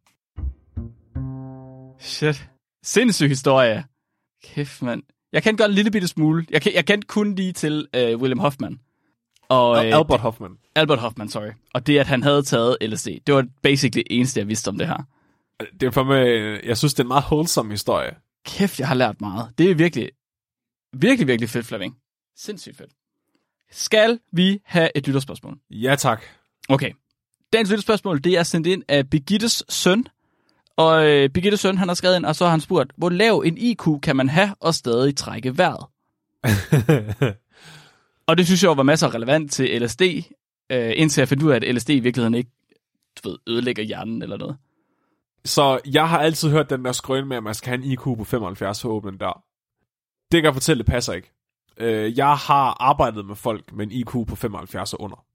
[2.05, 2.49] Shit.
[2.83, 3.85] Sindssyg historie.
[4.43, 5.03] Kæft, mand.
[5.33, 6.45] Jeg kan godt en lille bitte smule.
[6.49, 8.79] Jeg, kan, jeg kendte kun lige til uh, William Hoffman.
[9.49, 10.51] Og, øh, Albert Hoffman.
[10.75, 11.51] Albert Hoffman, sorry.
[11.73, 13.07] Og det, at han havde taget LSD.
[13.27, 15.03] Det var basically det eneste, jeg vidste om det her.
[15.79, 16.25] Det er for mig,
[16.65, 18.15] jeg synes, det er en meget wholesome historie.
[18.45, 19.51] Kæft, jeg har lært meget.
[19.57, 20.09] Det er virkelig,
[20.93, 21.97] virkelig, virkelig fedt, Flemming.
[22.37, 22.91] Sindssygt fedt.
[23.71, 25.57] Skal vi have et lytterspørgsmål?
[25.69, 26.23] Ja, tak.
[26.69, 26.91] Okay.
[27.53, 30.07] Dagens lytterspørgsmål, det er sendt ind af Birgittes søn.
[30.77, 33.43] Og øh, Birgittes søn, han har skrevet ind, og så har han spurgt, hvor lav
[33.45, 35.85] en IQ kan man have og stadig trække vejret?
[38.27, 40.01] Og det synes jeg var masser af relevant til LSD,
[40.71, 42.51] øh, indtil jeg fandt ud af, at LSD i virkeligheden ikke
[43.23, 44.57] du ved, ødelægger hjernen eller noget.
[45.45, 47.99] Så jeg har altid hørt den der skrøn med, at man skal have en IQ
[47.99, 49.43] på 75 for at åbne dør.
[50.31, 51.31] Det kan jeg fortælle, det passer ikke.
[51.77, 55.25] Øh, Jeg har arbejdet med folk med en IQ på 75 og under.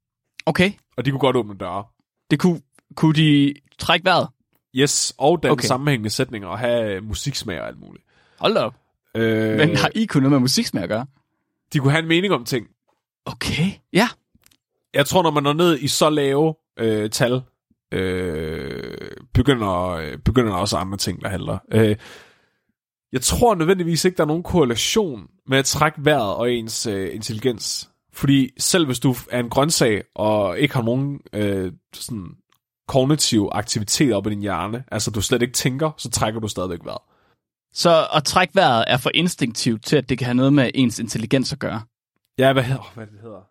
[0.47, 0.73] Okay.
[0.97, 1.85] Og de kunne godt åbne døre.
[2.31, 2.61] Det kunne,
[2.97, 4.29] kunne de trække vejret?
[4.77, 5.67] Yes, og den Okay.
[5.67, 8.05] sammenhængende sætninger og have musiksmag og alt muligt.
[8.39, 8.75] Hold da op.
[9.15, 11.07] Øh, Men har IQ noget med musiksmag at gøre?
[11.73, 12.67] De kunne have en mening om ting.
[13.25, 13.71] Okay.
[13.93, 14.09] Ja.
[14.95, 17.43] Jeg tror, når man når ned i så lave øh, tal,
[17.93, 21.59] øh, begynder, øh, begynder der også andre ting, der handler.
[21.73, 21.97] Øh,
[23.13, 27.15] jeg tror nødvendigvis ikke, der er nogen korrelation med at trække vejret og ens øh,
[27.15, 27.91] intelligens.
[28.13, 32.27] Fordi selv hvis du er en grøntsag og ikke har nogen øh, sådan
[32.91, 36.79] kognitiv aktivitet op i din hjerne, altså du slet ikke tænker, så trækker du stadigvæk
[36.85, 37.03] vejret.
[37.73, 40.99] Så at trække vejret er for instinktivt til, at det kan have noget med ens
[40.99, 41.83] intelligens at gøre.
[42.39, 43.43] Ja, hvad hedder, hvad det, det hedder?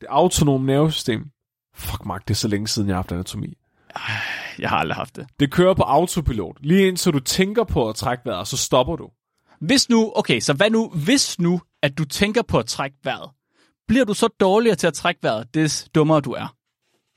[0.00, 1.30] Det autonome nervesystem.
[1.74, 3.54] Fuck, Mark, det er så længe siden, jeg har haft anatomi.
[4.58, 5.26] Jeg har aldrig haft det.
[5.40, 6.56] Det kører på autopilot.
[6.60, 9.10] Lige indtil du tænker på at trække vejret, så stopper du.
[9.60, 13.30] Hvis nu, okay, så hvad nu, hvis nu, at du tænker på at trække vejret,
[13.88, 16.63] bliver du så dårligere til at trække vejret, des dummere du er?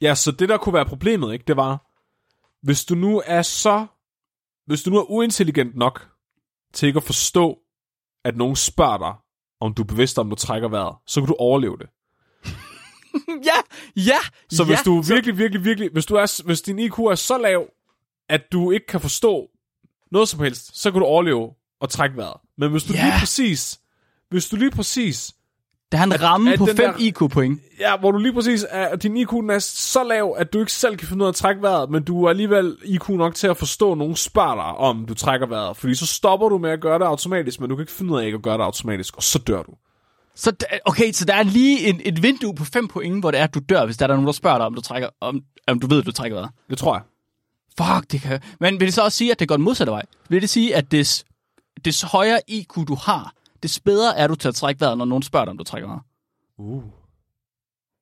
[0.01, 1.85] Ja, så det der kunne være problemet, ikke, det var,
[2.65, 3.85] hvis du nu er så,
[4.65, 6.07] hvis du nu er uintelligent nok
[6.73, 7.57] til ikke at forstå,
[8.25, 9.13] at nogen spørger dig,
[9.61, 11.89] om du er bevidst om, du trækker vejret, så kan du overleve det.
[13.49, 13.57] ja,
[13.95, 14.17] ja,
[14.49, 17.37] Så ja, hvis du virkelig, virkelig, virkelig, hvis, du er, hvis din IQ er så
[17.37, 17.69] lav,
[18.29, 19.49] at du ikke kan forstå
[20.11, 22.41] noget som helst, så kan du overleve og trække vejret.
[22.57, 23.03] Men hvis du Ja.
[23.03, 23.79] lige præcis,
[24.29, 25.35] hvis du lige præcis
[25.91, 27.61] Der er en ramme at på den 5 der- IQ-point.
[27.79, 30.73] Ja, hvor du lige præcis er, at din IQ er så lav, at du ikke
[30.73, 33.47] selv kan finde ud af at trække vejret, men du er alligevel IQ nok til
[33.47, 35.77] at forstå, spørger dig, om du trækker vejret.
[35.77, 38.19] Fordi så stopper du med at gøre det automatisk, men du kan ikke finde ud
[38.19, 39.71] af ikke at gøre det automatisk, og så dør du.
[40.35, 40.51] Så,
[40.85, 43.53] okay, så der er lige en, et vindue på 5 point, hvor det er, at
[43.53, 45.87] du dør, hvis der er nogen, der spørger dig, om du, trækker, om, om du
[45.87, 46.51] ved, at du trækker vejret.
[46.69, 47.01] Det tror jeg.
[47.77, 48.39] Fuck, det kan...
[48.59, 50.05] Men vil det så også sige, at det går den modsatte vej?
[50.29, 51.25] Vil det sige, at des,
[51.85, 55.23] des højere IQ du har, des bedre er du til at trække vejret, når nogen
[55.23, 56.01] spørger dig, om du trækker vejret?
[56.57, 56.83] Uh.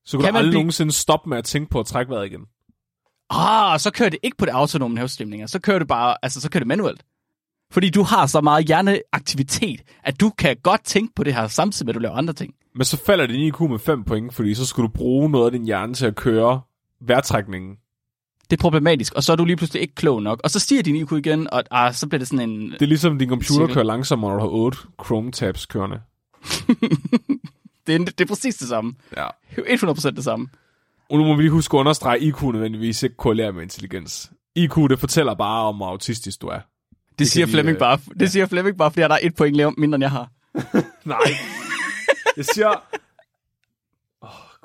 [0.04, 2.26] Så kan, Kan du aldrig blive- nogensinde stoppe med at tænke på at trække vejret
[2.26, 2.40] igen.
[3.30, 6.50] Ah, så kører det ikke på det autonome nervesystem Så kører det bare, altså så
[6.50, 7.04] kører det manuelt.
[7.70, 11.86] Fordi du har så meget hjerneaktivitet, at du kan godt tænke på det her, samtidig
[11.86, 12.54] med, at du laver andre ting.
[12.74, 15.52] Men så falder din IQ med 5 point, fordi så skulle du bruge noget af
[15.52, 16.60] din hjerne til at køre
[17.00, 17.76] vejrtrækningen.
[18.50, 20.40] Det er problematisk, og så er du lige pludselig ikke klog nok.
[20.44, 22.70] Og så stiger din IQ igen, og ah, så bliver det sådan en...
[22.70, 23.74] Det er ligesom, din computer Cirkel.
[23.74, 26.00] kører langsommere, når du har 8 Chrome tabs kørende.
[27.86, 28.94] Det er, det er præcis det samme.
[29.16, 29.26] Ja.
[29.58, 30.48] 100% det samme.
[31.10, 34.30] Og nu må vi lige huske at understrege, at IQ nødvendigvis ikke korrelerer med intelligens.
[34.56, 36.58] IQ, det fortæller bare om, hvor autistisk du er.
[36.58, 38.26] Det, det siger Flemming øh, bare, det ja.
[38.26, 40.30] siger Flemming bare, fordi der er et point mindre, end jeg har.
[41.04, 41.18] Nej.
[42.36, 42.82] Jeg siger...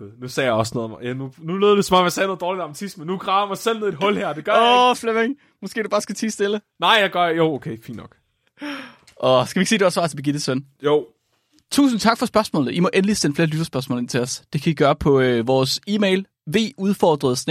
[0.02, 0.12] Gud.
[0.22, 1.06] Nu sagde jeg også noget.
[1.08, 3.06] Ja, nu, nu lød det som om, jeg sagde noget dårligt om autisme.
[3.06, 4.34] Nu graver jeg mig selv ned i et hul her.
[4.34, 4.90] Det gør jeg Åh, ikke.
[4.90, 5.38] oh, Flemming.
[5.62, 6.62] Måske du bare skal tige stille.
[6.80, 7.26] Nej, jeg gør...
[7.28, 8.16] Jo, okay, fint nok.
[9.24, 10.66] Åh, skal vi ikke sige, det var svar til Birgittes søn?
[10.84, 11.08] Jo.
[11.72, 12.74] Tusind tak for spørgsmålet.
[12.74, 14.44] I må endelig sende flere lytterspørgsmål ind til os.
[14.54, 17.44] Det kan I gøre på øh, vores e-mail, vudfordret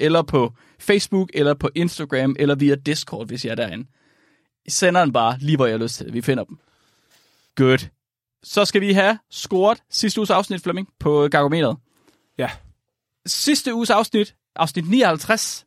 [0.00, 3.86] eller på Facebook, eller på Instagram, eller via Discord, hvis I er derinde.
[4.66, 6.12] I sender den bare lige, hvor jeg har lyst til.
[6.12, 6.58] Vi finder dem.
[7.56, 7.88] Good.
[8.44, 11.76] Så skal vi have scoret sidste uges afsnit, Flemming, på Gargometeret.
[12.38, 12.50] Ja.
[13.26, 15.66] Sidste uges afsnit, afsnit 59,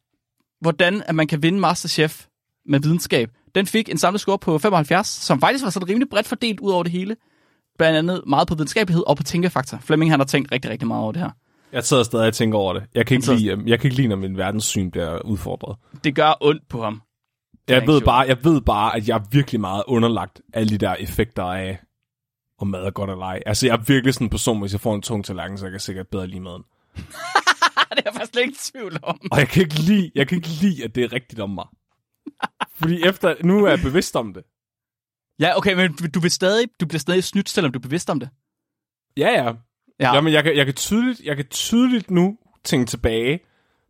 [0.61, 2.25] hvordan at man kan vinde Masterchef
[2.65, 6.27] med videnskab, den fik en samlet score på 75, som faktisk var sådan rimelig bredt
[6.27, 7.15] fordelt ud over det hele.
[7.77, 9.77] Blandt andet meget på videnskabelighed og på tænkefaktor.
[9.81, 11.29] Flemming han har tænkt rigtig, rigtig meget over det her.
[11.71, 12.83] Jeg sidder stadig og tænker over det.
[12.95, 15.77] Jeg kan ikke, lide, øhm, jeg kan ikke lide, når min verdenssyn bliver udfordret.
[16.03, 17.01] Det gør ondt på ham.
[17.67, 20.95] Jeg ved, bare, jeg ved bare, at jeg er virkelig meget underlagt alle de der
[20.95, 21.79] effekter af,
[22.57, 23.43] om mad er godt eller ej.
[23.45, 25.71] Altså, jeg er virkelig sådan en person, hvis jeg får en tung tallerken, så jeg
[25.71, 26.63] kan sikkert bedre lide maden.
[26.95, 29.19] det er jeg faktisk slet ikke tvivl om.
[29.31, 31.65] Og jeg kan ikke lide, jeg kan ikke lide at det er rigtigt om mig.
[32.79, 34.43] Fordi efter, nu er jeg bevidst om det.
[35.39, 38.19] Ja, okay, men du, vil stadig, du bliver stadig snydt, selvom du er bevidst om
[38.19, 38.29] det.
[39.17, 39.53] Ja, ja.
[39.99, 40.15] Ja.
[40.15, 43.39] Jamen, jeg kan, jeg, kan tydeligt, jeg kan tydeligt nu tænke tilbage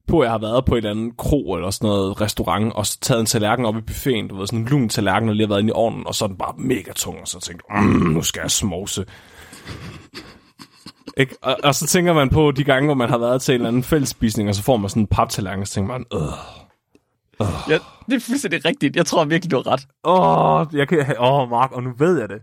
[0.08, 2.86] på, at jeg har været på et eller andet kro eller sådan noget restaurant, og
[2.86, 5.48] så taget en tallerken op i buffeten, du ved, sådan en lun tallerken, og lige
[5.48, 7.66] har været inde i ovnen, og så er den bare mega tung, og så tænkte
[7.70, 9.06] jeg, mm, nu skal jeg smovse.
[11.18, 11.36] Ikke?
[11.42, 13.68] Og, og, så tænker man på de gange, hvor man har været til en eller
[13.68, 16.22] anden fællesspisning, og så får man sådan en paptallerken, og så tænker man, øh,
[17.70, 18.96] Ja, det er fuldstændig rigtigt.
[18.96, 19.88] Jeg tror virkelig, du har ret.
[20.04, 22.42] åh, jeg kan, åh, Mark, og nu ved jeg det.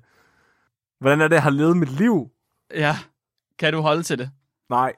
[1.01, 2.29] Hvordan er det, jeg har levet mit liv?
[2.75, 2.97] Ja,
[3.59, 4.31] kan du holde til det?
[4.71, 4.93] Nej,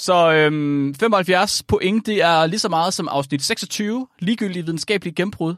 [0.00, 5.54] Så øhm, 75 point, det er lige så meget som afsnit 26, ligegyldig videnskabelig gennembrud,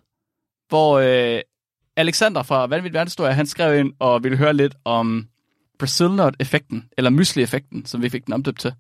[0.69, 1.41] hvor øh,
[1.97, 5.27] Alexander fra Vanvittig Verdenshistorie, han skrev ind og ville høre lidt om
[5.79, 8.73] Brazil-nut-effekten, eller mysli-effekten, som vi fik den omdøbt til.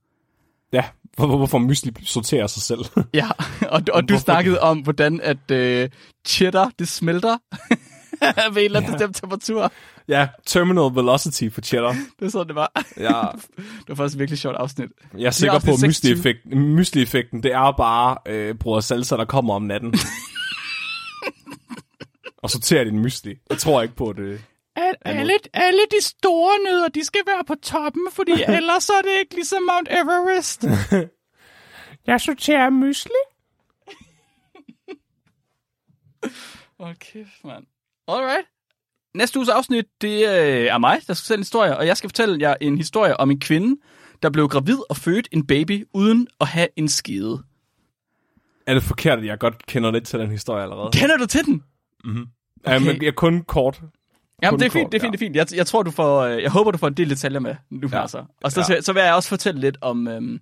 [0.72, 0.84] ja,
[1.16, 2.80] hvor, hvor- hvorfor mysli sorterer sig selv.
[3.14, 3.28] Ja,
[3.68, 5.88] og, og du Hvorfor snakkede om, hvordan at øh,
[6.26, 7.36] cheddar, det smelter
[8.54, 9.72] ved en eller anden bestemt temperatur.
[10.08, 11.92] Ja, terminal velocity for cheddar.
[12.18, 12.72] Det er sådan, det var.
[12.96, 13.22] Ja,
[13.56, 14.90] Det var faktisk et virkelig sjovt afsnit.
[15.18, 16.34] jeg er sikker på, at 26.
[16.56, 19.94] mysli-effekten, det er bare øh, bror salsa, der kommer om natten.
[22.42, 23.34] og sorterer din mysli.
[23.50, 24.40] Jeg tror ikke på det.
[24.76, 29.18] At alle, alle de store nødder, de skal være på toppen, fordi ellers er det
[29.20, 30.64] ikke ligesom Mount Everest.
[32.06, 33.20] Jeg sorterer mysli.
[36.80, 37.64] Hold kæft, mand.
[38.16, 38.46] Alright.
[39.14, 42.10] Næste uges afsnit, det øh, er mig, der skal fortælle en historie, og jeg skal
[42.10, 43.80] fortælle jer en historie om en kvinde,
[44.22, 47.42] der blev gravid og fødte en baby uden at have en skede.
[48.66, 50.90] Er det forkert, at jeg godt kender lidt til den historie allerede?
[50.92, 51.62] Kender du til den?
[52.66, 53.80] Ja, men jeg kun kort.
[54.42, 55.36] Jamen, Kun det er fint, kort, det er fint, det er fint.
[55.36, 57.88] Jeg, jeg tror, du får, øh, jeg håber, du får en del detaljer med nu
[57.92, 57.96] Ja.
[57.96, 58.02] ja.
[58.02, 58.24] altså.
[58.42, 58.74] Og så, Ja.
[58.74, 58.80] ja.
[58.80, 60.38] så vil jeg også fortælle lidt om, øhm,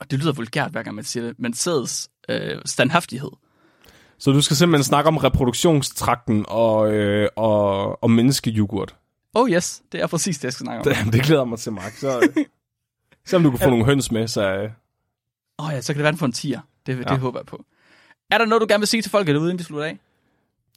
[0.00, 3.30] og det lyder vulgært, hver gang man siger det, men sædets øh, standhaftighed.
[4.18, 8.96] Så du skal simpelthen snakke om reproduktionstrakten og, øh, og, og menneskejoghurt.
[9.34, 11.04] Oh yes, det er præcis det, jeg skal snakke om.
[11.04, 11.92] Det, det glæder mig til, Mark.
[11.92, 12.44] Så, øh,
[13.24, 14.42] så om du kan få nogle høns med, så...
[14.42, 14.70] Øh,
[15.58, 16.60] Åh oh ja, så kan det være, den får en tier.
[16.86, 17.16] Det, det Ja.
[17.16, 17.64] håber jeg på.
[18.30, 19.98] Er der noget, du gerne vil sige til folk derude, inden vi slutter af?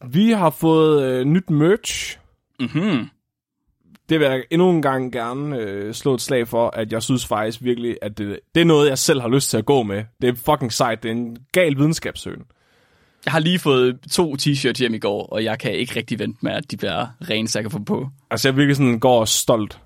[0.06, 2.20] vi har fået øh, nyt merch.
[2.60, 3.10] Mhm.
[4.10, 7.26] det vil jeg endnu en gang gerne øh, slå et slag for, at jeg synes
[7.26, 10.04] faktisk virkelig, at det, det er noget, jeg selv har lyst til at gå med.
[10.22, 11.04] Det er fucking sejt.
[11.04, 12.44] Det er en gal videnskabssøgen.
[13.26, 16.40] Jeg har lige fået to t-shirts hjem i går, og jeg kan ikke rigtig vente
[16.42, 18.10] med, at de bliver rene, så jeg kan få dem på.
[18.32, 19.80] Altså, jeg virkelig sådan går stolt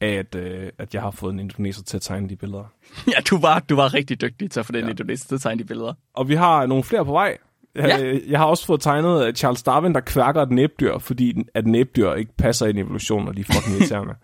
[0.00, 2.72] af, at, øh, at jeg har fået en indoneser til at tegne de billeder.
[3.16, 4.90] ja, du var, du var rigtig dygtig til at få den ja.
[4.90, 5.92] indonesiske til at tegne de billeder.
[6.14, 7.36] Og vi har nogle flere på vej.
[7.76, 7.86] Ja.
[7.86, 11.66] Jeg, jeg har også fået tegnet af Charles Darwin, der kværker et næbdyr, fordi at
[11.66, 14.14] næbdyr ikke passer ind i evolutionen, og de er fucking irriterende.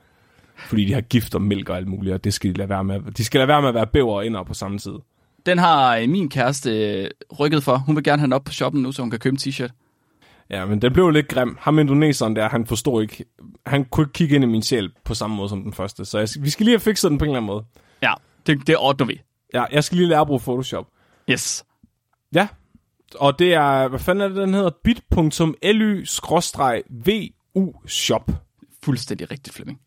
[0.57, 2.85] fordi de har gift og mælk og alt muligt, og det skal de lade være
[2.85, 3.01] med.
[3.01, 4.95] De skal lade være med at være bæver og ender på samme tid.
[5.47, 7.11] Den har øh, min kæreste øh,
[7.41, 7.77] rykket for.
[7.77, 9.71] Hun vil gerne have den op på shoppen nu, så hun kan købe en t-shirt.
[10.51, 11.57] Ja, men den blev lidt grim.
[11.61, 13.25] Ham indoneseren der, han forstod ikke...
[13.67, 16.05] Han kunne ikke kigge ind i min sjæl på samme måde som den første.
[16.05, 17.65] Så jeg, vi skal lige have fikset den på en eller anden måde.
[18.03, 18.13] Ja,
[18.47, 19.21] det, det ordner vi.
[19.55, 20.87] Ja, jeg skal lige lære at bruge Photoshop.
[21.31, 21.65] Yes.
[22.35, 22.49] Ja,
[23.15, 23.89] og det er...
[23.89, 24.71] Hvad fanden er det, den hedder?
[24.85, 28.31] bit.ly-vu shop.
[28.83, 29.81] Fuldstændig rigtigt, Flemming.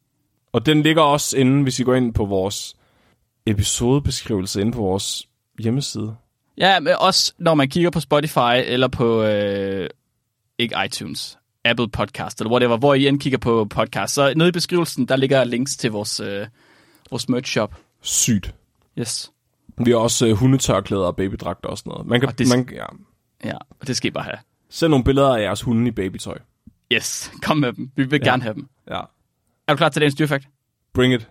[0.54, 2.76] Og den ligger også inde, hvis I går ind på vores
[3.46, 5.28] episodebeskrivelse inde på vores
[5.60, 6.16] hjemmeside.
[6.58, 9.90] Ja, men også når man kigger på Spotify eller på, øh,
[10.58, 14.52] ikke iTunes, Apple Podcast eller whatever, hvor I end kigger på podcast, så nede i
[14.52, 16.48] beskrivelsen, der ligger links til vores, øh,
[17.10, 17.76] vores merch shop.
[18.02, 18.56] Sygt.
[19.00, 19.32] Yes.
[19.78, 22.08] Vi har også øh, hundetørklæder og babydragter og sådan noget.
[22.08, 22.86] Man kan, Og det- man, ja,
[23.44, 24.38] Ja, og det skal I bare have.
[24.70, 26.38] send nogle billeder af jeres hunde i babytøj.
[26.92, 27.92] Yes, kom med dem.
[27.96, 28.30] Vi vil ja.
[28.32, 28.68] gerne have dem.
[28.90, 29.00] Ja,
[29.68, 30.48] Er du klar til dagens dyrfakt?
[30.94, 31.30] bring it.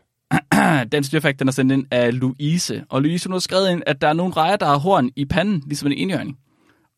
[0.92, 2.84] Dagens dyrfakt, den er sendt ind af Louise.
[2.88, 5.24] Og Louise hun har skrevet ind, at der er nogle rejer, der har horn i
[5.24, 6.38] panden, ligesom en enhjørning.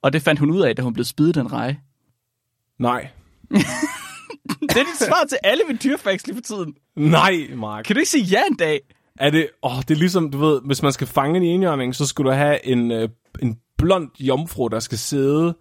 [0.03, 1.81] Og det fandt hun ud af, da hun blev spidet af en reje.
[2.79, 3.09] Nej.
[4.61, 6.75] Det er dit svar til alle mine dyrfacts lige for tiden.
[6.97, 7.85] Nej, Mark.
[7.85, 8.81] Kan du ikke sige ja en dag?
[9.19, 12.07] Er det, åh, det er ligesom, du ved, hvis man skal fange en enhjørning, så
[12.07, 13.09] skulle du have en, øh,
[13.43, 15.57] en blond jomfru, der skal sidde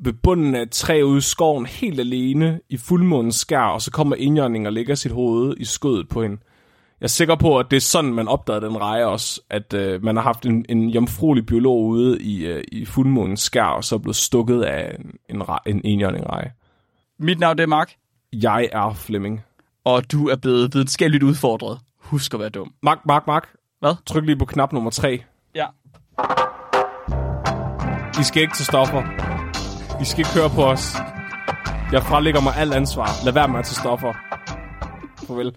[0.00, 3.90] ved bunden af et træ ude i skoven, helt alene, i fuldmånens skær, og så
[3.90, 6.36] kommer enhjørningen og lægger sit hoved i skødet på hende.
[7.00, 10.04] Jeg er sikker på, at det er sådan, man opdagede den reje også, at øh,
[10.04, 13.94] man har haft en, en jomfruelig biolog ude i, øh, i fuldmånens skær, og så
[13.94, 16.52] er blevet stukket af en, en, rej- en enhjørning reje.
[17.18, 17.92] Mit navn det er Mark,
[18.32, 19.40] Jeg er Flemming.
[19.84, 21.78] og du er blevet videnskabeligt udfordret.
[21.98, 22.72] Husk at være dum.
[22.82, 23.48] Mark, Mark, Mark.
[23.80, 23.94] Hvad?
[24.06, 25.22] Tryk lige på knap nummer 3.
[25.54, 25.66] Ja.
[28.20, 29.02] I skal ikke til stoffer.
[30.02, 30.94] I skal ikke høre på os.
[31.92, 33.08] Jeg frelægger mig alt ansvar.
[33.24, 34.12] Lad være med at tage stoffer.
[35.26, 35.56] Farvel.